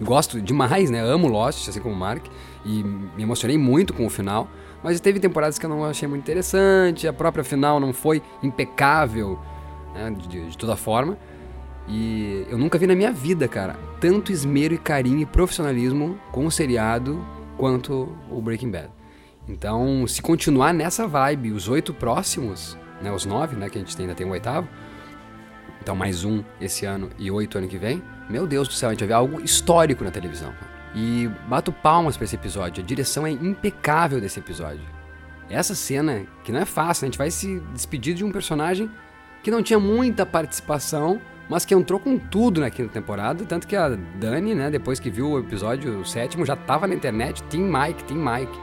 Gosto 0.02 0.42
demais, 0.42 0.90
né? 0.90 1.02
Amo 1.02 1.28
Lost, 1.28 1.68
assim 1.68 1.82
como 1.82 1.94
o 1.94 1.98
Mark. 1.98 2.26
E 2.66 2.84
me 2.84 3.24
emocionei 3.24 3.58
muito 3.58 3.94
com 3.94 4.06
o 4.06 4.10
final. 4.10 4.48
Mas 4.84 5.00
teve 5.02 5.20
temporadas 5.20 5.60
que 5.60 5.66
eu 5.66 5.70
não 5.70 5.84
achei 5.84 6.08
muito 6.08 6.22
interessante. 6.22 7.08
A 7.08 7.14
própria 7.14 7.44
final 7.44 7.80
não 7.80 7.92
foi 7.92 8.22
impecável, 8.42 9.38
né? 9.94 10.16
de, 10.30 10.50
de 10.50 10.58
toda 10.58 10.76
forma. 10.76 11.18
E 11.88 12.46
eu 12.50 12.58
nunca 12.58 12.78
vi 12.78 12.86
na 12.86 12.96
minha 12.96 13.12
vida, 13.12 13.48
cara, 13.48 13.76
tanto 14.00 14.32
esmero 14.32 14.76
e 14.76 14.78
carinho 14.78 15.20
e 15.22 15.26
profissionalismo 15.26 16.20
com 16.32 16.46
o 16.46 16.52
seriado 16.52 17.26
quanto 17.58 18.16
o 18.30 18.40
Breaking 18.40 18.70
Bad. 18.70 18.90
Então, 19.48 20.06
se 20.06 20.22
continuar 20.22 20.72
nessa 20.72 21.08
vibe, 21.08 21.52
os 21.52 21.68
oito 21.68 21.92
próximos, 21.94 22.78
né? 23.02 23.12
Os 23.12 23.26
nove, 23.26 23.56
né? 23.56 23.70
Que 23.70 23.80
a 23.80 23.82
gente 23.82 24.00
ainda 24.00 24.14
tem 24.14 24.26
o 24.26 24.30
oitavo. 24.30 24.68
Então, 25.82 25.96
mais 25.96 26.24
um 26.24 26.44
esse 26.60 26.86
ano 26.86 27.10
e 27.18 27.32
oito 27.32 27.58
ano 27.58 27.68
que 27.68 27.78
vem. 27.78 28.02
Meu 28.30 28.46
Deus 28.46 28.68
do 28.68 28.74
céu, 28.74 28.90
a 28.90 28.92
gente 28.92 29.00
vai 29.00 29.08
ver 29.08 29.14
algo 29.14 29.42
histórico 29.42 30.04
na 30.04 30.12
televisão. 30.12 30.54
E 30.94 31.30
bato 31.48 31.72
palmas 31.72 32.18
pra 32.18 32.26
esse 32.26 32.36
episódio. 32.36 32.84
A 32.84 32.86
direção 32.86 33.26
é 33.26 33.32
impecável 33.32 34.20
desse 34.20 34.40
episódio. 34.40 34.82
Essa 35.50 35.74
cena, 35.74 36.26
que 36.44 36.52
não 36.52 36.60
é 36.60 36.66
fácil, 36.66 37.04
né? 37.04 37.08
a 37.08 37.10
gente 37.12 37.18
vai 37.18 37.32
se 37.32 37.60
despedir 37.74 38.14
de 38.14 38.24
um 38.24 38.32
personagem 38.32 38.90
que 39.42 39.50
não 39.50 39.64
tinha 39.64 39.80
muita 39.80 40.26
participação, 40.26 41.20
mas 41.50 41.66
que 41.66 41.74
entrou 41.74 42.00
com 42.00 42.18
tudo 42.18 42.62
na 42.62 42.70
quinta 42.70 42.90
temporada. 42.90 43.44
Tanto 43.46 43.68
que 43.68 43.76
a 43.76 43.90
Dani, 43.90 44.54
né, 44.54 44.70
depois 44.70 45.00
que 45.00 45.10
viu 45.10 45.32
o 45.32 45.40
episódio 45.40 46.06
sétimo, 46.06 46.46
já 46.46 46.56
tava 46.56 46.86
na 46.86 46.94
internet: 46.94 47.42
Team 47.44 47.64
Mike, 47.64 48.04
Team 48.04 48.20
Mike. 48.20 48.60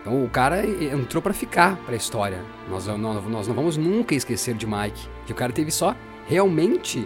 Então 0.00 0.24
o 0.24 0.28
cara 0.28 0.66
entrou 0.66 1.22
pra 1.22 1.32
ficar 1.32 1.76
pra 1.84 1.94
história. 1.94 2.38
Nós, 2.68 2.86
nós, 2.86 3.24
nós 3.24 3.46
não 3.46 3.54
vamos 3.54 3.76
nunca 3.76 4.14
esquecer 4.14 4.54
de 4.54 4.66
Mike. 4.66 5.08
Que 5.26 5.32
o 5.32 5.36
cara 5.36 5.52
teve 5.52 5.70
só, 5.70 5.94
realmente, 6.30 7.00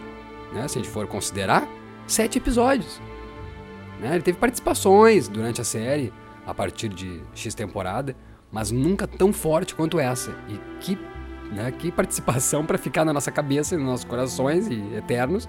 né, 0.53 0.69
se 0.69 0.79
a 0.79 0.83
gente 0.83 0.93
for 0.93 1.07
considerar, 1.07 1.67
sete 2.07 2.37
episódios. 2.37 3.01
Né? 3.99 4.13
Ele 4.13 4.23
teve 4.23 4.37
participações 4.37 5.29
durante 5.29 5.63
a 5.63 5.65
série, 5.65 6.13
a 6.47 6.53
partir 6.53 6.91
de 6.91 7.23
X 7.35 7.55
temporada, 7.55 8.15
mas 8.53 8.71
nunca 8.71 9.07
tão 9.07 9.33
forte 9.33 9.75
quanto 9.75 9.99
essa. 9.99 10.37
E 10.47 10.61
que, 10.79 10.99
né, 11.51 11.73
que 11.73 11.91
participação 11.91 12.67
pra 12.67 12.77
ficar 12.77 13.03
na 13.07 13.15
nossa 13.15 13.33
cabeça 13.33 13.75
nos 13.79 13.87
nossos 13.87 14.05
corações 14.05 14.69
e 14.69 14.95
eternos 14.95 15.49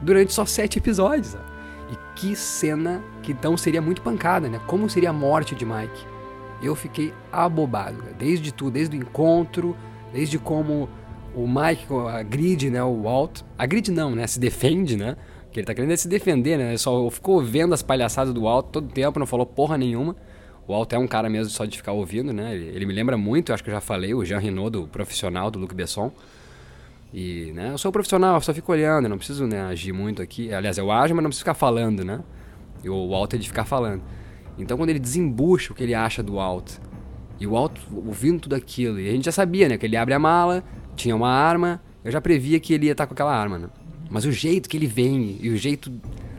durante 0.00 0.32
só 0.32 0.46
sete 0.46 0.78
episódios. 0.78 1.28
sabe? 1.28 1.44
E 1.92 2.18
que 2.18 2.34
cena 2.34 3.04
que 3.22 3.32
então 3.32 3.54
seria 3.54 3.82
muito 3.82 4.00
pancada, 4.00 4.48
né? 4.48 4.58
Como 4.66 4.88
seria 4.88 5.10
a 5.10 5.12
morte 5.12 5.54
de 5.54 5.66
Mike? 5.66 6.06
Eu 6.62 6.74
fiquei 6.74 7.12
abobado, 7.30 8.02
desde 8.18 8.50
tudo, 8.50 8.72
desde 8.72 8.96
o 8.96 8.98
encontro, 8.98 9.76
desde 10.10 10.38
como 10.38 10.88
o 11.34 11.46
Mike 11.46 11.86
agride, 12.12 12.70
né, 12.70 12.82
o 12.82 13.02
Walt. 13.02 13.42
Agride 13.58 13.90
não, 13.90 14.14
né, 14.14 14.26
se 14.26 14.38
defende, 14.38 14.96
né? 14.96 15.16
Que 15.50 15.60
ele 15.60 15.66
tá 15.66 15.74
querendo 15.74 15.92
é 15.92 15.96
se 15.96 16.08
defender, 16.08 16.58
né? 16.58 16.70
Ele 16.70 16.78
só 16.78 17.08
ficou 17.10 17.40
vendo 17.40 17.72
as 17.74 17.82
palhaçadas 17.82 18.34
do 18.34 18.42
Walt 18.42 18.66
todo 18.72 18.88
tempo, 18.88 19.20
não 19.20 19.26
falou 19.26 19.46
porra 19.46 19.78
nenhuma. 19.78 20.16
O 20.66 20.72
Walt 20.72 20.92
é 20.92 20.98
um 20.98 21.06
cara 21.06 21.30
mesmo 21.30 21.50
só 21.50 21.64
de 21.64 21.76
ficar 21.76 21.92
ouvindo, 21.92 22.32
né? 22.32 22.54
Ele, 22.54 22.76
ele 22.76 22.86
me 22.86 22.92
lembra 22.92 23.16
muito, 23.16 23.52
acho 23.52 23.62
que 23.62 23.70
eu 23.70 23.74
já 23.74 23.80
falei, 23.80 24.14
o 24.14 24.24
Jean 24.24 24.40
Renault, 24.40 24.70
do 24.70 24.88
profissional 24.88 25.50
do 25.50 25.58
Luc 25.58 25.72
Besson. 25.72 26.10
E, 27.12 27.52
né, 27.52 27.70
eu 27.70 27.78
sou 27.78 27.92
profissional, 27.92 28.40
só 28.40 28.52
fico 28.52 28.72
olhando, 28.72 29.08
não 29.08 29.16
preciso 29.16 29.46
né, 29.46 29.60
agir 29.60 29.92
muito 29.92 30.20
aqui. 30.20 30.52
Aliás, 30.52 30.76
eu 30.78 30.90
ajo, 30.90 31.14
mas 31.14 31.22
não 31.22 31.30
preciso 31.30 31.44
ficar 31.44 31.54
falando, 31.54 32.04
né? 32.04 32.20
E 32.82 32.88
o 32.88 33.10
Walt 33.10 33.34
é 33.34 33.36
de 33.36 33.46
ficar 33.46 33.64
falando. 33.64 34.02
Então, 34.58 34.76
quando 34.76 34.90
ele 34.90 34.98
desembucha 34.98 35.72
o 35.72 35.76
que 35.76 35.84
ele 35.84 35.94
acha 35.94 36.20
do 36.20 36.34
Walt, 36.34 36.72
e 37.38 37.46
o 37.46 37.52
Walt 37.52 37.78
ouvindo 37.92 38.40
tudo 38.40 38.56
aquilo, 38.56 38.98
e 38.98 39.08
a 39.08 39.12
gente 39.12 39.26
já 39.26 39.32
sabia, 39.32 39.68
né? 39.68 39.78
Que 39.78 39.86
ele 39.86 39.96
abre 39.96 40.14
a 40.14 40.18
mala, 40.18 40.64
tinha 40.94 41.14
uma 41.14 41.30
arma, 41.30 41.80
eu 42.04 42.10
já 42.10 42.20
previa 42.20 42.58
que 42.60 42.72
ele 42.74 42.86
ia 42.86 42.92
estar 42.92 43.06
com 43.06 43.14
aquela 43.14 43.34
arma, 43.34 43.58
né? 43.58 43.68
Mas 44.10 44.24
o 44.24 44.32
jeito 44.32 44.68
que 44.68 44.76
ele 44.76 44.86
vem, 44.86 45.38
e 45.40 45.50
o 45.50 45.56
jeito 45.56 45.92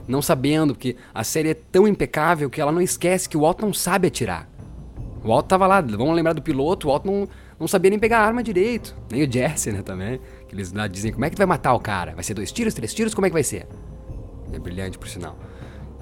não 0.07 0.21
sabendo, 0.21 0.73
porque 0.73 0.95
a 1.13 1.23
série 1.23 1.49
é 1.49 1.53
tão 1.53 1.87
impecável 1.87 2.49
que 2.49 2.61
ela 2.61 2.71
não 2.71 2.81
esquece 2.81 3.27
que 3.27 3.35
o 3.35 3.41
Walt 3.41 3.59
não 3.61 3.73
sabe 3.73 4.07
atirar. 4.07 4.47
O 5.23 5.29
Walt 5.29 5.47
tava 5.47 5.65
lá, 5.65 5.81
vamos 5.81 6.15
lembrar 6.15 6.33
do 6.33 6.41
piloto, 6.41 6.87
o 6.87 6.91
Walt 6.91 7.03
não, 7.03 7.27
não 7.59 7.67
sabia 7.67 7.89
nem 7.89 7.99
pegar 7.99 8.19
a 8.19 8.25
arma 8.25 8.43
direito. 8.43 8.95
Nem 9.11 9.23
o 9.23 9.31
Jesse, 9.31 9.71
né, 9.71 9.81
também. 9.81 10.19
Que 10.47 10.53
eles 10.53 10.71
lá 10.71 10.87
dizem, 10.87 11.11
como 11.11 11.25
é 11.25 11.29
que 11.29 11.35
tu 11.35 11.39
vai 11.39 11.47
matar 11.47 11.73
o 11.73 11.79
cara? 11.79 12.13
Vai 12.13 12.23
ser 12.23 12.35
dois 12.35 12.51
tiros, 12.51 12.73
três 12.73 12.93
tiros? 12.93 13.13
Como 13.13 13.25
é 13.25 13.29
que 13.29 13.33
vai 13.33 13.43
ser? 13.43 13.67
É 14.53 14.59
brilhante, 14.59 14.99
por 14.99 15.07
sinal. 15.07 15.35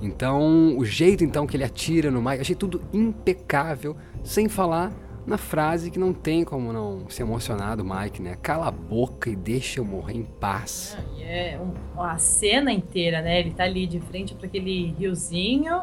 Então, 0.02 0.78
o 0.78 0.84
jeito 0.84 1.24
então 1.24 1.48
que 1.48 1.56
ele 1.56 1.64
atira 1.64 2.12
no 2.12 2.22
Mike, 2.22 2.42
achei 2.42 2.56
tudo 2.56 2.82
impecável, 2.92 3.96
sem 4.22 4.50
falar 4.50 4.92
na 5.26 5.38
frase 5.38 5.90
que 5.90 5.98
não 5.98 6.12
tem 6.14 6.44
como 6.44 6.74
não 6.74 7.10
se 7.10 7.22
emocionar 7.22 7.78
do 7.78 7.86
Mike, 7.86 8.22
né? 8.22 8.38
Cala 8.42 8.68
a 8.68 8.72
boca 8.72 9.30
e 9.30 9.36
deixa 9.36 9.80
eu 9.80 9.86
morrer 9.86 10.14
em 10.16 10.24
paz. 10.24 10.98
E 11.18 11.24
é 11.24 11.60
um- 11.60 12.02
a 12.02 12.18
cena 12.18 12.72
inteira, 12.72 13.22
né? 13.22 13.40
Ele 13.40 13.52
tá 13.52 13.64
ali 13.64 13.88
de 13.88 14.00
frente 14.02 14.34
para 14.36 14.48
aquele 14.48 14.94
riozinho, 15.00 15.82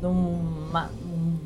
numa, 0.00 0.90
num, 1.04 1.38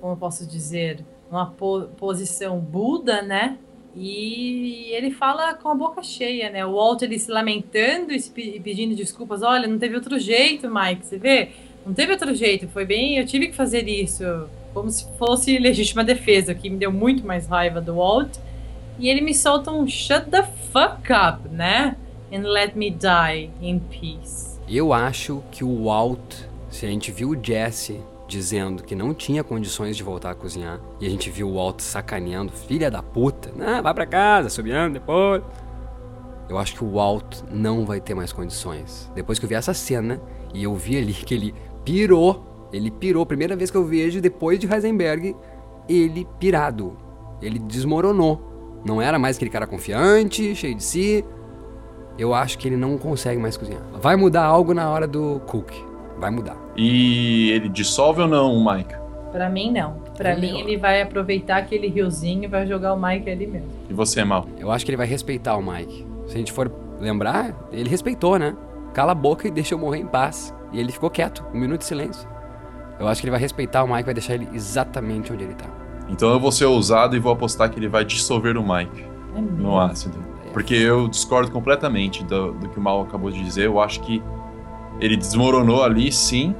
como 0.00 0.12
eu 0.12 0.16
posso 0.16 0.46
dizer, 0.46 1.04
numa 1.30 1.46
po- 1.46 1.88
posição 1.96 2.58
Buda, 2.60 3.22
né? 3.22 3.58
E 3.94 4.90
ele 4.92 5.10
fala 5.10 5.54
com 5.54 5.68
a 5.68 5.74
boca 5.74 6.02
cheia, 6.02 6.48
né? 6.48 6.64
O 6.64 6.72
Walt 6.76 7.02
ele 7.02 7.18
se 7.18 7.30
lamentando 7.30 8.12
e 8.12 8.60
pedindo 8.60 8.94
desculpas. 8.94 9.42
Olha, 9.42 9.68
não 9.68 9.78
teve 9.78 9.94
outro 9.94 10.18
jeito, 10.18 10.66
Mike. 10.72 11.04
Você 11.04 11.18
vê? 11.18 11.50
Não 11.84 11.92
teve 11.92 12.12
outro 12.12 12.34
jeito. 12.34 12.68
Foi 12.68 12.86
bem. 12.86 13.18
Eu 13.18 13.26
tive 13.26 13.48
que 13.48 13.54
fazer 13.54 13.86
isso. 13.88 14.22
Como 14.72 14.90
se 14.90 15.06
fosse 15.18 15.58
legítima 15.58 16.02
defesa, 16.02 16.54
que 16.54 16.70
me 16.70 16.76
deu 16.76 16.92
muito 16.92 17.26
mais 17.26 17.46
raiva 17.46 17.80
do 17.80 17.96
Walt. 17.96 18.36
E 18.98 19.08
ele 19.08 19.20
me 19.20 19.34
solta 19.34 19.70
um 19.70 19.86
shut 19.86 20.30
the 20.30 20.42
fuck 20.72 21.12
up, 21.12 21.48
né? 21.48 21.96
And 22.32 22.48
let 22.48 22.74
me 22.74 22.90
die 22.90 23.50
in 23.60 23.78
peace. 23.78 24.58
Eu 24.68 24.92
acho 24.92 25.42
que 25.50 25.64
o 25.64 25.84
Walt, 25.84 26.34
se 26.70 26.86
a 26.86 26.88
gente 26.88 27.10
viu 27.12 27.30
o 27.30 27.44
Jesse 27.44 28.00
dizendo 28.26 28.82
que 28.82 28.94
não 28.94 29.12
tinha 29.12 29.44
condições 29.44 29.94
de 29.96 30.02
voltar 30.02 30.30
a 30.30 30.34
cozinhar, 30.34 30.80
e 30.98 31.06
a 31.06 31.10
gente 31.10 31.28
viu 31.28 31.50
o 31.50 31.56
Walt 31.56 31.80
sacaneando, 31.80 32.50
filha 32.50 32.90
da 32.90 33.02
puta, 33.02 33.52
ah, 33.60 33.82
vai 33.82 33.92
pra 33.92 34.06
casa, 34.06 34.48
subiando 34.48 34.94
depois. 34.94 35.42
Eu 36.48 36.56
acho 36.58 36.74
que 36.74 36.82
o 36.82 36.92
Walt 36.92 37.42
não 37.50 37.84
vai 37.84 38.00
ter 38.00 38.14
mais 38.14 38.32
condições. 38.32 39.10
Depois 39.14 39.38
que 39.38 39.44
eu 39.44 39.48
vi 39.48 39.54
essa 39.54 39.74
cena, 39.74 40.18
e 40.54 40.62
eu 40.62 40.74
vi 40.74 40.96
ali 40.96 41.12
que 41.12 41.34
ele 41.34 41.54
pirou, 41.84 42.51
ele 42.72 42.90
pirou, 42.90 43.24
primeira 43.26 43.54
vez 43.56 43.70
que 43.70 43.76
eu 43.76 43.84
vejo, 43.84 44.20
depois 44.20 44.58
de 44.58 44.66
Heisenberg, 44.72 45.36
ele 45.88 46.26
pirado. 46.38 46.96
Ele 47.40 47.58
desmoronou. 47.58 48.80
Não 48.84 49.00
era 49.00 49.18
mais 49.18 49.36
aquele 49.36 49.50
cara 49.50 49.66
confiante, 49.66 50.54
cheio 50.54 50.74
de 50.74 50.82
si. 50.82 51.24
Eu 52.18 52.34
acho 52.34 52.58
que 52.58 52.68
ele 52.68 52.76
não 52.76 52.98
consegue 52.98 53.40
mais 53.40 53.56
cozinhar. 53.56 53.82
Vai 54.00 54.16
mudar 54.16 54.44
algo 54.44 54.74
na 54.74 54.90
hora 54.90 55.06
do 55.06 55.40
cook. 55.46 55.70
Vai 56.18 56.30
mudar. 56.30 56.56
E 56.76 57.50
ele 57.50 57.68
dissolve 57.68 58.22
ou 58.22 58.28
não 58.28 58.54
o 58.54 58.64
Mike? 58.64 58.94
Pra 59.32 59.48
mim, 59.48 59.72
não. 59.72 59.94
Pra 60.16 60.32
Ele- 60.32 60.40
mim, 60.52 60.60
ele 60.60 60.76
vai 60.76 61.00
aproveitar 61.00 61.56
aquele 61.56 61.88
riozinho 61.88 62.44
e 62.44 62.46
vai 62.46 62.66
jogar 62.66 62.92
o 62.92 63.00
Mike 63.00 63.30
ali 63.30 63.46
mesmo. 63.46 63.68
E 63.88 63.94
você, 63.94 64.22
Mal? 64.22 64.46
Eu 64.58 64.70
acho 64.70 64.84
que 64.84 64.90
ele 64.90 64.96
vai 64.98 65.06
respeitar 65.06 65.56
o 65.56 65.62
Mike. 65.62 66.06
Se 66.26 66.34
a 66.34 66.38
gente 66.38 66.52
for 66.52 66.70
lembrar, 67.00 67.68
ele 67.72 67.88
respeitou, 67.88 68.38
né? 68.38 68.54
Cala 68.92 69.12
a 69.12 69.14
boca 69.14 69.48
e 69.48 69.50
deixa 69.50 69.74
eu 69.74 69.78
morrer 69.78 70.00
em 70.00 70.06
paz. 70.06 70.54
E 70.70 70.78
ele 70.78 70.92
ficou 70.92 71.08
quieto, 71.08 71.42
um 71.54 71.58
minuto 71.58 71.80
de 71.80 71.86
silêncio. 71.86 72.28
Eu 73.02 73.08
acho 73.08 73.20
que 73.20 73.26
ele 73.26 73.32
vai 73.32 73.40
respeitar 73.40 73.82
o 73.82 73.88
Mike, 73.88 74.04
vai 74.04 74.14
deixar 74.14 74.34
ele 74.34 74.48
exatamente 74.54 75.32
onde 75.32 75.42
ele 75.42 75.54
tá. 75.54 75.66
Então 76.08 76.30
eu 76.30 76.38
vou 76.38 76.52
ser 76.52 76.66
ousado 76.66 77.16
e 77.16 77.18
vou 77.18 77.32
apostar 77.32 77.68
que 77.68 77.76
ele 77.76 77.88
vai 77.88 78.04
dissolver 78.04 78.56
o 78.56 78.62
Mike 78.62 79.04
É 79.34 79.40
no 79.40 79.76
ácido. 79.76 80.16
Porque 80.52 80.72
eu 80.72 81.08
discordo 81.08 81.50
completamente 81.50 82.22
do, 82.22 82.52
do 82.52 82.68
que 82.68 82.78
o 82.78 82.80
Mal 82.80 83.02
acabou 83.02 83.28
de 83.28 83.42
dizer. 83.42 83.66
Eu 83.66 83.80
acho 83.80 84.00
que 84.02 84.22
ele 85.00 85.16
desmoronou 85.16 85.82
ali, 85.82 86.12
sim. 86.12 86.54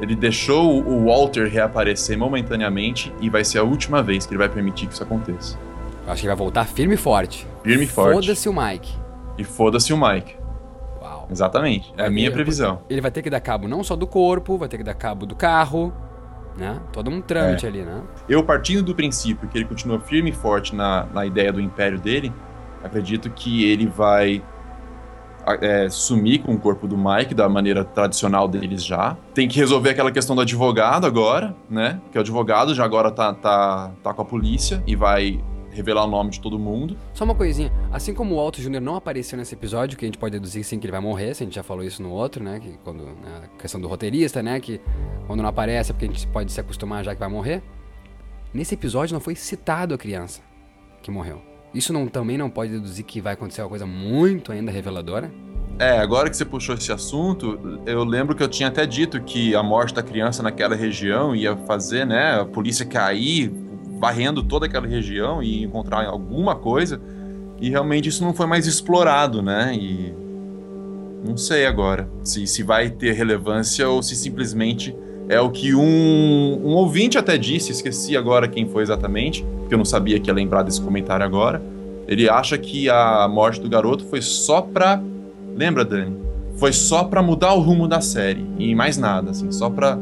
Ele 0.00 0.16
deixou 0.16 0.84
o 0.84 1.04
Walter 1.04 1.48
reaparecer 1.48 2.18
momentaneamente 2.18 3.14
e 3.20 3.30
vai 3.30 3.44
ser 3.44 3.58
a 3.58 3.62
última 3.62 4.02
vez 4.02 4.26
que 4.26 4.32
ele 4.32 4.38
vai 4.38 4.48
permitir 4.48 4.88
que 4.88 4.94
isso 4.94 5.04
aconteça. 5.04 5.56
Eu 6.04 6.12
acho 6.12 6.20
que 6.20 6.26
ele 6.26 6.34
vai 6.34 6.36
voltar 6.36 6.64
firme 6.64 6.94
e 6.94 6.98
forte. 6.98 7.46
Firme 7.62 7.84
e 7.84 7.86
forte. 7.86 8.26
Foda-se 8.26 8.48
o 8.48 8.52
Mike. 8.52 8.92
E 9.38 9.44
foda-se 9.44 9.92
o 9.92 9.96
Mike. 9.96 10.34
Exatamente. 11.30 11.92
É 11.96 12.06
a 12.06 12.10
minha 12.10 12.30
ter- 12.30 12.34
previsão. 12.34 12.80
Ele 12.88 13.00
vai 13.00 13.10
ter 13.10 13.22
que 13.22 13.30
dar 13.30 13.40
cabo 13.40 13.66
não 13.68 13.82
só 13.82 13.96
do 13.96 14.06
corpo, 14.06 14.56
vai 14.56 14.68
ter 14.68 14.78
que 14.78 14.84
dar 14.84 14.94
cabo 14.94 15.26
do 15.26 15.34
carro, 15.34 15.92
né? 16.56 16.80
Todo 16.92 17.10
um 17.10 17.20
trâmite 17.20 17.66
É. 17.66 17.68
ali, 17.68 17.82
né? 17.82 18.02
Eu, 18.28 18.42
partindo 18.42 18.82
do 18.82 18.94
princípio 18.94 19.48
que 19.48 19.58
ele 19.58 19.64
continua 19.64 20.00
firme 20.00 20.30
e 20.30 20.32
forte 20.32 20.74
na, 20.74 21.06
na 21.12 21.26
ideia 21.26 21.52
do 21.52 21.60
império 21.60 21.98
dele, 21.98 22.32
acredito 22.82 23.28
que 23.30 23.64
ele 23.70 23.86
vai 23.86 24.42
é, 25.60 25.88
sumir 25.88 26.40
com 26.42 26.54
o 26.54 26.58
corpo 26.58 26.88
do 26.88 26.96
Mike 26.98 27.32
da 27.34 27.48
maneira 27.48 27.84
tradicional 27.84 28.48
deles 28.48 28.84
já. 28.84 29.16
Tem 29.32 29.46
que 29.46 29.56
resolver 29.58 29.90
aquela 29.90 30.10
questão 30.10 30.34
do 30.34 30.42
advogado 30.42 31.06
agora, 31.06 31.54
né? 31.70 32.00
Que 32.10 32.18
o 32.18 32.20
advogado 32.20 32.74
já 32.74 32.84
agora 32.84 33.10
tá, 33.12 33.32
tá, 33.32 33.92
tá 34.02 34.12
com 34.14 34.22
a 34.22 34.24
polícia 34.24 34.82
e 34.86 34.96
vai 34.96 35.40
revelar 35.76 36.04
o 36.04 36.08
nome 36.08 36.30
de 36.30 36.40
todo 36.40 36.58
mundo. 36.58 36.96
Só 37.12 37.24
uma 37.24 37.34
coisinha, 37.34 37.72
assim 37.92 38.14
como 38.14 38.34
o 38.34 38.40
Alto 38.40 38.60
Júnior 38.60 38.82
não 38.82 38.96
apareceu 38.96 39.38
nesse 39.38 39.54
episódio, 39.54 39.96
que 39.96 40.04
a 40.04 40.08
gente 40.08 40.18
pode 40.18 40.32
deduzir 40.32 40.64
sim 40.64 40.78
que 40.78 40.86
ele 40.86 40.92
vai 40.92 41.00
morrer, 41.00 41.34
se 41.34 41.42
a 41.42 41.46
gente 41.46 41.54
já 41.54 41.62
falou 41.62 41.84
isso 41.84 42.02
no 42.02 42.10
outro, 42.10 42.42
né? 42.42 42.58
Que 42.58 42.78
quando, 42.82 43.04
né, 43.04 43.42
a 43.44 43.60
questão 43.60 43.80
do 43.80 43.86
roteirista, 43.86 44.42
né? 44.42 44.58
Que 44.58 44.80
quando 45.26 45.42
não 45.42 45.48
aparece 45.48 45.90
é 45.90 45.94
porque 45.94 46.06
a 46.06 46.08
gente 46.08 46.26
pode 46.28 46.50
se 46.50 46.60
acostumar 46.60 47.04
já 47.04 47.14
que 47.14 47.20
vai 47.20 47.28
morrer. 47.28 47.62
Nesse 48.52 48.74
episódio 48.74 49.12
não 49.12 49.20
foi 49.20 49.34
citado 49.34 49.94
a 49.94 49.98
criança 49.98 50.40
que 51.02 51.10
morreu. 51.10 51.42
Isso 51.74 51.92
não, 51.92 52.06
também 52.08 52.38
não 52.38 52.48
pode 52.48 52.72
deduzir 52.72 53.04
que 53.04 53.20
vai 53.20 53.34
acontecer 53.34 53.60
uma 53.60 53.68
coisa 53.68 53.84
muito 53.84 54.50
ainda 54.50 54.72
reveladora? 54.72 55.30
É, 55.78 55.98
agora 55.98 56.30
que 56.30 56.36
você 56.36 56.44
puxou 56.44 56.74
esse 56.74 56.90
assunto, 56.90 57.80
eu 57.84 58.02
lembro 58.02 58.34
que 58.34 58.42
eu 58.42 58.48
tinha 58.48 58.68
até 58.68 58.86
dito 58.86 59.22
que 59.22 59.54
a 59.54 59.62
morte 59.62 59.92
da 59.92 60.02
criança 60.02 60.42
naquela 60.42 60.74
região 60.74 61.36
ia 61.36 61.54
fazer, 61.54 62.06
né, 62.06 62.40
a 62.40 62.46
polícia 62.46 62.86
cair, 62.86 63.52
varrendo 63.98 64.42
toda 64.42 64.66
aquela 64.66 64.86
região 64.86 65.42
e 65.42 65.64
encontrar 65.64 66.06
alguma 66.06 66.54
coisa. 66.54 67.00
E 67.60 67.70
realmente 67.70 68.08
isso 68.08 68.22
não 68.22 68.34
foi 68.34 68.46
mais 68.46 68.66
explorado, 68.66 69.42
né? 69.42 69.74
E 69.74 70.14
não 71.26 71.36
sei 71.36 71.66
agora 71.66 72.08
se, 72.22 72.46
se 72.46 72.62
vai 72.62 72.90
ter 72.90 73.12
relevância 73.12 73.88
ou 73.88 74.02
se 74.02 74.14
simplesmente 74.14 74.94
é 75.28 75.40
o 75.40 75.50
que 75.50 75.74
um, 75.74 76.60
um 76.64 76.74
ouvinte 76.74 77.18
até 77.18 77.36
disse, 77.36 77.72
esqueci 77.72 78.16
agora 78.16 78.46
quem 78.46 78.68
foi 78.68 78.82
exatamente, 78.82 79.44
porque 79.58 79.74
eu 79.74 79.78
não 79.78 79.84
sabia 79.84 80.20
que 80.20 80.30
ia 80.30 80.34
lembrar 80.34 80.62
desse 80.62 80.80
comentário 80.80 81.24
agora. 81.24 81.60
Ele 82.06 82.28
acha 82.28 82.56
que 82.56 82.88
a 82.88 83.26
morte 83.26 83.60
do 83.60 83.68
garoto 83.68 84.04
foi 84.04 84.22
só 84.22 84.60
pra 84.60 85.02
Lembra, 85.56 85.86
Dani? 85.86 86.14
Foi 86.58 86.70
só 86.70 87.04
pra 87.04 87.22
mudar 87.22 87.54
o 87.54 87.60
rumo 87.60 87.88
da 87.88 88.02
série 88.02 88.46
e 88.58 88.74
mais 88.74 88.98
nada, 88.98 89.30
assim, 89.30 89.50
só 89.50 89.70
pra 89.70 89.98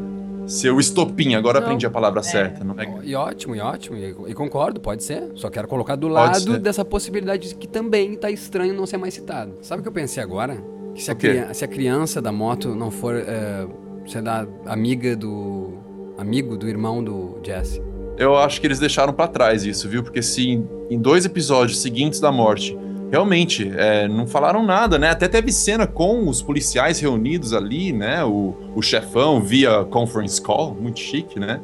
ser 0.47 0.71
o 0.71 0.79
estopim. 0.79 1.35
Agora 1.35 1.59
Não, 1.59 1.65
aprendi 1.67 1.85
a 1.85 1.89
palavra 1.89 2.19
é. 2.19 2.23
certa, 2.23 2.63
não 2.63 2.75
é? 2.79 2.99
E 3.03 3.15
ótimo, 3.15 3.55
e 3.55 3.59
ótimo, 3.59 3.97
e, 3.97 4.15
e 4.27 4.33
concordo, 4.33 4.79
pode 4.79 5.03
ser. 5.03 5.31
Só 5.35 5.49
quero 5.49 5.67
colocar 5.67 5.95
do 5.95 6.07
Pode 6.07 6.13
lado 6.13 6.39
ser. 6.53 6.59
dessa 6.59 6.83
possibilidade 6.85 7.49
de 7.49 7.55
que 7.55 7.67
também 7.67 8.15
tá 8.15 8.29
estranho 8.31 8.73
não 8.73 8.85
ser 8.85 8.97
mais 8.97 9.13
citado. 9.13 9.53
Sabe 9.61 9.79
o 9.79 9.83
que 9.83 9.89
eu 9.89 9.93
pensei 9.93 10.21
agora? 10.21 10.57
Que 10.93 11.01
se 11.03 11.11
a, 11.11 11.53
se 11.53 11.65
a 11.65 11.67
criança 11.67 12.21
da 12.21 12.31
moto 12.31 12.73
não 12.75 12.89
for, 12.89 13.15
é, 13.15 13.67
sei 14.07 14.21
lá, 14.21 14.47
amiga 14.65 15.15
do. 15.15 15.73
amigo 16.17 16.55
do 16.57 16.67
irmão 16.69 17.03
do 17.03 17.37
Jesse. 17.43 17.81
Eu 18.17 18.37
acho 18.37 18.61
que 18.61 18.67
eles 18.67 18.79
deixaram 18.79 19.11
pra 19.11 19.27
trás 19.27 19.65
isso, 19.65 19.89
viu? 19.89 20.01
Porque 20.01 20.21
se 20.21 20.47
em- 20.49 20.65
em 20.89 20.97
dois 20.97 21.25
episódios 21.25 21.79
seguintes 21.81 22.21
da 22.21 22.31
morte, 22.31 22.77
realmente, 23.15 23.71
é, 23.77 24.09
não 24.09 24.27
falaram 24.27 24.61
nada, 24.61 24.99
né? 24.99 25.09
Até 25.09 25.29
teve 25.29 25.49
cena 25.49 25.87
com 25.87 26.27
os 26.27 26.41
policiais 26.41 26.99
reunidos 26.99 27.53
ali, 27.53 27.93
né? 27.93 28.25
O, 28.25 28.53
o 28.75 28.81
chefão 28.81 29.39
via 29.39 29.85
conference 29.85 30.41
call, 30.41 30.75
muito 30.75 30.99
chique, 30.99 31.39
né? 31.39 31.61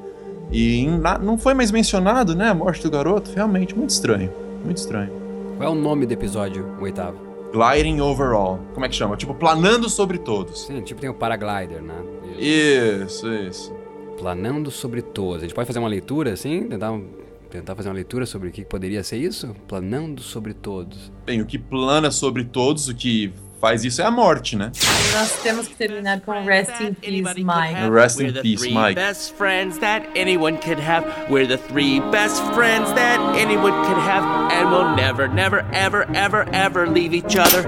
E 0.49 0.87
não 1.21 1.37
foi 1.37 1.53
mais 1.53 1.69
mencionado, 1.69 2.33
né? 2.33 2.47
A 2.47 2.53
morte 2.53 2.81
do 2.81 2.89
garoto, 2.89 3.31
realmente, 3.35 3.77
muito 3.77 3.89
estranho. 3.89 4.31
Muito 4.63 4.77
estranho. 4.77 5.11
Qual 5.57 5.69
é 5.69 5.71
o 5.71 5.75
nome 5.75 6.05
do 6.05 6.13
episódio, 6.13 6.65
o 6.79 6.83
oitavo? 6.83 7.17
Gliding 7.51 7.99
overall. 7.99 8.59
Como 8.73 8.85
é 8.85 8.89
que 8.89 8.95
chama? 8.95 9.17
Tipo, 9.17 9.33
planando 9.33 9.89
sobre 9.89 10.17
todos. 10.17 10.67
Sim, 10.67 10.81
tipo 10.81 11.01
tem 11.01 11.09
o 11.09 11.13
Paraglider, 11.13 11.81
né? 11.81 11.95
Isso, 12.39 13.27
isso. 13.27 13.73
Planando 14.17 14.71
sobre 14.71 15.01
todos. 15.01 15.37
A 15.37 15.41
gente 15.41 15.53
pode 15.53 15.67
fazer 15.67 15.79
uma 15.79 15.89
leitura 15.89 16.31
assim? 16.31 16.63
Tentar, 16.63 16.97
tentar 17.51 17.75
fazer 17.75 17.89
uma 17.89 17.95
leitura 17.95 18.25
sobre 18.25 18.47
o 18.49 18.51
que 18.51 18.63
poderia 18.63 19.03
ser 19.03 19.17
isso? 19.17 19.53
Planando 19.67 20.21
sobre 20.21 20.53
todos. 20.53 21.11
Bem, 21.25 21.41
o 21.41 21.45
que 21.45 21.59
plana 21.59 22.09
sobre 22.09 22.45
todos, 22.45 22.87
o 22.87 22.95
que 22.95 23.31
faz 23.59 23.85
isso 23.85 24.01
é 24.01 24.05
a 24.05 24.09
morte, 24.11 24.55
né? 24.55 24.71
Nós 25.13 25.43
temos 25.43 25.67
que 25.67 25.75
terminar 25.75 26.21
com 26.21 26.31
Rest 26.43 26.71
in 26.81 26.93
Peace, 26.95 27.43
Mike. 27.43 27.89
Rest 27.91 28.19
in 28.19 28.23
We're 28.23 28.33
the 28.33 28.41
peace, 28.41 28.61
three 28.61 28.73
Mike. 28.73 28.95
best 28.95 29.35
friends 29.35 29.77
that 29.79 30.07
anyone 30.15 30.57
could 30.57 30.79
have. 30.79 31.05
We're 31.29 31.45
the 31.45 31.57
three 31.57 31.99
best 32.11 32.41
friends 32.53 32.91
that 32.93 33.19
anyone 33.37 33.73
could 33.85 34.01
have. 34.01 34.23
And 34.51 34.71
we'll 34.71 34.95
never, 34.95 35.27
never, 35.27 35.63
ever, 35.73 36.07
ever, 36.15 36.47
ever 36.53 36.87
leave 36.87 37.13
each 37.13 37.35
other. 37.35 37.67